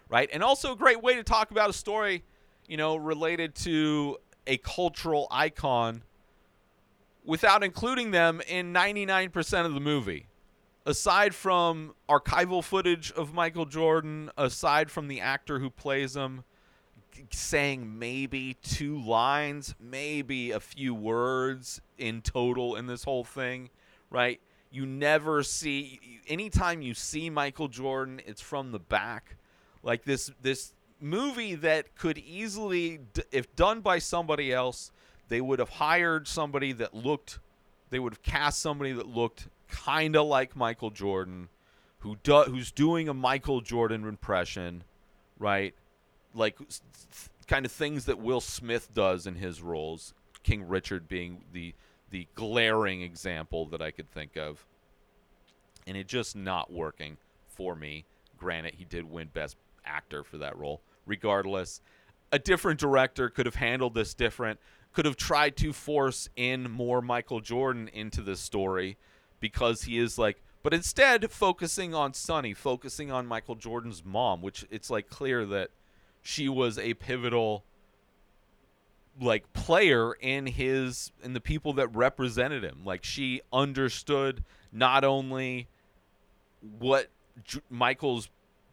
Right? 0.09 0.31
And 0.33 0.43
also 0.43 0.73
a 0.73 0.77
great 0.77 1.03
way 1.03 1.15
to 1.17 1.23
talk 1.23 1.51
about 1.51 1.69
a 1.69 1.75
story, 1.75 2.25
you 2.67 2.77
know, 2.77 2.97
related 2.97 3.55
to 3.57 4.17
a 4.47 4.57
cultural 4.59 5.27
icon 5.31 6.03
without 7.27 7.63
including 7.63 8.13
them 8.13 8.41
in 8.47 8.73
99% 8.73 9.67
of 9.67 9.75
the 9.75 9.81
movie. 9.81 10.27
Aside 10.87 11.35
from 11.35 11.95
archival 12.09 12.63
footage 12.63 13.11
of 13.13 13.35
Michael 13.35 13.67
Jordan, 13.67 14.31
aside 14.39 14.91
from 14.91 15.09
the 15.09 15.21
actor 15.21 15.59
who 15.59 15.69
plays 15.69 16.15
him 16.15 16.45
saying 17.31 17.99
maybe 17.99 18.57
two 18.63 19.01
lines, 19.01 19.75
maybe 19.81 20.53
a 20.53 20.61
few 20.61 20.95
words 20.95 21.81
in 21.99 22.23
total 22.23 22.77
in 22.77 22.87
this 22.87 23.05
whole 23.05 23.25
thing, 23.25 23.71
right? 24.11 24.41
You 24.71 24.87
never 24.87 25.43
see 25.43 26.21
anytime 26.29 26.83
you 26.83 26.95
see 26.95 27.31
Michael 27.31 27.69
Jordan, 27.69 28.21
it's 28.27 28.43
from 28.43 28.73
the 28.73 28.79
back. 28.79 29.37
Like 29.83 30.05
this 30.05 30.31
this 30.43 30.75
movie 31.01 31.55
that 31.55 31.95
could 31.97 32.19
easily 32.19 33.01
if 33.33 33.55
done 33.57 33.81
by 33.81 33.99
somebody 33.99 34.53
else, 34.53 34.91
they 35.29 35.41
would 35.41 35.59
have 35.59 35.69
hired 35.69 36.29
somebody 36.29 36.73
that 36.73 36.95
looked 36.95 37.39
they 37.91 37.99
would 37.99 38.13
have 38.13 38.23
cast 38.23 38.61
somebody 38.61 38.93
that 38.93 39.07
looked 39.07 39.49
kind 39.69 40.17
of 40.17 40.27
like 40.27 40.57
Michael 40.57 40.91
Jordan 40.91 41.49
who 41.99 42.17
do, 42.23 42.43
who's 42.43 42.71
doing 42.71 43.09
a 43.09 43.15
Michael 43.15 43.61
Jordan 43.61 44.07
impression, 44.07 44.85
right? 45.39 45.75
Like 46.35 46.59
kind 47.47 47.65
of 47.65 47.73
things 47.73 48.05
that 48.07 48.19
Will 48.19 48.41
Smith 48.41 48.93
does 48.93 49.27
in 49.27 49.37
his 49.37 49.63
roles, 49.63 50.15
King 50.43 50.69
Richard 50.69 51.09
being 51.09 51.45
the 51.53 51.75
the 52.11 52.29
glaring 52.35 53.03
example 53.03 53.67
that 53.67 53.83
I 53.83 53.91
could 53.91 54.11
think 54.11 54.37
of. 54.37 54.65
And 55.87 55.97
it 55.97 56.07
just 56.07 56.37
not 56.37 56.73
working 56.73 57.17
for 57.49 57.75
me. 57.75 58.05
Granted, 58.39 58.75
he 58.75 58.85
did 58.85 59.11
win 59.11 59.29
best 59.33 59.57
actor 59.85 60.23
for 60.23 60.39
that 60.39 60.57
role. 60.57 60.83
Regardless, 61.05 61.81
a 62.33 62.39
different 62.39 62.79
director 62.79 63.29
could 63.29 63.47
have 63.47 63.57
handled 63.57 63.95
this 63.95 64.15
different 64.15 64.61
could 64.97 65.05
have 65.05 65.17
tried 65.17 65.59
to 65.59 65.75
force 65.75 66.31
in 66.37 66.71
more 66.71 67.03
Michael 67.03 67.41
Jordan 67.41 67.87
into 67.93 68.23
this 68.23 68.41
story 68.41 68.97
because 69.41 69.83
he 69.83 69.99
is 69.99 70.17
like 70.17 70.43
but 70.63 70.73
instead 70.73 71.31
focusing 71.31 71.95
on 71.95 72.15
Sonny, 72.15 72.55
focusing 72.55 73.13
on 73.13 73.27
Michael 73.27 73.57
Jordan's 73.57 74.03
mom, 74.03 74.41
which 74.41 74.65
it's 74.71 74.89
like 74.89 75.11
clear 75.11 75.45
that 75.45 75.69
she 76.23 76.49
was 76.49 76.79
a 76.79 76.95
pivotal 76.95 77.63
like 79.21 79.53
player 79.53 80.15
in 80.15 80.47
his 80.47 81.13
in 81.23 81.35
the 81.35 81.43
people 81.43 81.75
that 81.75 81.95
represented 81.95 82.65
him. 82.65 82.81
Like 82.83 83.05
she 83.05 83.43
understood 83.53 84.45
not 84.73 85.05
only 85.05 85.69
what 86.79 87.09
J- 87.45 87.61
Michael's 87.69 88.31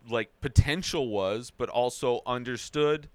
like 0.09 0.31
potential 0.39 1.09
was, 1.09 1.51
but 1.51 1.67
also 1.67 2.21
understood 2.25 3.09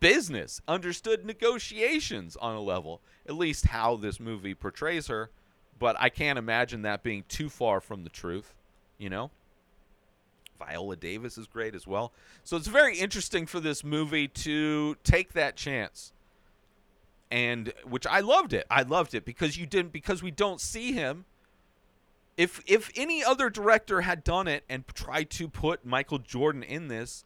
business, 0.00 0.60
understood 0.66 1.24
negotiations 1.24 2.36
on 2.36 2.56
a 2.56 2.60
level, 2.60 3.00
at 3.28 3.36
least 3.36 3.66
how 3.66 3.96
this 3.96 4.18
movie 4.18 4.54
portrays 4.54 5.06
her. 5.06 5.30
But 5.78 5.96
I 5.98 6.08
can't 6.08 6.38
imagine 6.38 6.82
that 6.82 7.02
being 7.02 7.24
too 7.28 7.48
far 7.48 7.80
from 7.80 8.04
the 8.04 8.10
truth, 8.10 8.54
you 8.98 9.08
know? 9.08 9.30
Viola 10.58 10.96
Davis 10.96 11.38
is 11.38 11.46
great 11.46 11.74
as 11.74 11.86
well. 11.86 12.12
So 12.44 12.56
it's 12.56 12.66
very 12.66 12.98
interesting 12.98 13.46
for 13.46 13.60
this 13.60 13.82
movie 13.82 14.28
to 14.28 14.96
take 15.02 15.32
that 15.32 15.56
chance. 15.56 16.12
And 17.30 17.72
which 17.84 18.06
I 18.06 18.20
loved 18.20 18.52
it. 18.52 18.66
I 18.70 18.82
loved 18.82 19.14
it 19.14 19.24
because 19.24 19.56
you 19.56 19.64
didn't 19.64 19.92
because 19.92 20.22
we 20.22 20.30
don't 20.30 20.60
see 20.60 20.92
him. 20.92 21.24
If 22.36 22.62
if 22.66 22.90
any 22.96 23.22
other 23.22 23.48
director 23.48 24.02
had 24.02 24.24
done 24.24 24.48
it 24.48 24.64
and 24.68 24.86
tried 24.88 25.30
to 25.30 25.48
put 25.48 25.84
Michael 25.84 26.18
Jordan 26.18 26.62
in 26.62 26.88
this, 26.88 27.24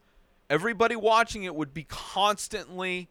everybody 0.50 0.96
watching 0.96 1.44
it 1.44 1.54
would 1.54 1.74
be 1.74 1.84
constantly 1.84 3.08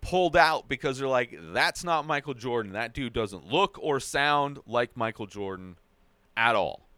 pulled 0.00 0.36
out 0.36 0.68
because 0.68 0.98
they're 0.98 1.08
like, 1.08 1.36
that's 1.52 1.82
not 1.82 2.06
Michael 2.06 2.34
Jordan. 2.34 2.72
That 2.72 2.94
dude 2.94 3.12
doesn't 3.12 3.50
look 3.50 3.78
or 3.80 3.98
sound 3.98 4.60
like 4.66 4.96
Michael 4.96 5.26
Jordan 5.26 5.76
at 6.36 6.54
all. 6.54 6.88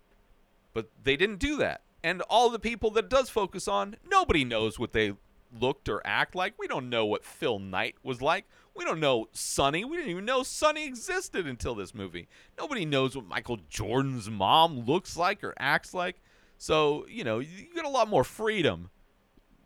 But 0.74 0.90
they 1.02 1.16
didn't 1.16 1.38
do 1.38 1.56
that. 1.56 1.82
And 2.04 2.22
all 2.22 2.50
the 2.50 2.58
people 2.58 2.90
that 2.92 3.08
does 3.08 3.30
focus 3.30 3.66
on, 3.66 3.96
nobody 4.08 4.44
knows 4.44 4.78
what 4.78 4.92
they 4.92 5.14
looked 5.58 5.88
or 5.88 6.02
act 6.04 6.34
like. 6.34 6.54
We 6.58 6.68
don't 6.68 6.90
know 6.90 7.06
what 7.06 7.24
Phil 7.24 7.58
Knight 7.58 7.96
was 8.02 8.20
like. 8.20 8.44
We 8.76 8.84
don't 8.84 9.00
know 9.00 9.26
Sonny. 9.32 9.84
We 9.84 9.96
didn't 9.96 10.10
even 10.10 10.24
know 10.24 10.42
Sonny 10.42 10.86
existed 10.86 11.46
until 11.46 11.74
this 11.74 11.94
movie. 11.94 12.28
Nobody 12.56 12.84
knows 12.84 13.16
what 13.16 13.26
Michael 13.26 13.58
Jordan's 13.68 14.30
mom 14.30 14.80
looks 14.80 15.16
like 15.16 15.42
or 15.42 15.54
acts 15.58 15.94
like. 15.94 16.20
So, 16.58 17.06
you 17.08 17.24
know, 17.24 17.38
you 17.38 17.66
get 17.74 17.84
a 17.84 17.88
lot 17.88 18.08
more 18.08 18.22
freedom 18.22 18.90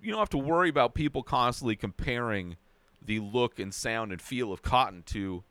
you 0.03 0.11
don't 0.11 0.19
have 0.19 0.31
to 0.31 0.39
worry 0.39 0.69
about 0.69 0.95
people 0.95 1.23
constantly 1.23 1.77
comparing 1.77 2.57
the 3.01 3.21
look 3.21 3.59
and 3.59 3.73
sound 3.73 4.13
and 4.13 4.21
feel 4.21 4.53
of 4.53 4.63
cotton 4.63 5.03
to 5.07 5.45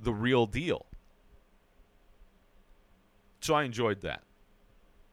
the 0.00 0.12
real 0.12 0.46
deal. 0.46 0.86
So 3.40 3.54
I 3.54 3.64
enjoyed 3.64 4.00
that. 4.00 4.22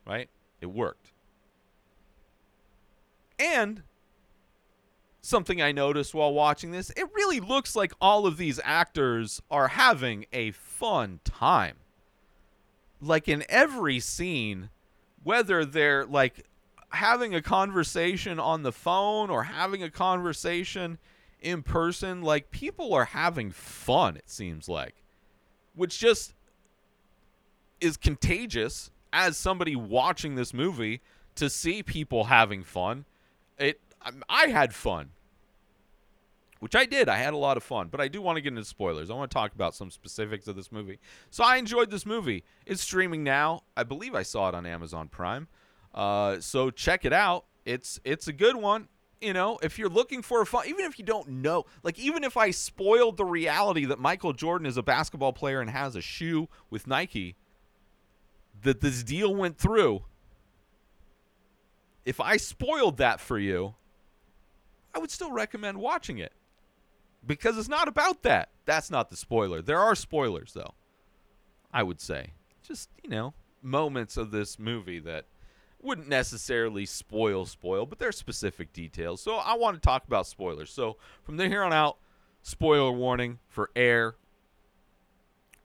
Right? 0.07 0.29
It 0.61 0.67
worked. 0.67 1.11
And 3.37 3.83
something 5.21 5.61
I 5.61 5.71
noticed 5.71 6.13
while 6.13 6.33
watching 6.33 6.71
this, 6.71 6.89
it 6.91 7.07
really 7.13 7.39
looks 7.39 7.75
like 7.75 7.93
all 7.99 8.25
of 8.25 8.37
these 8.37 8.59
actors 8.63 9.41
are 9.51 9.69
having 9.69 10.25
a 10.31 10.51
fun 10.51 11.19
time. 11.23 11.77
Like 13.01 13.27
in 13.27 13.43
every 13.49 13.99
scene, 13.99 14.69
whether 15.23 15.65
they're 15.65 16.05
like 16.05 16.45
having 16.91 17.33
a 17.33 17.41
conversation 17.41 18.39
on 18.39 18.63
the 18.63 18.71
phone 18.71 19.29
or 19.29 19.43
having 19.43 19.83
a 19.83 19.89
conversation 19.89 20.97
in 21.39 21.63
person, 21.63 22.21
like 22.21 22.51
people 22.51 22.93
are 22.93 23.05
having 23.05 23.51
fun, 23.51 24.15
it 24.15 24.29
seems 24.29 24.69
like, 24.69 25.03
which 25.75 25.99
just 25.99 26.33
is 27.79 27.97
contagious 27.97 28.91
as 29.11 29.37
somebody 29.37 29.75
watching 29.75 30.35
this 30.35 30.53
movie 30.53 31.01
to 31.35 31.49
see 31.49 31.81
people 31.81 32.25
having 32.25 32.63
fun. 32.63 33.05
It 33.57 33.79
um, 34.03 34.23
I 34.29 34.47
had 34.47 34.73
fun. 34.73 35.09
Which 36.59 36.75
I 36.75 36.85
did. 36.85 37.09
I 37.09 37.17
had 37.17 37.33
a 37.33 37.37
lot 37.37 37.57
of 37.57 37.63
fun, 37.63 37.87
but 37.87 37.99
I 37.99 38.07
do 38.07 38.21
want 38.21 38.35
to 38.35 38.41
get 38.41 38.49
into 38.49 38.63
spoilers. 38.63 39.09
I 39.09 39.15
want 39.15 39.31
to 39.31 39.33
talk 39.33 39.55
about 39.55 39.73
some 39.73 39.89
specifics 39.89 40.47
of 40.47 40.55
this 40.55 40.71
movie. 40.71 40.99
So 41.31 41.43
I 41.43 41.57
enjoyed 41.57 41.89
this 41.89 42.05
movie. 42.05 42.43
It's 42.67 42.83
streaming 42.83 43.23
now. 43.23 43.63
I 43.75 43.81
believe 43.81 44.13
I 44.13 44.21
saw 44.21 44.47
it 44.49 44.53
on 44.53 44.67
Amazon 44.67 45.07
Prime. 45.07 45.47
Uh, 45.93 46.39
so 46.39 46.69
check 46.69 47.05
it 47.05 47.13
out. 47.13 47.45
It's 47.65 47.99
it's 48.03 48.27
a 48.27 48.33
good 48.33 48.55
one. 48.55 48.87
You 49.19 49.33
know, 49.33 49.59
if 49.61 49.77
you're 49.77 49.89
looking 49.89 50.23
for 50.23 50.41
a 50.41 50.45
fun, 50.45 50.67
even 50.67 50.85
if 50.85 50.97
you 50.97 51.05
don't 51.05 51.27
know, 51.27 51.65
like 51.83 51.99
even 51.99 52.23
if 52.23 52.37
I 52.37 52.49
spoiled 52.49 53.17
the 53.17 53.25
reality 53.25 53.85
that 53.85 53.99
Michael 53.99 54.33
Jordan 54.33 54.65
is 54.65 54.77
a 54.77 54.83
basketball 54.83 55.31
player 55.31 55.61
and 55.61 55.69
has 55.69 55.95
a 55.95 56.01
shoe 56.01 56.49
with 56.71 56.87
Nike, 56.87 57.35
that 58.63 58.81
this 58.81 59.03
deal 59.03 59.35
went 59.35 59.57
through. 59.57 60.03
If 62.03 62.19
I 62.19 62.37
spoiled 62.37 62.97
that 62.97 63.19
for 63.19 63.37
you, 63.37 63.75
I 64.95 64.99
would 64.99 65.11
still 65.11 65.31
recommend 65.31 65.77
watching 65.77 66.17
it 66.17 66.33
because 67.25 67.59
it's 67.59 67.69
not 67.69 67.87
about 67.87 68.23
that. 68.23 68.49
That's 68.65 68.89
not 68.89 69.11
the 69.11 69.17
spoiler. 69.17 69.61
There 69.61 69.79
are 69.79 69.93
spoilers, 69.95 70.53
though. 70.53 70.73
I 71.71 71.83
would 71.83 72.01
say, 72.01 72.33
just 72.63 72.89
you 73.03 73.09
know, 73.09 73.33
moments 73.61 74.17
of 74.17 74.31
this 74.31 74.57
movie 74.57 74.99
that 74.99 75.25
wouldn't 75.83 76.07
necessarily 76.07 76.85
spoil 76.85 77.45
spoil, 77.45 77.85
but 77.85 77.99
there's 77.99 78.17
specific 78.17 78.73
details. 78.73 79.21
So 79.21 79.35
I 79.35 79.55
want 79.55 79.75
to 79.75 79.81
talk 79.81 80.05
about 80.05 80.27
spoilers. 80.27 80.71
So 80.71 80.97
from 81.23 81.39
here 81.39 81.63
on 81.63 81.73
out, 81.73 81.97
spoiler 82.41 82.91
warning 82.91 83.39
for 83.47 83.71
air. 83.75 84.15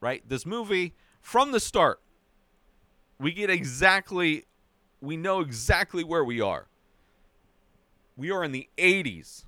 Right? 0.00 0.26
This 0.28 0.46
movie 0.46 0.94
from 1.20 1.52
the 1.52 1.60
start, 1.60 2.00
we 3.18 3.32
get 3.32 3.50
exactly 3.50 4.44
we 5.00 5.16
know 5.16 5.40
exactly 5.40 6.04
where 6.04 6.24
we 6.24 6.40
are. 6.40 6.68
We 8.16 8.30
are 8.30 8.42
in 8.44 8.52
the 8.52 8.68
80s. 8.78 9.44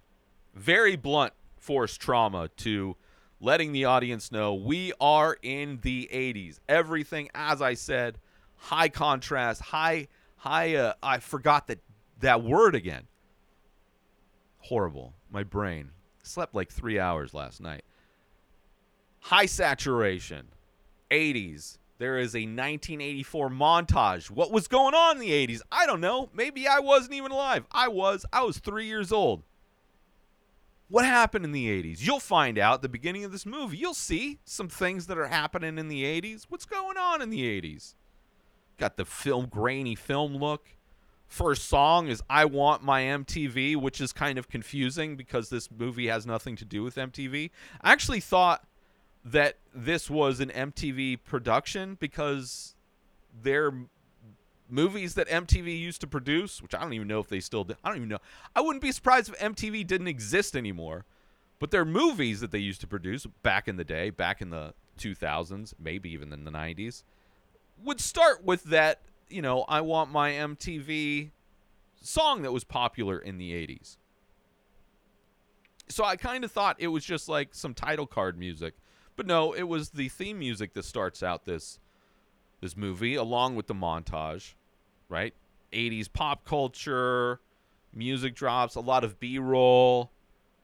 Very 0.54 0.96
blunt 0.96 1.32
force 1.56 1.96
trauma 1.96 2.48
to 2.58 2.96
letting 3.40 3.72
the 3.72 3.84
audience 3.84 4.30
know 4.32 4.54
we 4.54 4.92
are 5.00 5.36
in 5.42 5.78
the 5.82 6.08
80s. 6.12 6.58
Everything 6.68 7.28
as 7.34 7.62
I 7.62 7.74
said, 7.74 8.18
high 8.56 8.88
contrast, 8.88 9.60
high 9.60 10.08
high 10.38 10.74
uh, 10.76 10.94
I 11.02 11.18
forgot 11.18 11.66
that 11.68 11.80
that 12.20 12.42
word 12.42 12.74
again. 12.74 13.06
Horrible. 14.58 15.14
My 15.30 15.44
brain 15.44 15.90
slept 16.22 16.54
like 16.54 16.70
3 16.72 16.98
hours 16.98 17.32
last 17.32 17.60
night. 17.60 17.84
High 19.20 19.46
saturation. 19.46 20.48
80s. 21.10 21.78
There 21.98 22.18
is 22.18 22.34
a 22.34 22.40
1984 22.40 23.50
montage. 23.50 24.30
What 24.30 24.52
was 24.52 24.68
going 24.68 24.94
on 24.94 25.16
in 25.16 25.20
the 25.20 25.30
80s? 25.30 25.60
I 25.72 25.86
don't 25.86 26.00
know. 26.00 26.28
Maybe 26.32 26.66
I 26.68 26.80
wasn't 26.80 27.14
even 27.14 27.32
alive. 27.32 27.64
I 27.72 27.88
was. 27.88 28.24
I 28.32 28.42
was 28.42 28.58
3 28.58 28.86
years 28.86 29.12
old. 29.12 29.42
What 30.88 31.04
happened 31.04 31.44
in 31.44 31.52
the 31.52 31.66
80s? 31.66 31.98
You'll 32.00 32.20
find 32.20 32.58
out 32.58 32.80
the 32.80 32.88
beginning 32.88 33.24
of 33.24 33.32
this 33.32 33.44
movie. 33.44 33.76
You'll 33.76 33.94
see 33.94 34.38
some 34.44 34.68
things 34.68 35.06
that 35.06 35.18
are 35.18 35.26
happening 35.26 35.76
in 35.76 35.88
the 35.88 36.04
80s. 36.04 36.46
What's 36.48 36.64
going 36.64 36.96
on 36.96 37.20
in 37.20 37.30
the 37.30 37.42
80s? 37.42 37.94
Got 38.78 38.96
the 38.96 39.04
film 39.04 39.46
grainy 39.46 39.94
film 39.94 40.36
look. 40.36 40.68
First 41.26 41.68
song 41.68 42.08
is 42.08 42.22
I 42.30 42.46
Want 42.46 42.82
My 42.82 43.02
MTV, 43.02 43.76
which 43.76 44.00
is 44.00 44.12
kind 44.12 44.38
of 44.38 44.48
confusing 44.48 45.16
because 45.16 45.50
this 45.50 45.68
movie 45.70 46.06
has 46.06 46.26
nothing 46.26 46.56
to 46.56 46.64
do 46.64 46.82
with 46.82 46.94
MTV. 46.94 47.50
I 47.82 47.92
actually 47.92 48.20
thought 48.20 48.66
that 49.24 49.58
this 49.74 50.08
was 50.08 50.40
an 50.40 50.48
MTV 50.48 51.18
production 51.24 51.96
because 52.00 52.74
they're 53.42 53.72
movies 54.70 55.14
that 55.14 55.28
MTV 55.28 55.78
used 55.78 56.00
to 56.00 56.06
produce, 56.06 56.62
which 56.62 56.74
I 56.74 56.80
don't 56.80 56.92
even 56.94 57.08
know 57.08 57.20
if 57.20 57.28
they 57.28 57.40
still 57.40 57.64
do. 57.64 57.74
I 57.84 57.88
don't 57.88 57.98
even 57.98 58.08
know. 58.08 58.18
I 58.54 58.60
wouldn't 58.60 58.82
be 58.82 58.92
surprised 58.92 59.28
if 59.28 59.38
MTV 59.38 59.86
didn't 59.86 60.08
exist 60.08 60.56
anymore. 60.56 61.04
But 61.58 61.72
they're 61.72 61.84
movies 61.84 62.40
that 62.40 62.52
they 62.52 62.58
used 62.58 62.80
to 62.82 62.86
produce 62.86 63.26
back 63.42 63.66
in 63.66 63.76
the 63.76 63.84
day, 63.84 64.10
back 64.10 64.40
in 64.40 64.50
the 64.50 64.74
2000s, 64.98 65.74
maybe 65.78 66.10
even 66.10 66.32
in 66.32 66.44
the 66.44 66.52
90s, 66.52 67.02
would 67.84 68.00
start 68.00 68.44
with 68.44 68.64
that, 68.64 69.02
you 69.28 69.42
know, 69.42 69.62
I 69.68 69.80
want 69.80 70.10
my 70.10 70.32
MTV 70.32 71.30
song 72.00 72.42
that 72.42 72.52
was 72.52 72.64
popular 72.64 73.18
in 73.18 73.38
the 73.38 73.52
80s. 73.52 73.96
So 75.88 76.04
I 76.04 76.16
kind 76.16 76.44
of 76.44 76.52
thought 76.52 76.76
it 76.78 76.88
was 76.88 77.04
just 77.04 77.28
like 77.28 77.54
some 77.54 77.74
title 77.74 78.06
card 78.06 78.38
music. 78.38 78.74
But 79.16 79.26
no, 79.26 79.52
it 79.52 79.64
was 79.64 79.90
the 79.90 80.08
theme 80.08 80.38
music 80.38 80.74
that 80.74 80.84
starts 80.84 81.22
out 81.22 81.44
this 81.44 81.80
this 82.60 82.76
movie 82.76 83.14
along 83.14 83.54
with 83.54 83.68
the 83.68 83.74
montage, 83.74 84.54
right? 85.08 85.32
80s 85.72 86.12
pop 86.12 86.44
culture, 86.44 87.40
music 87.92 88.34
drops, 88.34 88.74
a 88.74 88.80
lot 88.80 89.04
of 89.04 89.20
B-roll, 89.20 90.10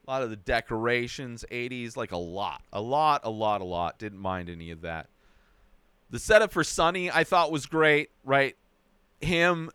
a 0.07 0.11
lot 0.11 0.23
of 0.23 0.31
the 0.31 0.37
decorations, 0.37 1.45
80s, 1.51 1.97
like 1.97 2.13
a 2.13 2.17
lot. 2.17 2.63
A 2.73 2.81
lot, 2.81 3.21
a 3.25 3.31
lot, 3.31 3.61
a 3.61 3.65
lot. 3.65 3.99
Didn't 3.99 4.19
mind 4.19 4.51
any 4.51 4.71
of 4.71 4.81
that. 4.83 5.09
The 6.15 6.21
setup 6.21 6.53
for 6.53 6.63
Sonny 6.63 7.11
I 7.11 7.25
thought 7.25 7.51
was 7.51 7.67
great, 7.67 8.11
right? 8.23 8.55
Him 9.21 9.69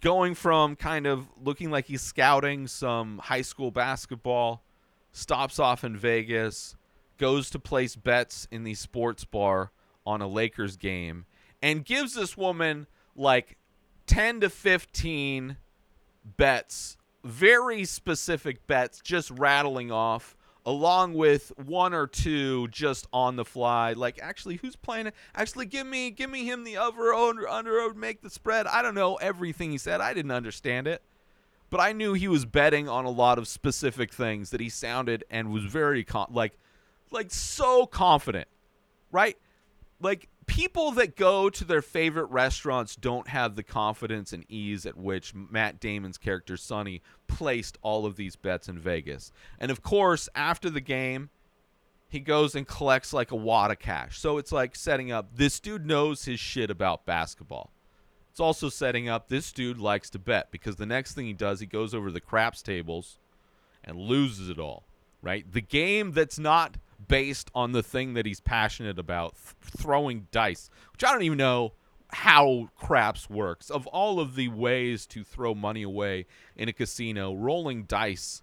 going 0.00 0.36
from 0.36 0.76
kind 0.76 1.08
of 1.08 1.26
looking 1.42 1.72
like 1.72 1.86
he's 1.86 2.02
scouting 2.02 2.68
some 2.68 3.18
high 3.18 3.42
school 3.42 3.72
basketball, 3.72 4.62
stops 5.10 5.58
off 5.58 5.82
in 5.82 5.96
Vegas, 5.96 6.76
goes 7.18 7.50
to 7.50 7.58
place 7.58 7.96
bets 7.96 8.46
in 8.52 8.62
the 8.62 8.74
sports 8.74 9.24
bar 9.24 9.72
on 10.06 10.22
a 10.22 10.28
Lakers 10.28 10.76
game, 10.76 11.26
and 11.60 11.84
gives 11.84 12.14
this 12.14 12.36
woman 12.36 12.86
like 13.16 13.56
10 14.06 14.42
to 14.42 14.48
15 14.48 15.56
bets, 16.36 16.96
very 17.24 17.84
specific 17.84 18.68
bets, 18.68 19.00
just 19.00 19.32
rattling 19.32 19.90
off. 19.90 20.36
Along 20.66 21.12
with 21.12 21.52
one 21.66 21.92
or 21.92 22.06
two 22.06 22.68
just 22.68 23.06
on 23.12 23.36
the 23.36 23.44
fly, 23.44 23.92
like 23.92 24.18
actually, 24.22 24.56
who's 24.56 24.76
playing 24.76 25.08
it? 25.08 25.14
Actually, 25.34 25.66
give 25.66 25.86
me, 25.86 26.10
give 26.10 26.30
me 26.30 26.46
him 26.46 26.64
the 26.64 26.78
over 26.78 27.12
under 27.12 27.46
under 27.46 27.92
make 27.92 28.22
the 28.22 28.30
spread. 28.30 28.66
I 28.66 28.80
don't 28.80 28.94
know 28.94 29.16
everything 29.16 29.72
he 29.72 29.78
said. 29.78 30.00
I 30.00 30.14
didn't 30.14 30.30
understand 30.30 30.86
it, 30.86 31.02
but 31.68 31.80
I 31.80 31.92
knew 31.92 32.14
he 32.14 32.28
was 32.28 32.46
betting 32.46 32.88
on 32.88 33.04
a 33.04 33.10
lot 33.10 33.36
of 33.36 33.46
specific 33.46 34.10
things 34.10 34.50
that 34.50 34.60
he 34.60 34.70
sounded 34.70 35.24
and 35.30 35.50
was 35.50 35.64
very 35.64 36.02
con- 36.02 36.30
like, 36.30 36.56
like 37.10 37.30
so 37.30 37.84
confident, 37.84 38.48
right? 39.12 39.36
Like 40.00 40.28
people 40.46 40.92
that 40.92 41.16
go 41.16 41.50
to 41.50 41.64
their 41.64 41.82
favorite 41.82 42.26
restaurants 42.26 42.96
don't 42.96 43.28
have 43.28 43.56
the 43.56 43.62
confidence 43.62 44.32
and 44.32 44.44
ease 44.48 44.86
at 44.86 44.96
which 44.96 45.34
Matt 45.34 45.80
Damon's 45.80 46.18
character 46.18 46.56
Sonny 46.56 47.02
placed 47.26 47.78
all 47.82 48.06
of 48.06 48.16
these 48.16 48.36
bets 48.36 48.68
in 48.68 48.78
Vegas. 48.78 49.32
And 49.58 49.70
of 49.70 49.82
course, 49.82 50.28
after 50.34 50.70
the 50.70 50.80
game, 50.80 51.30
he 52.08 52.20
goes 52.20 52.54
and 52.54 52.66
collects 52.66 53.12
like 53.12 53.32
a 53.32 53.36
wad 53.36 53.70
of 53.70 53.78
cash. 53.78 54.18
So 54.18 54.38
it's 54.38 54.52
like 54.52 54.76
setting 54.76 55.10
up 55.10 55.36
this 55.36 55.58
dude 55.58 55.86
knows 55.86 56.24
his 56.24 56.38
shit 56.38 56.70
about 56.70 57.06
basketball. 57.06 57.70
It's 58.30 58.40
also 58.40 58.68
setting 58.68 59.08
up 59.08 59.28
this 59.28 59.52
dude 59.52 59.78
likes 59.78 60.10
to 60.10 60.18
bet 60.18 60.50
because 60.50 60.76
the 60.76 60.86
next 60.86 61.14
thing 61.14 61.26
he 61.26 61.32
does, 61.32 61.60
he 61.60 61.66
goes 61.66 61.94
over 61.94 62.10
the 62.10 62.20
craps 62.20 62.62
tables 62.62 63.18
and 63.84 63.96
loses 63.96 64.48
it 64.48 64.58
all, 64.58 64.84
right? 65.22 65.44
The 65.50 65.60
game 65.60 66.12
that's 66.12 66.38
not 66.38 66.76
based 67.08 67.50
on 67.54 67.72
the 67.72 67.82
thing 67.82 68.14
that 68.14 68.26
he's 68.26 68.40
passionate 68.40 68.98
about, 68.98 69.34
th- 69.34 69.54
throwing 69.76 70.26
dice, 70.30 70.70
which 70.92 71.04
I 71.04 71.12
don't 71.12 71.22
even 71.22 71.38
know 71.38 71.72
how 72.08 72.68
craps 72.76 73.28
works. 73.28 73.70
Of 73.70 73.86
all 73.88 74.20
of 74.20 74.36
the 74.36 74.48
ways 74.48 75.06
to 75.06 75.24
throw 75.24 75.54
money 75.54 75.82
away 75.82 76.26
in 76.56 76.68
a 76.68 76.72
casino, 76.72 77.34
rolling 77.34 77.84
dice 77.84 78.42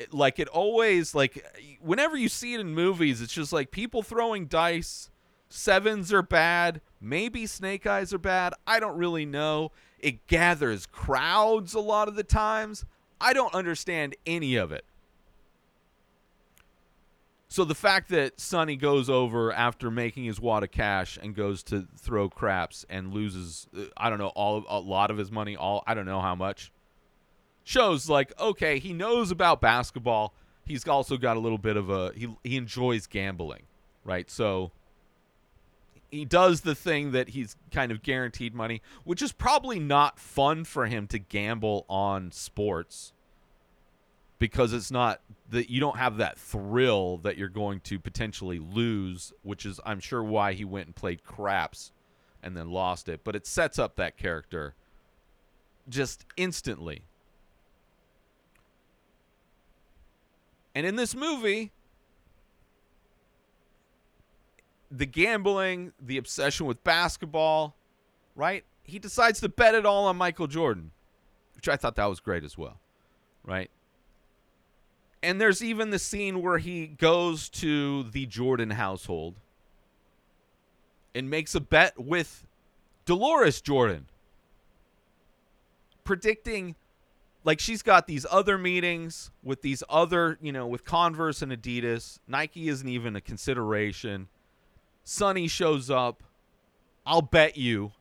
it, 0.00 0.14
like 0.14 0.38
it 0.38 0.48
always 0.48 1.14
like 1.14 1.44
whenever 1.80 2.16
you 2.16 2.28
see 2.28 2.54
it 2.54 2.60
in 2.60 2.74
movies, 2.74 3.20
it's 3.20 3.32
just 3.32 3.52
like 3.52 3.70
people 3.70 4.02
throwing 4.02 4.46
dice. 4.46 5.10
Sevens 5.48 6.12
are 6.12 6.22
bad. 6.22 6.80
Maybe 7.00 7.46
snake 7.46 7.86
eyes 7.86 8.14
are 8.14 8.18
bad. 8.18 8.54
I 8.66 8.80
don't 8.80 8.96
really 8.96 9.26
know. 9.26 9.72
It 9.98 10.26
gathers 10.26 10.86
crowds 10.86 11.74
a 11.74 11.80
lot 11.80 12.08
of 12.08 12.14
the 12.14 12.22
times. 12.22 12.84
I 13.20 13.32
don't 13.32 13.52
understand 13.52 14.16
any 14.24 14.56
of 14.56 14.72
it. 14.72 14.84
So 17.50 17.64
the 17.64 17.74
fact 17.74 18.10
that 18.10 18.38
Sonny 18.38 18.76
goes 18.76 19.10
over 19.10 19.52
after 19.52 19.90
making 19.90 20.22
his 20.22 20.40
wad 20.40 20.62
of 20.62 20.70
cash 20.70 21.18
and 21.20 21.34
goes 21.34 21.64
to 21.64 21.88
throw 21.98 22.28
craps 22.28 22.86
and 22.88 23.12
loses, 23.12 23.66
uh, 23.76 23.86
I 23.96 24.08
don't 24.08 24.20
know, 24.20 24.28
all 24.28 24.64
a 24.68 24.78
lot 24.78 25.10
of 25.10 25.16
his 25.18 25.32
money, 25.32 25.56
all 25.56 25.82
I 25.84 25.94
don't 25.94 26.06
know 26.06 26.20
how 26.20 26.36
much, 26.36 26.70
shows 27.64 28.08
like 28.08 28.32
okay, 28.38 28.78
he 28.78 28.92
knows 28.92 29.32
about 29.32 29.60
basketball. 29.60 30.32
He's 30.64 30.86
also 30.86 31.16
got 31.16 31.36
a 31.36 31.40
little 31.40 31.58
bit 31.58 31.76
of 31.76 31.90
a 31.90 32.12
he 32.14 32.32
he 32.44 32.56
enjoys 32.56 33.08
gambling, 33.08 33.62
right? 34.04 34.30
So 34.30 34.70
he 36.08 36.24
does 36.24 36.60
the 36.60 36.76
thing 36.76 37.10
that 37.10 37.30
he's 37.30 37.56
kind 37.72 37.90
of 37.90 38.04
guaranteed 38.04 38.54
money, 38.54 38.80
which 39.02 39.22
is 39.22 39.32
probably 39.32 39.80
not 39.80 40.20
fun 40.20 40.62
for 40.62 40.86
him 40.86 41.08
to 41.08 41.18
gamble 41.18 41.84
on 41.88 42.30
sports 42.30 43.12
because 44.38 44.72
it's 44.72 44.92
not 44.92 45.20
that 45.50 45.70
you 45.70 45.80
don't 45.80 45.96
have 45.96 46.16
that 46.18 46.38
thrill 46.38 47.18
that 47.18 47.36
you're 47.36 47.48
going 47.48 47.80
to 47.80 47.98
potentially 47.98 48.58
lose, 48.58 49.32
which 49.42 49.66
is 49.66 49.80
I'm 49.84 50.00
sure 50.00 50.22
why 50.22 50.52
he 50.52 50.64
went 50.64 50.86
and 50.86 50.94
played 50.96 51.24
craps 51.24 51.92
and 52.42 52.56
then 52.56 52.70
lost 52.70 53.08
it. 53.08 53.22
But 53.24 53.36
it 53.36 53.46
sets 53.46 53.78
up 53.78 53.96
that 53.96 54.16
character 54.16 54.74
just 55.88 56.24
instantly. 56.36 57.02
And 60.74 60.86
in 60.86 60.94
this 60.94 61.16
movie, 61.16 61.72
the 64.88 65.06
gambling, 65.06 65.92
the 66.00 66.16
obsession 66.16 66.66
with 66.66 66.82
basketball, 66.84 67.74
right? 68.36 68.64
He 68.84 69.00
decides 69.00 69.40
to 69.40 69.48
bet 69.48 69.74
it 69.74 69.84
all 69.84 70.06
on 70.06 70.16
Michael 70.16 70.46
Jordan, 70.46 70.92
which 71.56 71.68
I 71.68 71.76
thought 71.76 71.96
that 71.96 72.06
was 72.06 72.20
great 72.20 72.44
as 72.44 72.56
well, 72.56 72.78
right? 73.44 73.70
And 75.22 75.40
there's 75.40 75.62
even 75.62 75.90
the 75.90 75.98
scene 75.98 76.42
where 76.42 76.58
he 76.58 76.86
goes 76.86 77.48
to 77.50 78.04
the 78.04 78.26
Jordan 78.26 78.70
household 78.70 79.34
and 81.14 81.28
makes 81.28 81.54
a 81.54 81.60
bet 81.60 81.98
with 81.98 82.46
Dolores 83.04 83.60
Jordan, 83.60 84.06
predicting 86.04 86.76
like 87.44 87.58
she's 87.60 87.82
got 87.82 88.06
these 88.06 88.26
other 88.30 88.58
meetings 88.58 89.30
with 89.42 89.62
these 89.62 89.82
other, 89.88 90.38
you 90.40 90.52
know, 90.52 90.66
with 90.66 90.84
Converse 90.84 91.42
and 91.42 91.52
Adidas. 91.52 92.18
Nike 92.28 92.68
isn't 92.68 92.88
even 92.88 93.16
a 93.16 93.20
consideration. 93.20 94.28
Sonny 95.04 95.48
shows 95.48 95.90
up. 95.90 96.22
I'll 97.06 97.22
bet 97.22 97.56
you. 97.56 97.92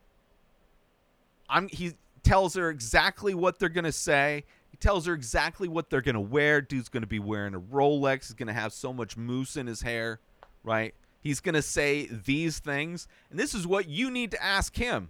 I'm 1.50 1.68
he 1.70 1.94
tells 2.22 2.54
her 2.56 2.70
exactly 2.70 3.34
what 3.34 3.60
they're 3.60 3.70
gonna 3.70 3.92
say. 3.92 4.44
Tells 4.80 5.06
her 5.08 5.14
exactly 5.14 5.68
what 5.68 5.90
they're 5.90 6.02
gonna 6.02 6.22
wear. 6.22 6.62
Dude's 6.62 6.90
gonna 6.90 7.08
be 7.08 7.20
wearing 7.20 7.54
a 7.54 7.60
Rolex. 7.60 8.28
He's 8.28 8.34
gonna 8.34 8.54
have 8.54 8.74
so 8.74 8.94
much 8.94 9.18
mousse 9.18 9.58
in 9.58 9.68
his 9.68 9.82
hair, 9.82 10.20
right? 10.64 10.94
He's 11.22 11.42
gonna 11.42 11.62
say 11.62 12.08
these 12.08 12.60
things, 12.60 13.08
and 13.30 13.38
this 13.38 13.54
is 13.54 13.68
what 13.68 13.90
you 13.90 14.10
need 14.10 14.32
to 14.32 14.44
ask 14.44 14.76
him, 14.76 15.10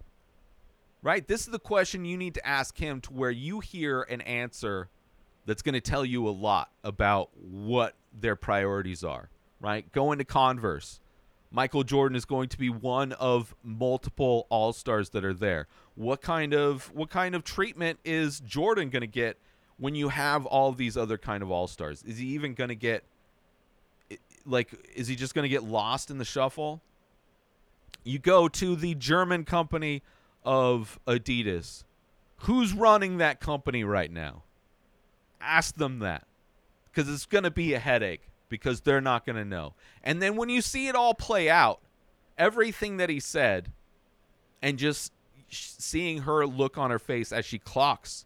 right? 1.03 1.27
This 1.27 1.41
is 1.41 1.47
the 1.47 1.59
question 1.59 2.03
you 2.05 2.17
need 2.17 2.33
to 2.33 2.47
ask 2.47 2.77
him 2.77 2.99
to 3.01 3.13
where 3.13 3.31
you 3.31 3.59
hear 3.59 4.01
an 4.03 4.21
answer 4.21 4.89
that's 5.45 5.61
gonna 5.61 5.81
tell 5.81 6.03
you 6.03 6.27
a 6.27 6.31
lot 6.31 6.71
about 6.83 7.29
what 7.35 7.95
their 8.11 8.35
priorities 8.35 9.03
are, 9.03 9.29
right? 9.59 9.91
Going 9.91 10.17
to 10.17 10.25
Converse. 10.25 10.99
Michael 11.51 11.83
Jordan 11.83 12.15
is 12.15 12.25
going 12.25 12.49
to 12.49 12.57
be 12.57 12.69
one 12.69 13.11
of 13.13 13.55
multiple 13.63 14.45
All 14.49 14.71
Stars 14.71 15.09
that 15.11 15.25
are 15.25 15.33
there. 15.33 15.67
What 15.95 16.21
kind 16.21 16.53
of 16.53 16.91
what 16.93 17.09
kind 17.09 17.35
of 17.35 17.43
treatment 17.43 17.99
is 18.05 18.39
Jordan 18.39 18.89
going 18.89 19.01
to 19.01 19.07
get 19.07 19.39
when 19.79 19.95
you 19.95 20.09
have 20.09 20.45
all 20.45 20.71
these 20.71 20.97
other 20.97 21.17
kind 21.17 21.41
of 21.41 21.49
All 21.51 21.67
Stars? 21.67 22.03
Is 22.03 22.17
he 22.17 22.27
even 22.27 22.53
going 22.53 22.69
to 22.69 22.75
get 22.75 23.03
like 24.45 24.73
is 24.95 25.07
he 25.07 25.15
just 25.15 25.33
going 25.33 25.43
to 25.43 25.49
get 25.49 25.63
lost 25.63 26.11
in 26.11 26.17
the 26.17 26.25
shuffle? 26.25 26.81
You 28.03 28.19
go 28.19 28.47
to 28.47 28.75
the 28.75 28.95
German 28.95 29.45
company 29.45 30.03
of 30.43 30.99
Adidas. 31.07 31.83
Who's 32.43 32.73
running 32.73 33.17
that 33.17 33.39
company 33.39 33.83
right 33.83 34.11
now? 34.11 34.43
Ask 35.41 35.75
them 35.75 35.99
that. 35.99 36.25
because 36.91 37.13
it's 37.13 37.25
going 37.25 37.43
to 37.43 37.51
be 37.51 37.73
a 37.73 37.79
headache 37.79 38.21
because 38.49 38.81
they're 38.81 39.01
not 39.01 39.25
going 39.25 39.35
to 39.35 39.45
know. 39.45 39.73
And 40.03 40.21
then 40.21 40.35
when 40.35 40.49
you 40.49 40.61
see 40.61 40.87
it 40.87 40.95
all 40.95 41.13
play 41.13 41.49
out, 41.49 41.79
everything 42.37 42.97
that 42.97 43.09
he 43.09 43.19
said, 43.19 43.71
and 44.61 44.77
just 44.77 45.13
seeing 45.49 46.19
her 46.19 46.45
look 46.45 46.77
on 46.77 46.91
her 46.91 46.99
face 46.99 47.31
as 47.31 47.45
she 47.45 47.59
clocks 47.59 48.25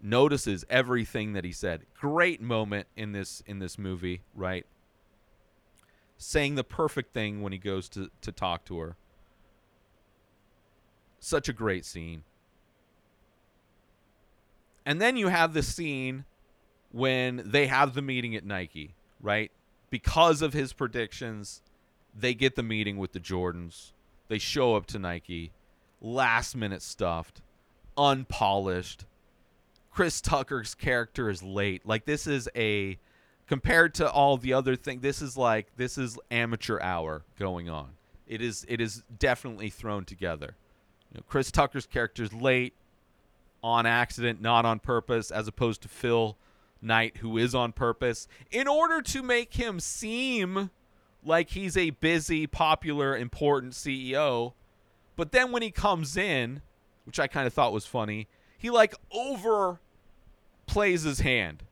notices 0.00 0.64
everything 0.68 1.32
that 1.32 1.44
he 1.44 1.52
said. 1.52 1.82
Great 1.98 2.40
moment 2.40 2.86
in 2.96 3.12
this 3.12 3.42
in 3.46 3.58
this 3.58 3.78
movie, 3.78 4.22
right? 4.34 4.66
Saying 6.16 6.54
the 6.54 6.64
perfect 6.64 7.14
thing 7.14 7.42
when 7.42 7.52
he 7.52 7.58
goes 7.58 7.88
to 7.90 8.10
to 8.20 8.32
talk 8.32 8.64
to 8.66 8.78
her. 8.78 8.96
Such 11.20 11.48
a 11.48 11.52
great 11.52 11.84
scene. 11.84 12.22
And 14.86 15.00
then 15.00 15.16
you 15.16 15.28
have 15.28 15.52
the 15.52 15.62
scene 15.62 16.24
when 16.90 17.42
they 17.44 17.66
have 17.66 17.94
the 17.94 18.00
meeting 18.00 18.34
at 18.34 18.44
Nike, 18.44 18.94
right? 19.20 19.50
Because 19.90 20.40
of 20.40 20.54
his 20.54 20.72
predictions, 20.72 21.60
they 22.14 22.34
get 22.34 22.56
the 22.56 22.62
meeting 22.62 22.96
with 22.96 23.12
the 23.12 23.20
Jordans. 23.20 23.92
They 24.28 24.38
show 24.38 24.76
up 24.76 24.86
to 24.86 24.98
Nike, 24.98 25.52
last 26.00 26.56
minute 26.56 26.82
stuffed, 26.82 27.42
unpolished. 27.96 29.04
Chris 29.98 30.20
Tucker's 30.20 30.76
character 30.76 31.28
is 31.28 31.42
late. 31.42 31.84
Like 31.84 32.04
this 32.04 32.28
is 32.28 32.48
a 32.54 33.00
compared 33.48 33.94
to 33.94 34.08
all 34.08 34.36
the 34.36 34.52
other 34.52 34.76
things, 34.76 35.02
this 35.02 35.20
is 35.20 35.36
like 35.36 35.74
this 35.76 35.98
is 35.98 36.16
amateur 36.30 36.78
hour 36.80 37.24
going 37.36 37.68
on. 37.68 37.88
It 38.28 38.40
is 38.40 38.64
it 38.68 38.80
is 38.80 39.02
definitely 39.18 39.70
thrown 39.70 40.04
together. 40.04 40.54
You 41.10 41.16
know, 41.16 41.24
Chris 41.26 41.50
Tucker's 41.50 41.84
character 41.84 42.22
is 42.22 42.32
late 42.32 42.74
on 43.60 43.86
accident, 43.86 44.40
not 44.40 44.64
on 44.64 44.78
purpose, 44.78 45.32
as 45.32 45.48
opposed 45.48 45.82
to 45.82 45.88
Phil 45.88 46.36
Knight, 46.80 47.16
who 47.16 47.36
is 47.36 47.52
on 47.52 47.72
purpose, 47.72 48.28
in 48.52 48.68
order 48.68 49.02
to 49.02 49.20
make 49.20 49.54
him 49.54 49.80
seem 49.80 50.70
like 51.24 51.50
he's 51.50 51.76
a 51.76 51.90
busy, 51.90 52.46
popular, 52.46 53.16
important 53.16 53.72
CEO. 53.72 54.52
But 55.16 55.32
then 55.32 55.50
when 55.50 55.62
he 55.62 55.72
comes 55.72 56.16
in, 56.16 56.62
which 57.04 57.18
I 57.18 57.26
kind 57.26 57.48
of 57.48 57.52
thought 57.52 57.72
was 57.72 57.84
funny, 57.84 58.28
he 58.56 58.70
like 58.70 58.94
overplays 60.68 61.04
his 61.04 61.20
hand. 61.20 61.64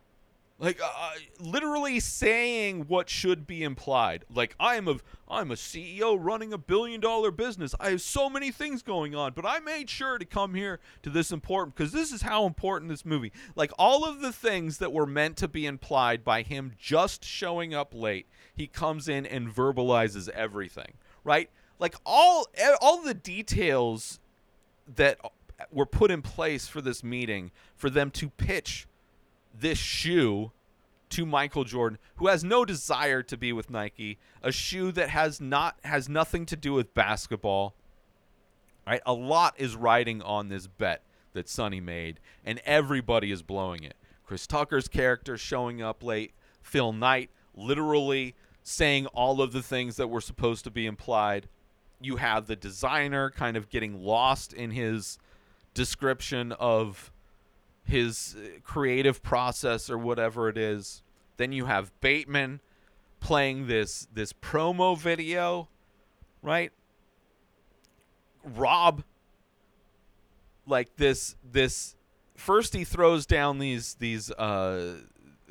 Like 0.58 0.80
uh, 0.82 1.10
literally 1.38 2.00
saying 2.00 2.86
what 2.88 3.10
should 3.10 3.46
be 3.46 3.62
implied. 3.62 4.24
Like 4.34 4.56
I 4.58 4.76
am 4.76 4.88
a 4.88 4.96
I'm 5.28 5.50
a 5.50 5.54
CEO 5.54 6.16
running 6.18 6.54
a 6.54 6.58
billion 6.58 6.98
dollar 6.98 7.30
business. 7.30 7.74
I 7.78 7.90
have 7.90 8.00
so 8.00 8.30
many 8.30 8.50
things 8.50 8.82
going 8.82 9.14
on, 9.14 9.32
but 9.34 9.44
I 9.44 9.58
made 9.58 9.90
sure 9.90 10.16
to 10.16 10.24
come 10.24 10.54
here 10.54 10.80
to 11.02 11.10
this 11.10 11.30
important 11.30 11.76
because 11.76 11.92
this 11.92 12.10
is 12.10 12.22
how 12.22 12.46
important 12.46 12.88
this 12.90 13.04
movie. 13.04 13.32
Like 13.54 13.70
all 13.78 14.06
of 14.06 14.22
the 14.22 14.32
things 14.32 14.78
that 14.78 14.94
were 14.94 15.06
meant 15.06 15.36
to 15.38 15.48
be 15.48 15.66
implied 15.66 16.24
by 16.24 16.40
him 16.40 16.72
just 16.78 17.22
showing 17.22 17.74
up 17.74 17.92
late, 17.92 18.26
he 18.54 18.66
comes 18.66 19.08
in 19.08 19.26
and 19.26 19.54
verbalizes 19.54 20.30
everything. 20.30 20.94
Right? 21.22 21.50
Like 21.78 21.96
all 22.06 22.46
all 22.80 23.02
the 23.02 23.12
details 23.12 24.20
that 24.94 25.18
were 25.70 25.86
put 25.86 26.10
in 26.10 26.22
place 26.22 26.68
for 26.68 26.80
this 26.80 27.02
meeting 27.02 27.50
for 27.74 27.90
them 27.90 28.10
to 28.12 28.28
pitch 28.30 28.86
this 29.58 29.78
shoe 29.78 30.52
to 31.10 31.24
Michael 31.24 31.64
Jordan, 31.64 31.98
who 32.16 32.26
has 32.26 32.42
no 32.42 32.64
desire 32.64 33.22
to 33.22 33.36
be 33.36 33.52
with 33.52 33.70
Nike, 33.70 34.18
a 34.42 34.52
shoe 34.52 34.92
that 34.92 35.10
has 35.10 35.40
not 35.40 35.76
has 35.84 36.08
nothing 36.08 36.46
to 36.46 36.56
do 36.56 36.72
with 36.72 36.94
basketball. 36.94 37.74
Right? 38.86 39.02
A 39.06 39.12
lot 39.12 39.54
is 39.56 39.74
riding 39.74 40.22
on 40.22 40.48
this 40.48 40.66
bet 40.66 41.02
that 41.32 41.48
Sonny 41.48 41.80
made, 41.80 42.20
and 42.44 42.60
everybody 42.64 43.30
is 43.30 43.42
blowing 43.42 43.82
it. 43.82 43.94
Chris 44.24 44.46
Tucker's 44.46 44.88
character 44.88 45.36
showing 45.36 45.82
up 45.82 46.02
late, 46.02 46.32
Phil 46.62 46.92
Knight 46.92 47.30
literally 47.54 48.34
saying 48.62 49.06
all 49.06 49.40
of 49.40 49.52
the 49.52 49.62
things 49.62 49.96
that 49.96 50.08
were 50.08 50.20
supposed 50.20 50.64
to 50.64 50.70
be 50.70 50.86
implied. 50.86 51.48
You 52.00 52.16
have 52.16 52.46
the 52.46 52.56
designer 52.56 53.30
kind 53.30 53.56
of 53.56 53.70
getting 53.70 54.02
lost 54.02 54.52
in 54.52 54.72
his 54.72 55.18
description 55.76 56.52
of 56.52 57.12
his 57.84 58.34
uh, 58.36 58.58
creative 58.64 59.22
process 59.22 59.88
or 59.88 59.98
whatever 59.98 60.48
it 60.48 60.58
is. 60.58 61.02
Then 61.36 61.52
you 61.52 61.66
have 61.66 61.92
Bateman 62.00 62.60
playing 63.20 63.68
this 63.68 64.08
this 64.12 64.32
promo 64.32 64.98
video, 64.98 65.68
right? 66.42 66.72
Rob 68.42 69.04
like 70.66 70.96
this 70.96 71.36
this 71.44 71.94
first 72.36 72.74
he 72.74 72.84
throws 72.84 73.26
down 73.26 73.58
these 73.58 73.94
these 73.94 74.30
uh 74.32 74.96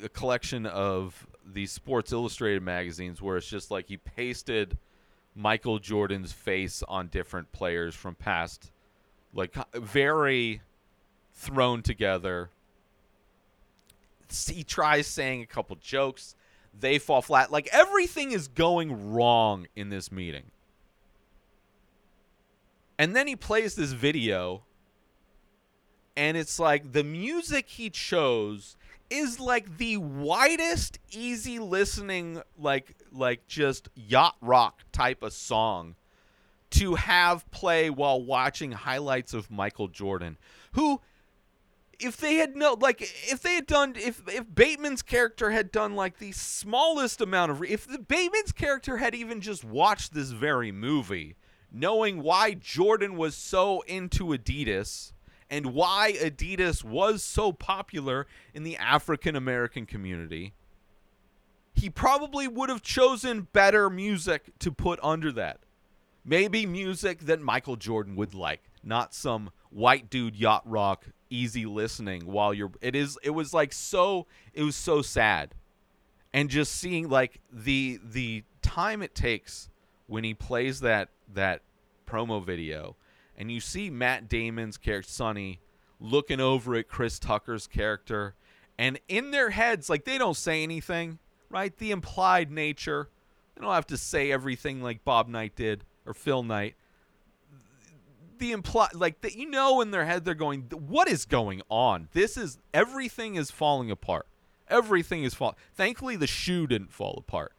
a 0.02 0.08
collection 0.08 0.66
of 0.66 1.26
these 1.46 1.72
Sports 1.72 2.12
Illustrated 2.12 2.62
magazines 2.62 3.22
where 3.22 3.36
it's 3.36 3.48
just 3.48 3.70
like 3.70 3.88
he 3.88 3.96
pasted 3.96 4.76
Michael 5.34 5.78
Jordan's 5.78 6.32
face 6.32 6.82
on 6.88 7.08
different 7.08 7.52
players 7.52 7.94
from 7.94 8.14
past 8.14 8.72
like 9.36 9.54
very 9.74 10.62
thrown 11.34 11.82
together. 11.82 12.50
He 14.48 14.64
tries 14.64 15.06
saying 15.06 15.42
a 15.42 15.46
couple 15.46 15.76
jokes, 15.76 16.34
they 16.78 16.98
fall 16.98 17.22
flat. 17.22 17.52
Like 17.52 17.68
everything 17.72 18.32
is 18.32 18.48
going 18.48 19.12
wrong 19.12 19.66
in 19.76 19.90
this 19.90 20.10
meeting. 20.10 20.50
And 22.98 23.14
then 23.14 23.26
he 23.26 23.36
plays 23.36 23.74
this 23.74 23.92
video, 23.92 24.62
and 26.16 26.34
it's 26.34 26.58
like 26.58 26.92
the 26.92 27.04
music 27.04 27.68
he 27.68 27.90
chose 27.90 28.78
is 29.10 29.38
like 29.38 29.76
the 29.76 29.98
widest, 29.98 30.98
easy 31.10 31.58
listening, 31.58 32.40
like 32.58 32.96
like 33.12 33.46
just 33.46 33.90
yacht 33.94 34.36
rock 34.40 34.80
type 34.92 35.22
of 35.22 35.34
song 35.34 35.94
to 36.70 36.94
have 36.94 37.50
play 37.50 37.90
while 37.90 38.22
watching 38.22 38.72
highlights 38.72 39.34
of 39.34 39.50
Michael 39.50 39.88
Jordan, 39.88 40.36
who 40.72 41.00
if 41.98 42.16
they 42.18 42.34
had 42.34 42.56
no 42.56 42.76
like 42.78 43.00
if 43.00 43.40
they 43.42 43.54
had 43.54 43.66
done 43.66 43.94
if 43.96 44.22
if 44.28 44.54
Bateman's 44.54 45.02
character 45.02 45.50
had 45.50 45.72
done 45.72 45.94
like 45.94 46.18
the 46.18 46.32
smallest 46.32 47.20
amount 47.20 47.50
of 47.50 47.62
if 47.64 47.86
the 47.86 47.98
Bateman's 47.98 48.52
character 48.52 48.98
had 48.98 49.14
even 49.14 49.40
just 49.40 49.64
watched 49.64 50.12
this 50.12 50.30
very 50.30 50.72
movie, 50.72 51.36
knowing 51.72 52.22
why 52.22 52.54
Jordan 52.54 53.16
was 53.16 53.34
so 53.34 53.80
into 53.82 54.26
Adidas 54.26 55.12
and 55.48 55.66
why 55.66 56.14
Adidas 56.20 56.82
was 56.84 57.22
so 57.22 57.52
popular 57.52 58.26
in 58.52 58.64
the 58.64 58.76
African 58.76 59.36
American 59.36 59.86
community, 59.86 60.54
he 61.72 61.88
probably 61.88 62.48
would 62.48 62.68
have 62.68 62.82
chosen 62.82 63.48
better 63.52 63.88
music 63.88 64.50
to 64.58 64.72
put 64.72 64.98
under 65.02 65.30
that. 65.32 65.60
Maybe 66.28 66.66
music 66.66 67.20
that 67.20 67.40
Michael 67.40 67.76
Jordan 67.76 68.16
would 68.16 68.34
like, 68.34 68.70
not 68.82 69.14
some 69.14 69.50
white 69.70 70.10
dude 70.10 70.36
yacht 70.36 70.62
rock 70.64 71.06
easy 71.28 71.66
listening 71.66 72.24
while 72.24 72.54
you're 72.54 72.70
it 72.80 72.94
is 72.94 73.18
it 73.22 73.30
was 73.30 73.52
like 73.52 73.72
so 73.72 74.26
it 74.52 74.62
was 74.62 74.76
so 74.76 75.02
sad. 75.02 75.54
And 76.32 76.50
just 76.50 76.72
seeing 76.72 77.08
like 77.08 77.40
the 77.52 78.00
the 78.04 78.44
time 78.60 79.02
it 79.02 79.14
takes 79.14 79.70
when 80.06 80.24
he 80.24 80.34
plays 80.34 80.80
that 80.80 81.08
that 81.32 81.62
promo 82.06 82.44
video 82.44 82.96
and 83.36 83.50
you 83.50 83.60
see 83.60 83.90
Matt 83.90 84.28
Damon's 84.28 84.76
character 84.76 85.10
Sonny 85.10 85.60
looking 86.00 86.40
over 86.40 86.74
at 86.74 86.88
Chris 86.88 87.18
Tucker's 87.18 87.66
character 87.66 88.34
and 88.78 88.98
in 89.08 89.30
their 89.30 89.50
heads 89.50 89.88
like 89.88 90.04
they 90.04 90.18
don't 90.18 90.36
say 90.36 90.62
anything 90.62 91.18
right? 91.50 91.76
The 91.76 91.90
implied 91.90 92.50
nature. 92.50 93.08
They 93.54 93.62
don't 93.62 93.72
have 93.72 93.86
to 93.88 93.96
say 93.96 94.30
everything 94.30 94.82
like 94.82 95.04
Bob 95.04 95.28
Knight 95.28 95.56
did 95.56 95.84
or 96.06 96.14
Phil 96.14 96.42
Knight 96.42 96.76
the 98.38 98.52
imply 98.52 98.88
like 98.94 99.20
that 99.22 99.36
you 99.36 99.48
know 99.48 99.80
in 99.80 99.90
their 99.90 100.04
head 100.04 100.24
they're 100.24 100.34
going 100.34 100.62
what 100.70 101.08
is 101.08 101.24
going 101.24 101.62
on? 101.68 102.08
This 102.12 102.36
is 102.36 102.58
everything 102.72 103.36
is 103.36 103.50
falling 103.50 103.90
apart. 103.90 104.26
Everything 104.68 105.24
is 105.24 105.34
fall 105.34 105.56
thankfully 105.74 106.16
the 106.16 106.26
shoe 106.26 106.66
didn't 106.66 106.92
fall 106.92 107.16
apart. 107.18 107.52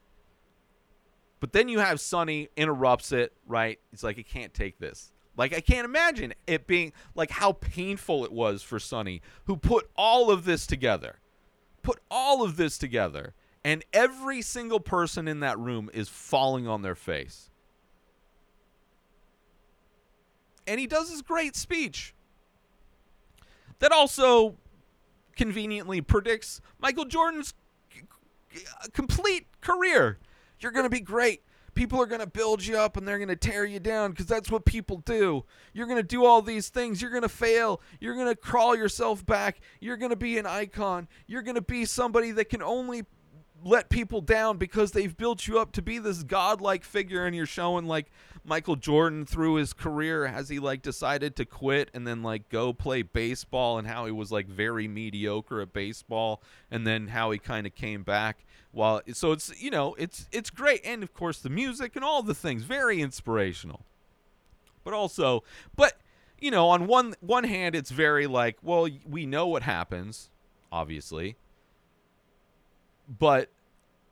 But 1.39 1.53
then 1.53 1.69
you 1.69 1.79
have 1.79 1.99
Sonny 1.99 2.49
interrupts 2.55 3.11
it 3.11 3.33
right? 3.45 3.79
It's 3.91 4.03
like 4.03 4.19
I 4.19 4.23
can't 4.23 4.53
take 4.53 4.79
this. 4.79 5.11
Like 5.35 5.53
I 5.53 5.61
can't 5.61 5.85
imagine 5.85 6.33
it 6.45 6.67
being 6.67 6.93
like 7.15 7.31
how 7.31 7.53
painful 7.53 8.25
it 8.25 8.31
was 8.31 8.63
for 8.63 8.79
Sonny 8.79 9.21
who 9.45 9.55
put 9.55 9.89
all 9.95 10.31
of 10.31 10.45
this 10.45 10.67
together. 10.67 11.19
Put 11.83 11.99
all 12.11 12.43
of 12.43 12.57
this 12.57 12.77
together 12.77 13.33
and 13.63 13.83
every 13.93 14.41
single 14.41 14.79
person 14.79 15.27
in 15.27 15.39
that 15.41 15.57
room 15.57 15.89
is 15.93 16.09
falling 16.09 16.67
on 16.67 16.81
their 16.81 16.95
face 16.95 17.49
and 20.67 20.79
he 20.79 20.87
does 20.87 21.09
his 21.09 21.21
great 21.21 21.55
speech 21.55 22.13
that 23.79 23.91
also 23.91 24.55
conveniently 25.35 26.01
predicts 26.01 26.61
Michael 26.79 27.05
Jordan's 27.05 27.53
c- 27.93 28.01
uh, 28.83 28.87
complete 28.93 29.47
career. 29.61 30.19
You're 30.59 30.71
going 30.71 30.85
to 30.85 30.89
be 30.89 30.99
great 30.99 31.41
People 31.77 32.01
are 32.01 32.07
going 32.07 32.21
to 32.21 32.27
build 32.27 32.65
you 32.65 32.75
up 32.75 32.97
and 32.97 33.07
they're 33.07 33.19
going 33.19 33.27
to 33.27 33.35
tear 33.35 33.63
you 33.63 33.79
down 33.79 34.09
because 34.09 34.25
that's 34.25 34.49
what 34.49 34.65
people 34.65 34.97
do. 35.05 35.45
You're 35.73 35.85
going 35.85 35.99
to 35.99 36.03
do 36.03 36.25
all 36.25 36.41
these 36.41 36.69
things. 36.69 37.03
You're 37.03 37.11
going 37.11 37.21
to 37.21 37.29
fail. 37.29 37.81
You're 37.99 38.15
going 38.15 38.25
to 38.25 38.35
crawl 38.35 38.75
yourself 38.75 39.23
back. 39.23 39.59
You're 39.79 39.95
going 39.95 40.09
to 40.09 40.15
be 40.15 40.39
an 40.39 40.47
icon. 40.47 41.07
You're 41.27 41.43
going 41.43 41.53
to 41.53 41.61
be 41.61 41.85
somebody 41.85 42.31
that 42.31 42.49
can 42.49 42.63
only 42.63 43.05
let 43.63 43.89
people 43.89 44.21
down 44.21 44.57
because 44.57 44.91
they've 44.91 45.15
built 45.15 45.47
you 45.47 45.59
up 45.59 45.71
to 45.73 45.81
be 45.81 45.99
this 45.99 46.23
godlike 46.23 46.83
figure 46.83 47.25
and 47.25 47.35
you're 47.35 47.45
showing 47.45 47.85
like 47.85 48.11
Michael 48.43 48.75
Jordan 48.75 49.25
through 49.25 49.55
his 49.55 49.73
career. 49.73 50.27
Has 50.27 50.49
he 50.49 50.59
like 50.59 50.81
decided 50.81 51.35
to 51.35 51.45
quit 51.45 51.91
and 51.93 52.07
then 52.07 52.23
like 52.23 52.49
go 52.49 52.73
play 52.73 53.01
baseball 53.01 53.77
and 53.77 53.87
how 53.87 54.05
he 54.05 54.11
was 54.11 54.31
like 54.31 54.47
very 54.47 54.87
mediocre 54.87 55.61
at 55.61 55.73
baseball 55.73 56.41
and 56.71 56.85
then 56.85 57.07
how 57.07 57.31
he 57.31 57.39
kind 57.39 57.67
of 57.67 57.75
came 57.75 58.03
back 58.03 58.45
while 58.71 59.01
so 59.13 59.31
it's 59.31 59.61
you 59.61 59.71
know 59.71 59.95
it's 59.95 60.27
it's 60.31 60.49
great. 60.49 60.81
And 60.85 61.03
of 61.03 61.13
course 61.13 61.39
the 61.39 61.49
music 61.49 61.95
and 61.95 62.05
all 62.05 62.23
the 62.23 62.35
things 62.35 62.63
very 62.63 63.01
inspirational. 63.01 63.85
But 64.83 64.93
also 64.93 65.43
but 65.75 65.97
you 66.39 66.51
know 66.51 66.69
on 66.69 66.87
one 66.87 67.15
one 67.19 67.43
hand 67.43 67.75
it's 67.75 67.91
very 67.91 68.27
like 68.27 68.57
well 68.61 68.87
we 69.05 69.25
know 69.25 69.47
what 69.47 69.63
happens 69.63 70.29
obviously 70.71 71.37
but 73.07 73.49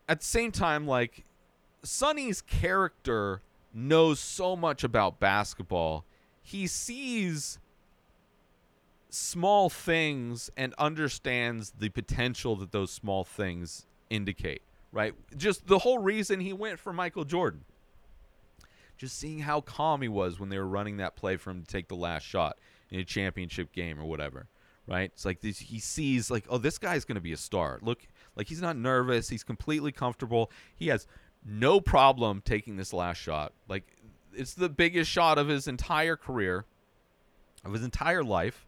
at 0.08 0.20
the 0.20 0.26
same 0.26 0.52
time 0.52 0.88
like 0.88 1.24
Sonny's 1.84 2.42
character 2.42 3.42
knows 3.74 4.20
so 4.20 4.56
much 4.56 4.84
about 4.84 5.20
basketball. 5.20 6.06
He 6.42 6.68
sees 6.68 7.60
small 9.10 9.70
things 9.70 10.50
and 10.58 10.74
understands 10.78 11.74
the 11.80 11.90
potential 11.90 12.56
that 12.58 12.72
those 12.72 12.92
small 12.92 13.24
things 13.24 13.86
indicate 14.10 14.62
right? 14.96 15.14
Just 15.36 15.68
the 15.68 15.80
whole 15.80 16.00
reason 16.00 16.40
he 16.40 16.54
went 16.54 16.80
for 16.80 16.94
Michael 16.94 17.26
Jordan. 17.26 17.66
Just 18.98 19.20
seeing 19.20 19.40
how 19.40 19.60
calm 19.60 20.02
he 20.02 20.08
was 20.08 20.40
when 20.40 20.48
they 20.48 20.58
were 20.58 20.66
running 20.66 20.98
that 20.98 21.18
play 21.18 21.36
for 21.36 21.52
him 21.52 21.62
to 21.62 21.68
take 21.68 21.90
the 21.90 21.96
last 21.96 22.24
shot 22.24 22.58
in 22.90 23.02
a 23.02 23.04
championship 23.04 23.74
game 23.74 24.00
or 24.00 24.06
whatever 24.06 24.48
right? 24.88 25.12
It's 25.14 25.26
like 25.26 25.42
this, 25.42 25.58
he 25.58 25.80
sees 25.80 26.30
like 26.30 26.46
oh 26.50 26.58
this 26.58 26.78
guy's 26.78 27.06
going 27.06 27.16
to 27.16 27.22
be 27.22 27.34
a 27.34 27.38
star. 27.38 27.80
Look 27.82 28.08
like 28.36 28.48
he's 28.48 28.62
not 28.62 28.78
nervous. 28.78 29.30
He's 29.30 29.44
completely 29.44 29.92
comfortable. 29.92 30.52
He 30.76 30.88
has 30.88 31.08
no 31.46 31.80
problem 31.80 32.42
taking 32.44 32.78
this 32.78 32.94
last 32.94 33.18
shot. 33.18 33.54
Like 33.68 33.84
it's 34.34 34.54
the 34.54 34.70
biggest 34.70 35.10
shot 35.10 35.38
of 35.38 35.48
his 35.48 35.68
entire 35.68 36.16
career 36.16 36.66
of 37.64 37.74
his 37.74 37.84
entire 37.84 38.24
life 38.24 38.68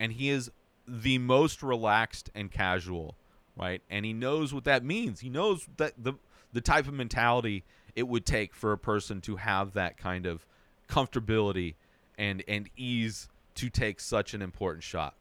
and 0.00 0.12
he 0.12 0.28
is 0.28 0.50
the 0.88 1.18
most 1.18 1.62
relaxed 1.62 2.30
and 2.34 2.50
casual 2.50 3.16
right? 3.56 3.82
And 3.90 4.04
he 4.04 4.12
knows 4.12 4.54
what 4.54 4.64
that 4.64 4.84
means. 4.84 5.20
He 5.20 5.28
knows 5.28 5.68
that 5.76 5.92
the 6.02 6.14
the 6.52 6.60
type 6.60 6.86
of 6.86 6.94
mentality 6.94 7.64
it 7.94 8.08
would 8.08 8.26
take 8.26 8.54
for 8.54 8.72
a 8.72 8.78
person 8.78 9.20
to 9.22 9.36
have 9.36 9.72
that 9.74 9.96
kind 9.96 10.26
of 10.26 10.46
comfortability 10.88 11.74
and 12.18 12.42
and 12.46 12.68
ease 12.76 13.28
to 13.54 13.68
take 13.68 14.00
such 14.00 14.34
an 14.34 14.42
important 14.42 14.82
shot 14.82 15.14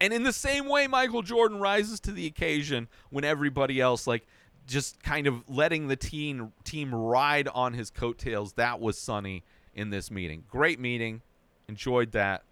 and 0.00 0.12
in 0.12 0.22
the 0.22 0.32
same 0.32 0.68
way 0.68 0.86
Michael 0.86 1.22
Jordan 1.22 1.58
rises 1.58 2.00
to 2.00 2.12
the 2.12 2.26
occasion 2.26 2.88
when 3.10 3.24
everybody 3.24 3.80
else 3.80 4.06
like 4.06 4.26
just 4.66 5.02
kind 5.02 5.26
of 5.26 5.48
letting 5.48 5.88
the 5.88 5.96
team 5.96 6.52
team 6.64 6.94
ride 6.94 7.48
on 7.48 7.74
his 7.74 7.90
coattails 7.90 8.54
that 8.54 8.80
was 8.80 8.98
Sonny 8.98 9.44
in 9.74 9.90
this 9.90 10.10
meeting 10.10 10.44
great 10.48 10.80
meeting 10.80 11.22
enjoyed 11.68 12.12
that 12.12 12.44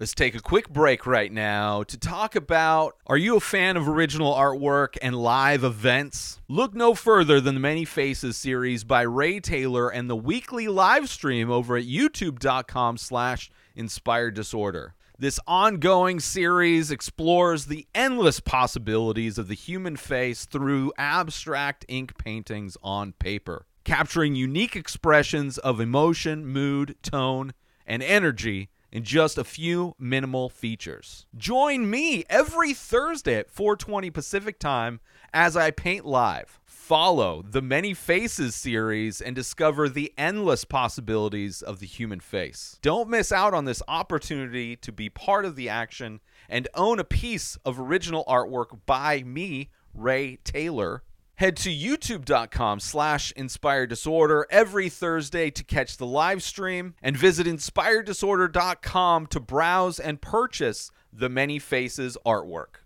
Let's 0.00 0.14
take 0.14 0.36
a 0.36 0.40
quick 0.40 0.68
break 0.68 1.08
right 1.08 1.32
now 1.32 1.82
to 1.82 1.98
talk 1.98 2.36
about 2.36 2.94
Are 3.08 3.16
you 3.16 3.34
a 3.34 3.40
fan 3.40 3.76
of 3.76 3.88
original 3.88 4.32
artwork 4.32 4.96
and 5.02 5.16
live 5.16 5.64
events? 5.64 6.40
Look 6.46 6.72
no 6.72 6.94
further 6.94 7.40
than 7.40 7.54
the 7.54 7.60
Many 7.60 7.84
Faces 7.84 8.36
series 8.36 8.84
by 8.84 9.02
Ray 9.02 9.40
Taylor 9.40 9.88
and 9.88 10.08
the 10.08 10.14
weekly 10.14 10.68
live 10.68 11.08
stream 11.08 11.50
over 11.50 11.76
at 11.76 11.82
youtube.com 11.82 12.96
slash 12.96 13.50
inspired 13.74 14.34
disorder. 14.34 14.94
This 15.20 15.40
ongoing 15.48 16.20
series 16.20 16.92
explores 16.92 17.64
the 17.66 17.88
endless 17.92 18.38
possibilities 18.38 19.36
of 19.36 19.48
the 19.48 19.54
human 19.54 19.96
face 19.96 20.44
through 20.44 20.92
abstract 20.96 21.84
ink 21.88 22.16
paintings 22.18 22.76
on 22.84 23.14
paper, 23.14 23.66
capturing 23.82 24.36
unique 24.36 24.76
expressions 24.76 25.58
of 25.58 25.80
emotion, 25.80 26.46
mood, 26.46 26.94
tone, 27.02 27.52
and 27.84 28.00
energy 28.00 28.68
in 28.92 29.02
just 29.02 29.36
a 29.36 29.42
few 29.42 29.96
minimal 29.98 30.48
features. 30.48 31.26
Join 31.36 31.90
me 31.90 32.22
every 32.30 32.72
Thursday 32.72 33.34
at 33.34 33.50
4:20 33.50 34.12
Pacific 34.12 34.60
Time 34.60 35.00
as 35.34 35.56
I 35.56 35.72
paint 35.72 36.06
live. 36.06 36.60
Follow 36.88 37.44
the 37.46 37.60
Many 37.60 37.92
Faces 37.92 38.54
series 38.54 39.20
and 39.20 39.36
discover 39.36 39.90
the 39.90 40.10
endless 40.16 40.64
possibilities 40.64 41.60
of 41.60 41.80
the 41.80 41.86
human 41.86 42.18
face. 42.18 42.78
Don't 42.80 43.10
miss 43.10 43.30
out 43.30 43.52
on 43.52 43.66
this 43.66 43.82
opportunity 43.86 44.74
to 44.76 44.90
be 44.90 45.10
part 45.10 45.44
of 45.44 45.54
the 45.54 45.68
action 45.68 46.20
and 46.48 46.66
own 46.72 46.98
a 46.98 47.04
piece 47.04 47.58
of 47.62 47.78
original 47.78 48.24
artwork 48.26 48.78
by 48.86 49.22
me, 49.22 49.68
Ray 49.92 50.38
Taylor. 50.44 51.02
Head 51.34 51.58
to 51.58 51.68
youtube.com 51.68 52.80
slash 52.80 53.32
inspired 53.32 53.90
disorder 53.90 54.46
every 54.48 54.88
Thursday 54.88 55.50
to 55.50 55.64
catch 55.64 55.98
the 55.98 56.06
live 56.06 56.42
stream 56.42 56.94
and 57.02 57.18
visit 57.18 57.46
inspireddisorder.com 57.46 59.26
to 59.26 59.40
browse 59.40 60.00
and 60.00 60.22
purchase 60.22 60.90
the 61.12 61.28
Many 61.28 61.58
Faces 61.58 62.16
artwork. 62.24 62.76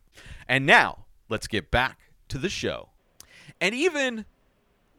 And 0.49 0.67
now, 0.67 1.05
let's 1.29 1.47
get 1.47 1.71
back 1.71 2.01
to 2.31 2.39
the 2.39 2.49
show. 2.49 2.92
And 3.63 3.75
even 3.75 4.27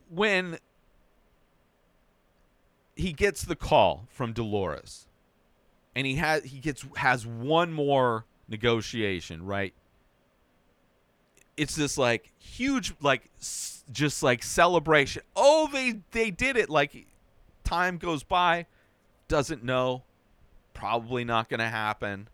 when 0.10 0.58
he 2.96 3.14
gets 3.14 3.44
the 3.44 3.56
call 3.56 4.08
from 4.10 4.34
Deloris 4.34 5.06
and 5.96 6.08
he 6.08 6.16
has 6.16 6.44
he 6.46 6.60
gets 6.60 6.86
has 6.96 7.28
one 7.28 7.72
more 7.74 8.26
negotiation, 8.48 9.46
right? 9.46 9.74
it's 11.56 11.76
this 11.76 12.00
like 12.00 12.32
huge 12.40 12.96
like 13.02 13.30
s- 13.40 13.84
just 13.92 14.24
like 14.24 14.42
celebration. 14.42 15.22
Oh 15.36 15.70
they 15.72 16.00
they 16.12 16.32
did 16.32 16.58
it. 16.58 16.70
Like 16.70 17.06
time 17.64 17.98
goes 17.98 18.24
by. 18.24 18.66
Doesn't 19.28 19.64
know. 19.64 20.04
Probably 20.74 21.24
not 21.24 21.50
going 21.50 21.60
to 21.60 21.70
happen 21.70 22.30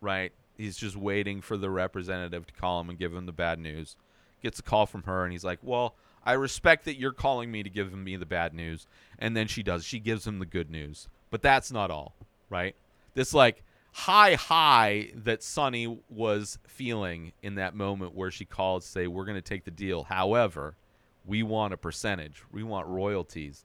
right? 0.00 0.32
He's 0.56 0.76
just 0.76 0.96
waiting 0.96 1.40
for 1.40 1.56
the 1.56 1.70
representative 1.70 2.46
to 2.46 2.52
call 2.54 2.80
him 2.80 2.90
and 2.90 2.98
give 2.98 3.14
him 3.14 3.26
the 3.26 3.32
bad 3.32 3.58
news 3.58 3.96
gets 4.42 4.58
a 4.58 4.62
call 4.62 4.86
from 4.86 5.02
her 5.04 5.24
and 5.24 5.32
he's 5.32 5.44
like 5.44 5.58
well 5.62 5.94
i 6.24 6.32
respect 6.32 6.84
that 6.84 6.98
you're 6.98 7.12
calling 7.12 7.50
me 7.50 7.62
to 7.62 7.70
give 7.70 7.92
me 7.92 8.16
the 8.16 8.26
bad 8.26 8.54
news 8.54 8.86
and 9.18 9.36
then 9.36 9.46
she 9.46 9.62
does 9.62 9.84
she 9.84 9.98
gives 9.98 10.26
him 10.26 10.38
the 10.38 10.46
good 10.46 10.70
news 10.70 11.08
but 11.30 11.42
that's 11.42 11.70
not 11.70 11.90
all 11.90 12.14
right 12.48 12.74
this 13.14 13.34
like 13.34 13.62
high 13.92 14.34
high 14.34 15.10
that 15.14 15.42
Sonny 15.42 16.00
was 16.08 16.58
feeling 16.66 17.32
in 17.42 17.56
that 17.56 17.74
moment 17.74 18.14
where 18.14 18.30
she 18.30 18.44
called 18.44 18.84
say 18.84 19.06
we're 19.06 19.24
going 19.24 19.36
to 19.36 19.42
take 19.42 19.64
the 19.64 19.70
deal. 19.70 20.04
However, 20.04 20.76
we 21.24 21.42
want 21.42 21.74
a 21.74 21.76
percentage. 21.76 22.42
We 22.52 22.62
want 22.62 22.86
royalties. 22.86 23.64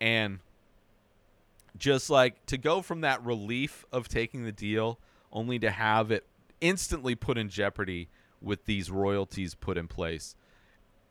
And 0.00 0.40
just 1.76 2.10
like 2.10 2.44
to 2.46 2.58
go 2.58 2.82
from 2.82 3.00
that 3.02 3.24
relief 3.24 3.84
of 3.92 4.08
taking 4.08 4.44
the 4.44 4.52
deal 4.52 4.98
only 5.32 5.58
to 5.58 5.70
have 5.70 6.10
it 6.10 6.26
instantly 6.60 7.14
put 7.14 7.38
in 7.38 7.48
jeopardy 7.48 8.08
with 8.40 8.64
these 8.64 8.90
royalties 8.90 9.54
put 9.54 9.78
in 9.78 9.88
place. 9.88 10.34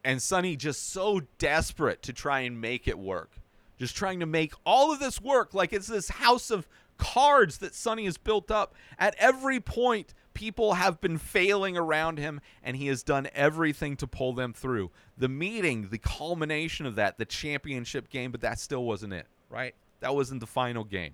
And 0.04 0.22
Sonny 0.22 0.56
just 0.56 0.92
so 0.92 1.22
desperate 1.38 2.02
to 2.04 2.14
try 2.14 2.42
and 2.42 2.62
make 2.62 2.88
it 2.88 2.98
work. 2.98 3.32
Just 3.78 3.96
trying 3.96 4.20
to 4.22 4.26
make 4.26 4.54
all 4.66 4.92
of 4.92 5.00
this 5.00 5.22
work 5.22 5.54
like 5.54 5.74
it's 5.74 5.88
this 5.88 6.10
house 6.10 6.50
of 6.50 6.68
cards 6.98 7.60
that 7.60 7.76
Sonny 7.76 8.06
has 8.06 8.18
built 8.18 8.50
up. 8.50 8.74
At 8.98 9.16
every 9.20 9.60
point, 9.60 10.14
people 10.34 10.76
have 10.76 11.02
been 11.02 11.18
failing 11.18 11.78
around 11.78 12.20
him, 12.20 12.42
and 12.64 12.78
he 12.78 12.88
has 12.88 13.04
done 13.04 13.28
everything 13.34 13.96
to 13.98 14.08
pull 14.08 14.34
them 14.34 14.54
through. 14.54 14.92
The 15.18 15.30
meeting, 15.30 15.90
the 15.90 15.98
culmination 15.98 16.86
of 16.86 16.96
that, 16.96 17.18
the 17.18 17.26
championship 17.26 18.10
game, 18.10 18.32
but 18.32 18.42
that 18.42 18.60
still 18.60 18.84
wasn't 18.84 19.14
it, 19.14 19.28
right? 19.50 19.76
That 20.00 20.16
wasn't 20.16 20.40
the 20.40 20.48
final 20.48 20.84
game. 20.84 21.14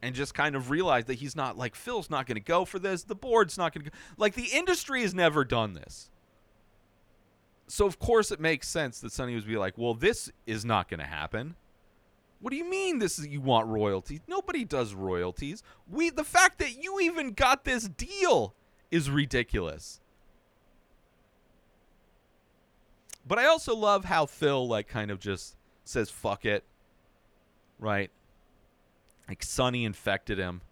And 0.00 0.14
just 0.14 0.32
kind 0.32 0.54
of 0.54 0.70
realize 0.70 1.06
that 1.06 1.14
he's 1.14 1.34
not 1.34 1.58
like 1.58 1.74
Phil's 1.74 2.08
not 2.08 2.26
going 2.26 2.36
to 2.36 2.40
go 2.40 2.64
for 2.64 2.78
this. 2.78 3.02
The 3.02 3.16
board's 3.16 3.58
not 3.58 3.74
going 3.74 3.84
to 3.84 3.90
go. 3.90 3.96
Like 4.16 4.34
the 4.34 4.50
industry 4.52 5.02
has 5.02 5.12
never 5.12 5.44
done 5.44 5.72
this 5.72 6.10
so 7.68 7.86
of 7.86 7.98
course 7.98 8.32
it 8.32 8.40
makes 8.40 8.66
sense 8.66 9.00
that 9.00 9.12
Sonny 9.12 9.34
would 9.34 9.46
be 9.46 9.56
like, 9.56 9.76
"Well, 9.76 9.94
this 9.94 10.32
is 10.46 10.64
not 10.64 10.88
going 10.88 11.00
to 11.00 11.06
happen." 11.06 11.54
What 12.40 12.50
do 12.50 12.56
you 12.56 12.68
mean 12.68 12.98
this 12.98 13.18
is 13.18 13.26
you 13.26 13.40
want 13.40 13.66
royalties? 13.66 14.20
Nobody 14.26 14.64
does 14.64 14.94
royalties. 14.94 15.62
We 15.88 16.10
the 16.10 16.24
fact 16.24 16.58
that 16.58 16.82
you 16.82 17.00
even 17.00 17.32
got 17.32 17.64
this 17.64 17.88
deal 17.88 18.54
is 18.90 19.10
ridiculous. 19.10 20.00
But 23.26 23.38
I 23.38 23.46
also 23.46 23.76
love 23.76 24.06
how 24.06 24.26
Phil 24.26 24.66
like 24.66 24.88
kind 24.88 25.10
of 25.10 25.20
just 25.20 25.56
says 25.84 26.10
fuck 26.10 26.44
it. 26.44 26.64
Right? 27.78 28.10
Like 29.28 29.42
Sonny 29.42 29.84
infected 29.84 30.38
him. 30.38 30.62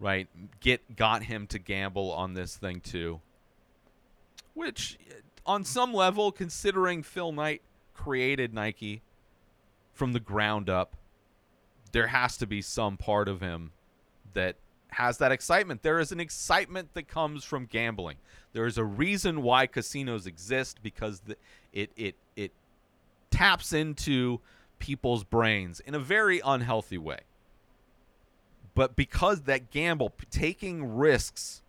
Right? 0.00 0.28
Get 0.60 0.96
got 0.96 1.24
him 1.24 1.46
to 1.48 1.58
gamble 1.58 2.12
on 2.12 2.34
this 2.34 2.56
thing 2.56 2.80
too. 2.80 3.20
which 4.54 4.98
on 5.46 5.64
some 5.64 5.94
level 5.94 6.32
considering 6.32 7.02
Phil 7.02 7.32
Knight 7.32 7.62
created 7.94 8.52
Nike 8.52 9.02
from 9.92 10.12
the 10.12 10.20
ground 10.20 10.68
up, 10.68 10.96
there 11.92 12.08
has 12.08 12.36
to 12.38 12.46
be 12.46 12.60
some 12.62 12.96
part 12.96 13.28
of 13.28 13.40
him 13.40 13.72
that 14.34 14.56
has 14.90 15.18
that 15.18 15.32
excitement. 15.32 15.82
There 15.82 16.00
is 16.00 16.12
an 16.12 16.20
excitement 16.20 16.94
that 16.94 17.08
comes 17.08 17.44
from 17.44 17.66
gambling. 17.66 18.16
There 18.52 18.66
is 18.66 18.78
a 18.78 18.84
reason 18.84 19.42
why 19.42 19.66
casinos 19.66 20.26
exist 20.26 20.80
because 20.82 21.20
the, 21.20 21.36
it 21.72 21.90
it 21.96 22.16
it 22.36 22.52
taps 23.30 23.72
into 23.72 24.40
people's 24.78 25.24
brains 25.24 25.80
in 25.80 25.94
a 25.94 25.98
very 26.00 26.40
unhealthy 26.44 26.98
way. 26.98 27.20
But 28.78 28.94
because 28.94 29.42
that 29.42 29.72
gamble, 29.72 30.14
taking 30.30 30.94
risks 30.94 31.62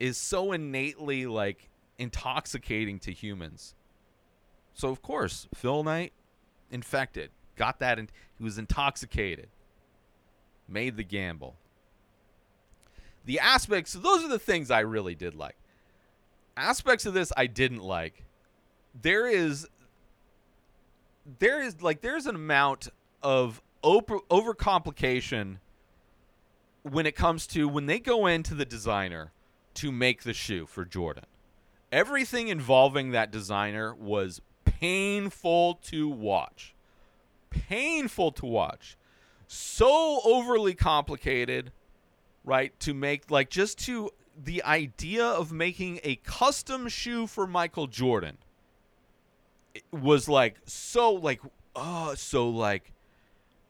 is 0.00 0.16
so 0.16 0.52
innately 0.52 1.26
like 1.26 1.68
intoxicating 1.98 2.98
to 3.00 3.12
humans. 3.12 3.74
So 4.72 4.88
of 4.88 5.02
course, 5.02 5.46
Phil 5.54 5.84
Knight 5.84 6.14
infected, 6.70 7.32
got 7.54 7.80
that 7.80 7.98
and 7.98 8.10
he 8.38 8.44
was 8.44 8.56
intoxicated. 8.56 9.50
Made 10.66 10.96
the 10.96 11.04
gamble. 11.04 11.56
The 13.26 13.38
aspects, 13.38 13.92
those 13.92 14.24
are 14.24 14.28
the 14.28 14.38
things 14.38 14.70
I 14.70 14.80
really 14.80 15.14
did 15.14 15.34
like. 15.34 15.58
Aspects 16.56 17.04
of 17.04 17.12
this 17.12 17.30
I 17.36 17.46
didn't 17.46 17.82
like. 17.82 18.24
There 18.98 19.26
is 19.26 19.68
there 21.38 21.60
is 21.60 21.82
like 21.82 22.00
there's 22.00 22.24
an 22.24 22.36
amount 22.36 22.88
of 23.22 23.60
over 23.82 24.18
overcomplication 24.30 25.58
when 26.82 27.06
it 27.06 27.14
comes 27.14 27.46
to 27.48 27.68
when 27.68 27.86
they 27.86 27.98
go 27.98 28.26
into 28.26 28.54
the 28.54 28.64
designer 28.64 29.32
to 29.74 29.92
make 29.92 30.22
the 30.22 30.34
shoe 30.34 30.66
for 30.66 30.84
Jordan. 30.84 31.24
Everything 31.90 32.48
involving 32.48 33.12
that 33.12 33.30
designer 33.30 33.94
was 33.94 34.40
painful 34.64 35.74
to 35.84 36.08
watch. 36.08 36.74
Painful 37.50 38.32
to 38.32 38.46
watch. 38.46 38.96
So 39.46 40.20
overly 40.24 40.74
complicated, 40.74 41.72
right? 42.44 42.78
To 42.80 42.92
make 42.92 43.30
like 43.30 43.48
just 43.50 43.78
to 43.86 44.10
the 44.36 44.62
idea 44.64 45.24
of 45.24 45.50
making 45.52 46.00
a 46.04 46.16
custom 46.16 46.88
shoe 46.88 47.26
for 47.26 47.46
Michael 47.46 47.86
Jordan 47.86 48.38
was 49.90 50.28
like 50.28 50.56
so 50.64 51.12
like 51.12 51.40
oh 51.74 52.14
so 52.14 52.48
like 52.48 52.92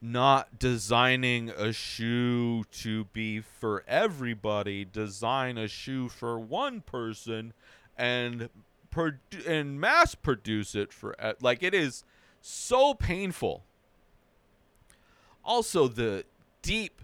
not 0.01 0.57
designing 0.57 1.49
a 1.49 1.73
shoe 1.73 2.63
to 2.71 3.05
be 3.05 3.41
for 3.41 3.83
everybody. 3.87 4.85
Design 4.85 5.57
a 5.57 5.67
shoe 5.67 6.07
for 6.07 6.39
one 6.39 6.81
person 6.81 7.53
and 7.97 8.49
produ- 8.93 9.45
and 9.45 9.79
mass 9.79 10.15
produce 10.15 10.75
it 10.75 10.93
for 10.93 11.15
like 11.41 11.61
it 11.63 11.73
is 11.73 12.03
so 12.41 12.93
painful. 12.93 13.63
Also 15.43 15.87
the 15.87 16.23
deep 16.61 17.01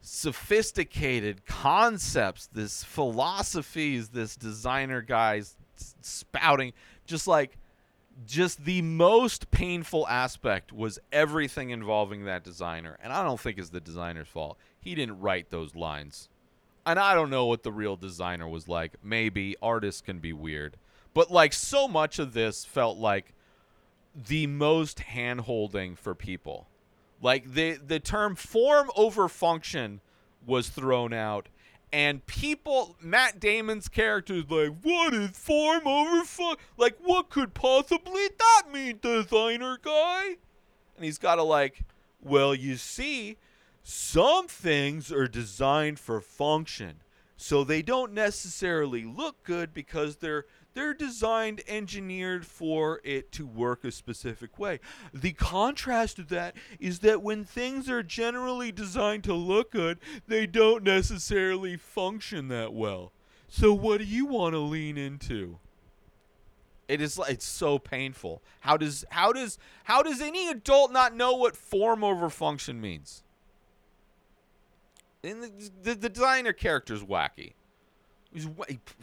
sophisticated 0.00 1.44
concepts 1.44 2.46
this 2.52 2.82
philosophies 2.84 4.10
this 4.10 4.36
designer 4.36 5.02
guys 5.02 5.56
spouting 6.00 6.72
just 7.04 7.26
like 7.26 7.58
just 8.26 8.64
the 8.64 8.82
most 8.82 9.50
painful 9.50 10.06
aspect 10.08 10.72
was 10.72 10.98
everything 11.12 11.70
involving 11.70 12.24
that 12.24 12.44
designer. 12.44 12.98
And 13.02 13.12
I 13.12 13.22
don't 13.22 13.38
think 13.38 13.58
it's 13.58 13.70
the 13.70 13.80
designer's 13.80 14.28
fault. 14.28 14.58
He 14.80 14.94
didn't 14.94 15.20
write 15.20 15.50
those 15.50 15.74
lines. 15.74 16.28
And 16.84 16.98
I 16.98 17.14
don't 17.14 17.30
know 17.30 17.46
what 17.46 17.62
the 17.62 17.72
real 17.72 17.96
designer 17.96 18.48
was 18.48 18.68
like. 18.68 18.94
Maybe 19.02 19.56
artists 19.62 20.00
can 20.00 20.18
be 20.18 20.32
weird. 20.32 20.76
But 21.14 21.30
like 21.30 21.52
so 21.52 21.86
much 21.86 22.18
of 22.18 22.32
this 22.32 22.64
felt 22.64 22.98
like 22.98 23.34
the 24.14 24.46
most 24.46 25.00
hand 25.00 25.42
holding 25.42 25.94
for 25.94 26.14
people. 26.14 26.66
Like 27.20 27.52
the 27.52 27.72
the 27.74 28.00
term 28.00 28.36
form 28.36 28.90
over 28.96 29.28
function 29.28 30.00
was 30.46 30.68
thrown 30.68 31.12
out 31.12 31.48
and 31.92 32.24
people 32.26 32.96
Matt 33.00 33.40
Damon's 33.40 33.88
character 33.88 34.34
is 34.34 34.50
like, 34.50 34.72
what 34.82 35.14
is 35.14 35.30
form 35.30 35.86
over 35.86 36.24
fun? 36.24 36.56
Like, 36.76 36.96
what 37.02 37.30
could 37.30 37.54
possibly 37.54 38.28
that 38.38 38.62
mean, 38.72 38.98
designer 39.00 39.78
guy? 39.82 40.36
And 40.96 41.04
he's 41.04 41.18
got 41.18 41.36
to 41.36 41.42
like, 41.42 41.84
well, 42.20 42.54
you 42.54 42.76
see, 42.76 43.36
some 43.82 44.48
things 44.48 45.10
are 45.10 45.28
designed 45.28 45.98
for 45.98 46.20
function, 46.20 46.96
so 47.36 47.64
they 47.64 47.82
don't 47.82 48.12
necessarily 48.12 49.04
look 49.04 49.42
good 49.44 49.72
because 49.72 50.16
they're 50.16 50.44
they're 50.78 50.94
designed 50.94 51.60
engineered 51.66 52.46
for 52.46 53.00
it 53.02 53.32
to 53.32 53.44
work 53.44 53.82
a 53.84 53.90
specific 53.90 54.60
way. 54.60 54.78
The 55.12 55.32
contrast 55.32 56.16
to 56.16 56.22
that 56.24 56.54
is 56.78 57.00
that 57.00 57.20
when 57.20 57.44
things 57.44 57.90
are 57.90 58.04
generally 58.04 58.70
designed 58.70 59.24
to 59.24 59.34
look 59.34 59.72
good, 59.72 59.98
they 60.28 60.46
don't 60.46 60.84
necessarily 60.84 61.76
function 61.76 62.46
that 62.48 62.72
well. 62.72 63.10
So 63.48 63.72
what 63.72 63.98
do 63.98 64.04
you 64.04 64.26
want 64.26 64.52
to 64.54 64.60
lean 64.60 64.96
into? 64.96 65.58
It 66.86 67.00
is 67.00 67.20
it's 67.28 67.44
so 67.44 67.80
painful. 67.80 68.40
How 68.60 68.76
does 68.76 69.04
how 69.10 69.32
does 69.32 69.58
how 69.84 70.02
does 70.02 70.20
any 70.20 70.48
adult 70.48 70.92
not 70.92 71.12
know 71.12 71.34
what 71.34 71.56
form 71.56 72.04
over 72.04 72.30
function 72.30 72.80
means? 72.80 73.24
And 75.24 75.42
the, 75.42 75.70
the, 75.82 75.94
the 75.96 76.08
designer 76.08 76.52
character's 76.52 77.02
wacky. 77.02 77.54
He's 78.32 78.46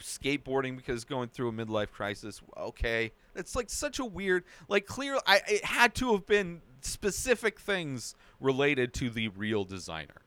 skateboarding 0.00 0.76
because 0.76 1.04
going 1.04 1.28
through 1.28 1.48
a 1.48 1.52
midlife 1.52 1.90
crisis. 1.90 2.40
Okay, 2.56 3.12
it's 3.34 3.56
like 3.56 3.68
such 3.70 3.98
a 3.98 4.04
weird. 4.04 4.44
Like 4.68 4.86
clear, 4.86 5.18
I 5.26 5.40
it 5.48 5.64
had 5.64 5.94
to 5.96 6.12
have 6.12 6.26
been 6.26 6.62
specific 6.80 7.58
things 7.58 8.14
related 8.40 8.94
to 8.94 9.10
the 9.10 9.28
real 9.28 9.64
designer. 9.64 10.22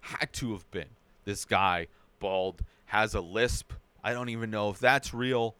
Had 0.00 0.32
to 0.34 0.52
have 0.52 0.70
been 0.70 0.90
this 1.24 1.44
guy 1.44 1.88
bald 2.20 2.62
has 2.86 3.14
a 3.14 3.20
lisp. 3.20 3.72
I 4.04 4.12
don't 4.12 4.28
even 4.28 4.50
know 4.50 4.70
if 4.70 4.78
that's 4.78 5.12
real. 5.12 5.56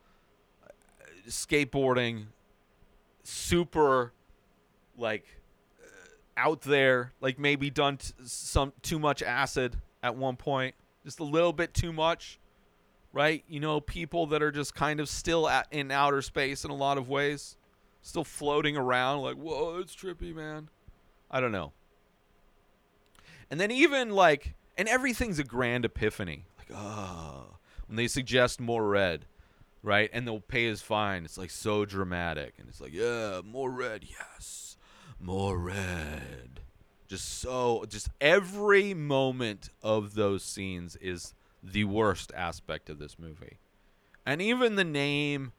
Skateboarding, 1.29 2.27
super, 3.25 4.13
like 4.97 5.25
uh, 5.83 5.89
out 6.37 6.61
there. 6.61 7.13
Like 7.21 7.41
maybe 7.41 7.71
done 7.71 7.97
t- 7.97 8.13
some 8.25 8.73
too 8.83 9.01
much 9.01 9.21
acid 9.21 9.79
at 10.03 10.15
one 10.15 10.37
point, 10.37 10.77
just 11.05 11.19
a 11.19 11.25
little 11.25 11.53
bit 11.53 11.75
too 11.75 11.93
much 11.93 12.39
right? 13.15 13.45
You 13.49 13.61
know, 13.61 13.81
people 13.81 14.27
that 14.27 14.43
are 14.43 14.51
just 14.51 14.75
kind 14.75 14.99
of 14.99 15.09
still 15.09 15.49
at, 15.49 15.69
in 15.71 15.91
outer 15.91 16.21
space 16.21 16.65
in 16.65 16.71
a 16.71 16.75
lot 16.75 16.99
of 16.99 17.09
ways, 17.09 17.57
still 18.03 18.25
floating 18.25 18.77
around, 18.77 19.23
like, 19.23 19.37
whoa, 19.37 19.79
it's 19.79 19.95
trippy, 19.95 20.35
man. 20.35 20.69
I 21.31 21.41
don't 21.41 21.53
know. 21.53 21.73
And 23.51 23.61
then 23.61 23.71
even 23.71 24.11
like, 24.11 24.55
and 24.77 24.89
everything's 24.89 25.39
a 25.39 25.45
grand 25.45 25.85
epiphany. 25.85 26.45
Like, 26.59 26.77
oh, 26.77 27.57
when 27.87 27.97
they 27.97 28.09
suggest 28.09 28.61
more 28.61 28.87
red, 28.89 29.27
right? 29.83 30.11
And 30.13 30.27
they'll 30.27 30.41
pay 30.41 30.67
his 30.67 30.83
fine. 30.83 31.25
It's 31.25 31.39
like 31.39 31.51
so 31.51 31.85
dramatic. 31.85 32.55
And 32.59 32.69
it's 32.69 32.81
like, 32.81 32.93
yeah, 32.93 33.43
more 33.45 33.71
red. 33.71 34.05
Yes, 34.09 34.77
more 35.21 35.57
red. 35.57 36.61
Just 37.07 37.39
so, 37.39 37.85
just 37.89 38.09
every 38.21 38.93
moment 38.93 39.69
of 39.83 40.15
those 40.15 40.43
scenes 40.43 40.97
is 40.97 41.33
the 41.65 41.85
worst 41.85 42.33
aspect 42.37 42.91
of 42.91 42.99
this 42.99 43.19
movie. 43.19 43.59
And 44.27 44.41
even 44.41 44.77
the 44.77 44.85
name, 44.85 45.53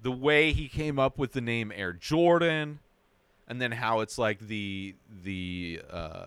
the 0.00 0.12
way 0.12 0.52
he 0.52 0.68
came 0.68 0.98
up 0.98 1.18
with 1.18 1.32
the 1.32 1.40
name 1.40 1.72
Air 1.74 1.92
Jordan, 1.92 2.80
and 3.48 3.60
then 3.60 3.72
how 3.72 4.00
it's 4.00 4.18
like 4.18 4.40
the 4.40 4.94
the 5.22 5.82
uh, 5.90 6.26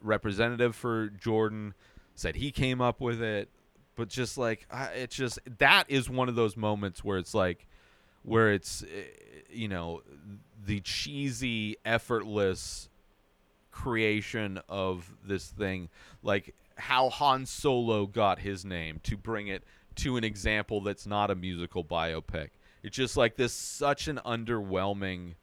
representative 0.00 0.74
for 0.74 1.08
Jordan 1.08 1.74
said 2.14 2.36
he 2.36 2.50
came 2.50 2.80
up 2.80 3.00
with 3.00 3.22
it, 3.22 3.48
but 3.96 4.08
just 4.08 4.38
like 4.38 4.66
it's 4.94 5.16
just 5.16 5.38
that 5.58 5.84
is 5.88 6.08
one 6.08 6.28
of 6.28 6.34
those 6.34 6.56
moments 6.56 7.04
where 7.04 7.18
it's 7.18 7.34
like 7.34 7.66
where 8.22 8.52
it's 8.52 8.82
eh, 8.82 9.04
you 9.50 9.68
know 9.68 10.02
the 10.66 10.80
cheesy, 10.80 11.76
effortless 11.84 12.88
creation 13.70 14.60
of 14.68 15.14
this 15.24 15.46
thing, 15.46 15.88
like 16.22 16.54
how 16.76 17.08
Han 17.08 17.46
Solo 17.46 18.06
got 18.06 18.40
his 18.40 18.64
name 18.64 19.00
to 19.04 19.16
bring 19.16 19.48
it 19.48 19.64
to 19.96 20.16
an 20.16 20.24
example 20.24 20.80
that's 20.80 21.06
not 21.06 21.30
a 21.30 21.34
musical 21.34 21.84
biopic. 21.84 22.50
It's 22.82 22.96
just 22.96 23.16
like 23.16 23.36
this 23.36 23.52
such 23.52 24.08
an 24.08 24.20
underwhelming 24.26 25.34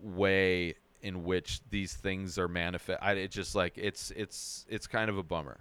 way 0.00 0.74
in 1.00 1.24
which 1.24 1.60
these 1.70 1.94
things 1.94 2.38
are 2.38 2.48
manifest. 2.48 3.02
I, 3.02 3.26
just 3.26 3.54
like 3.54 3.76
it's 3.76 4.12
it's 4.12 4.64
it's 4.68 4.86
kind 4.86 5.10
of 5.10 5.18
a 5.18 5.22
bummer. 5.22 5.60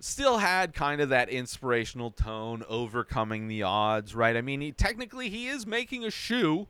Still 0.00 0.38
had 0.38 0.74
kind 0.74 1.00
of 1.00 1.08
that 1.08 1.28
inspirational 1.28 2.12
tone, 2.12 2.64
overcoming 2.68 3.48
the 3.48 3.64
odds, 3.64 4.14
right? 4.14 4.36
I 4.36 4.42
mean, 4.42 4.60
he, 4.60 4.70
technically 4.70 5.28
he 5.28 5.48
is 5.48 5.66
making 5.66 6.04
a 6.04 6.10
shoe 6.10 6.68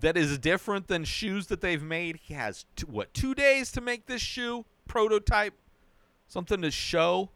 that 0.00 0.16
is 0.16 0.38
different 0.38 0.88
than 0.88 1.04
shoes 1.04 1.48
that 1.48 1.60
they've 1.60 1.82
made. 1.82 2.16
He 2.16 2.34
has 2.34 2.64
what 2.86 3.12
two 3.12 3.34
days 3.34 3.70
to 3.72 3.80
make 3.80 4.06
this 4.06 4.22
shoe 4.22 4.64
prototype, 4.88 5.54
something 6.26 6.62
to 6.62 6.70
show 6.70 7.30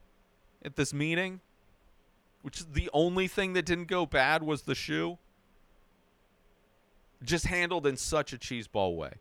at 0.65 0.77
this 0.77 0.95
meeting, 0.95 1.41
which 2.43 2.61
is 2.61 2.67
the 2.73 2.89
only 2.93 3.29
thing 3.29 3.53
that 3.53 3.67
didn't 3.67 3.89
go 3.89 4.07
bad 4.07 4.43
was 4.43 4.63
the 4.63 4.75
shoe. 4.75 5.19
Just 7.23 7.47
handled 7.47 7.87
in 7.87 7.97
such 7.97 8.33
a 8.33 8.39
cheeseball 8.39 8.97
way. 8.97 9.15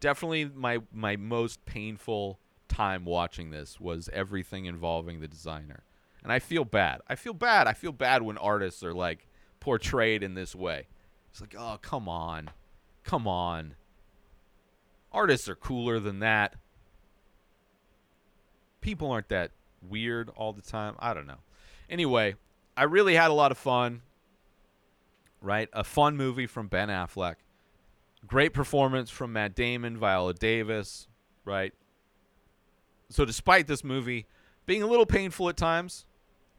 Definitely 0.00 0.50
my 0.54 0.78
my 0.92 1.16
most 1.16 1.64
painful 1.66 2.38
time 2.68 3.04
watching 3.04 3.50
this 3.50 3.80
was 3.80 4.08
everything 4.12 4.66
involving 4.66 5.20
the 5.20 5.28
designer. 5.28 5.82
And 6.22 6.32
I 6.32 6.38
feel 6.38 6.64
bad. 6.64 7.00
I 7.08 7.14
feel 7.14 7.32
bad. 7.32 7.66
I 7.66 7.72
feel 7.72 7.92
bad 7.92 8.22
when 8.22 8.38
artists 8.38 8.82
are 8.82 8.94
like 8.94 9.26
portrayed 9.60 10.22
in 10.22 10.34
this 10.34 10.54
way. 10.54 10.86
It's 11.30 11.40
like, 11.40 11.54
"Oh, 11.58 11.78
come 11.80 12.08
on. 12.08 12.50
Come 13.08 13.26
on." 13.26 13.74
Artists 15.12 15.48
are 15.48 15.54
cooler 15.54 15.98
than 15.98 16.18
that. 16.18 16.56
People 18.82 19.10
aren't 19.10 19.30
that 19.30 19.52
weird 19.80 20.28
all 20.36 20.52
the 20.52 20.60
time. 20.60 20.94
I 20.98 21.14
don't 21.14 21.26
know. 21.26 21.38
Anyway, 21.88 22.34
I 22.76 22.82
really 22.82 23.14
had 23.14 23.30
a 23.30 23.34
lot 23.34 23.50
of 23.50 23.56
fun. 23.56 24.02
Right? 25.40 25.70
A 25.72 25.84
fun 25.84 26.16
movie 26.18 26.46
from 26.46 26.68
Ben 26.68 26.88
Affleck. 26.88 27.36
Great 28.26 28.52
performance 28.52 29.08
from 29.08 29.32
Matt 29.32 29.54
Damon, 29.54 29.96
Viola 29.96 30.34
Davis, 30.34 31.08
right? 31.44 31.72
So 33.08 33.24
despite 33.24 33.68
this 33.68 33.82
movie 33.82 34.26
being 34.66 34.82
a 34.82 34.86
little 34.86 35.06
painful 35.06 35.48
at 35.48 35.56
times, 35.56 36.04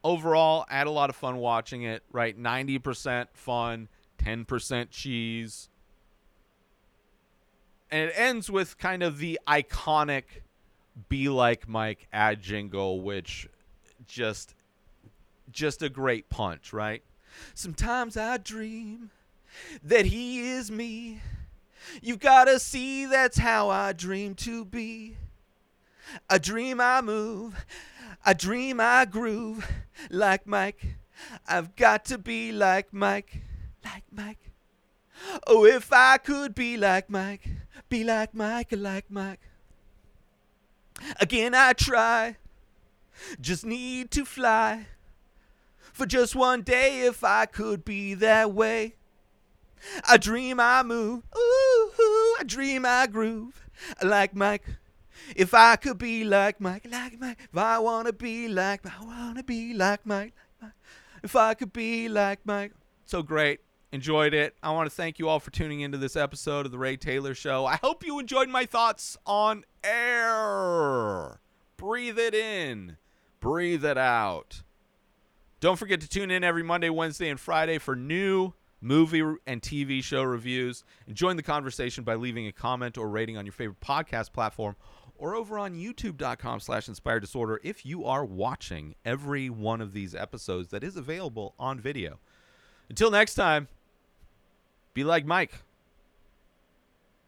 overall 0.04 0.66
I 0.68 0.78
had 0.78 0.88
a 0.88 0.92
lot 0.92 1.12
of 1.12 1.16
fun 1.16 1.38
watching 1.38 1.84
it, 1.84 2.02
right? 2.12 2.36
90% 2.40 3.28
fun, 3.34 3.90
10% 4.18 4.90
cheese. 4.90 5.70
And 7.92 8.10
it 8.10 8.14
ends 8.16 8.50
with 8.52 8.78
kind 8.78 9.02
of 9.02 9.18
the 9.18 9.40
iconic 9.48 10.24
be 11.08 11.30
like 11.30 11.68
Mike 11.68 12.08
ad 12.12 12.42
jingle 12.42 13.02
which 13.02 13.48
just 14.08 14.54
just 15.52 15.82
a 15.82 15.90
great 15.90 16.30
punch, 16.30 16.74
right? 16.74 17.02
Sometimes 17.54 18.18
I 18.18 18.38
dream 18.38 19.12
that 19.84 20.06
he 20.06 20.52
is 20.52 20.70
me. 20.70 21.22
You've 22.02 22.20
got 22.20 22.46
to 22.46 22.60
see 22.60 23.06
that's 23.06 23.38
how 23.38 23.70
I 23.70 23.94
dream 23.94 24.36
to 24.36 24.66
be. 24.66 25.18
I 26.30 26.38
dream 26.38 26.82
I 26.82 27.02
move, 27.02 27.66
I 28.26 28.34
dream 28.34 28.80
I 28.80 29.06
groove 29.06 29.70
like 30.10 30.46
Mike. 30.46 30.96
I've 31.48 31.76
got 31.76 32.06
to 32.06 32.18
be 32.18 32.52
like 32.52 32.94
Mike, 32.94 33.42
like 33.84 34.04
Mike. 34.12 34.52
Oh, 35.46 35.66
if 35.66 35.92
I 35.92 36.18
could 36.18 36.56
be 36.56 36.78
like 36.78 37.10
Mike, 37.10 37.48
be 37.88 38.04
like 38.04 38.34
Mike, 38.34 38.68
like 38.72 39.10
Mike. 39.10 39.40
Again, 41.20 41.56
I 41.56 41.74
try, 41.74 42.38
just 43.40 43.66
need 43.66 44.12
to 44.12 44.26
fly 44.26 44.88
for 45.94 46.06
just 46.06 46.36
one 46.36 46.62
day 46.62 47.02
if 47.02 47.24
I 47.24 47.46
could 47.46 47.86
be 47.86 48.14
that 48.16 48.54
way. 48.54 48.96
I 50.08 50.18
dream 50.18 50.60
I 50.60 50.84
move, 50.84 51.24
ooh, 51.38 52.36
I 52.40 52.44
dream 52.46 52.86
I 52.86 53.08
groove 53.08 53.66
like 54.04 54.36
Mike. 54.36 54.66
If 55.36 55.54
I 55.54 55.76
could 55.76 55.98
be 55.98 56.24
like 56.24 56.60
Mike, 56.60 56.88
like 56.90 57.20
Mike, 57.20 57.38
if 57.52 57.58
I 57.58 57.80
wanna 57.80 58.14
be 58.14 58.48
like, 58.48 58.84
Mike, 58.84 58.94
I 59.00 59.06
wanna 59.06 59.44
be 59.44 59.74
like 59.74 60.06
Mike, 60.06 60.34
like 60.62 60.62
Mike. 60.62 60.72
If 61.24 61.36
I 61.36 61.54
could 61.54 61.72
be 61.72 62.10
like 62.10 62.40
Mike, 62.46 62.74
so 63.06 63.22
great. 63.22 63.62
Enjoyed 63.92 64.36
it. 64.36 64.56
I 64.62 64.72
want 64.72 64.88
to 64.88 64.96
thank 64.96 65.18
you 65.18 65.28
all 65.28 65.40
for 65.40 65.50
tuning 65.50 65.82
into 65.82 65.98
this 65.98 66.16
episode 66.16 66.68
of 66.68 66.72
the 66.72 66.78
Ray 66.78 66.96
Taylor 66.96 67.34
Show. 67.34 67.66
I 67.66 67.78
hope 67.78 68.06
you 68.06 68.20
enjoyed 68.20 68.48
my 68.48 68.66
thoughts 68.66 69.18
on 69.26 69.64
air. 69.84 71.40
Breathe 71.76 72.20
it 72.20 72.36
in, 72.36 72.98
breathe 73.40 73.84
it 73.84 73.98
out. 73.98 74.62
Don't 75.60 75.80
forget 75.80 76.02
to 76.02 76.08
tune 76.08 76.30
in 76.30 76.44
every 76.44 76.62
Monday, 76.62 76.90
Wednesday, 76.90 77.30
and 77.30 77.40
Friday 77.40 77.80
for 77.80 77.96
new 77.96 78.54
movie 78.80 79.24
and 79.48 79.62
TV 79.62 80.04
show 80.04 80.22
reviews. 80.22 80.84
And 81.08 81.16
join 81.16 81.36
the 81.36 81.44
conversation 81.44 82.04
by 82.04 82.14
leaving 82.14 82.46
a 82.46 82.52
comment 82.52 82.96
or 82.96 83.10
rating 83.10 83.38
on 83.38 83.46
your 83.46 83.54
favorite 83.54 83.80
podcast 83.82 84.34
platform 84.34 84.76
or 85.18 85.36
over 85.36 85.58
on 85.60 85.74
youtube.com 85.74 86.60
slash 86.60 86.88
inspired 86.88 87.22
disorder 87.22 87.60
if 87.64 87.86
you 87.86 88.06
are 88.06 88.24
watching 88.24 88.96
every 89.04 89.50
one 89.50 89.82
of 89.82 89.94
these 89.94 90.14
episodes 90.14 90.70
that 90.70 90.84
is 90.84 90.96
available 90.96 91.56
on 91.60 91.80
video. 91.80 92.20
Until 92.88 93.12
next 93.12 93.36
time, 93.36 93.68
be 95.00 95.06
like 95.06 95.26
Mike. 95.26 95.54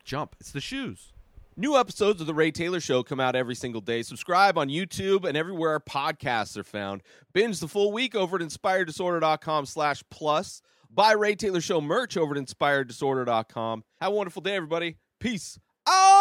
Jump. 0.04 0.36
It's 0.42 0.52
the 0.52 0.60
shoes. 0.60 1.14
New 1.56 1.78
episodes 1.78 2.20
of 2.20 2.28
The 2.28 2.34
Ray 2.34 2.52
Taylor 2.52 2.82
Show 2.82 3.02
come 3.02 3.20
out 3.20 3.36
every 3.36 3.56
single 3.56 3.82
day. 3.82 4.02
Subscribe 4.02 4.58
on 4.58 4.68
YouTube 4.68 5.26
and 5.26 5.38
everywhere 5.38 5.80
podcasts 5.80 6.58
are 6.58 6.64
found. 6.64 7.02
Binge 7.34 7.60
the 7.60 7.68
full 7.68 7.94
week 7.94 8.14
over 8.14 8.36
at 8.36 8.42
inspireddisorder.com 8.42 9.66
slash 9.66 10.04
plus. 10.10 10.62
Buy 10.90 11.14
Ray 11.14 11.36
Taylor 11.36 11.62
Show 11.62 11.80
merch 11.80 12.18
over 12.18 12.36
at 12.36 12.44
inspireddisorder.com. 12.44 13.84
Have 14.02 14.12
a 14.12 14.16
wonderful 14.16 14.42
day, 14.42 14.56
everybody. 14.56 14.98
Peace 15.20 15.58
out! 15.88 16.21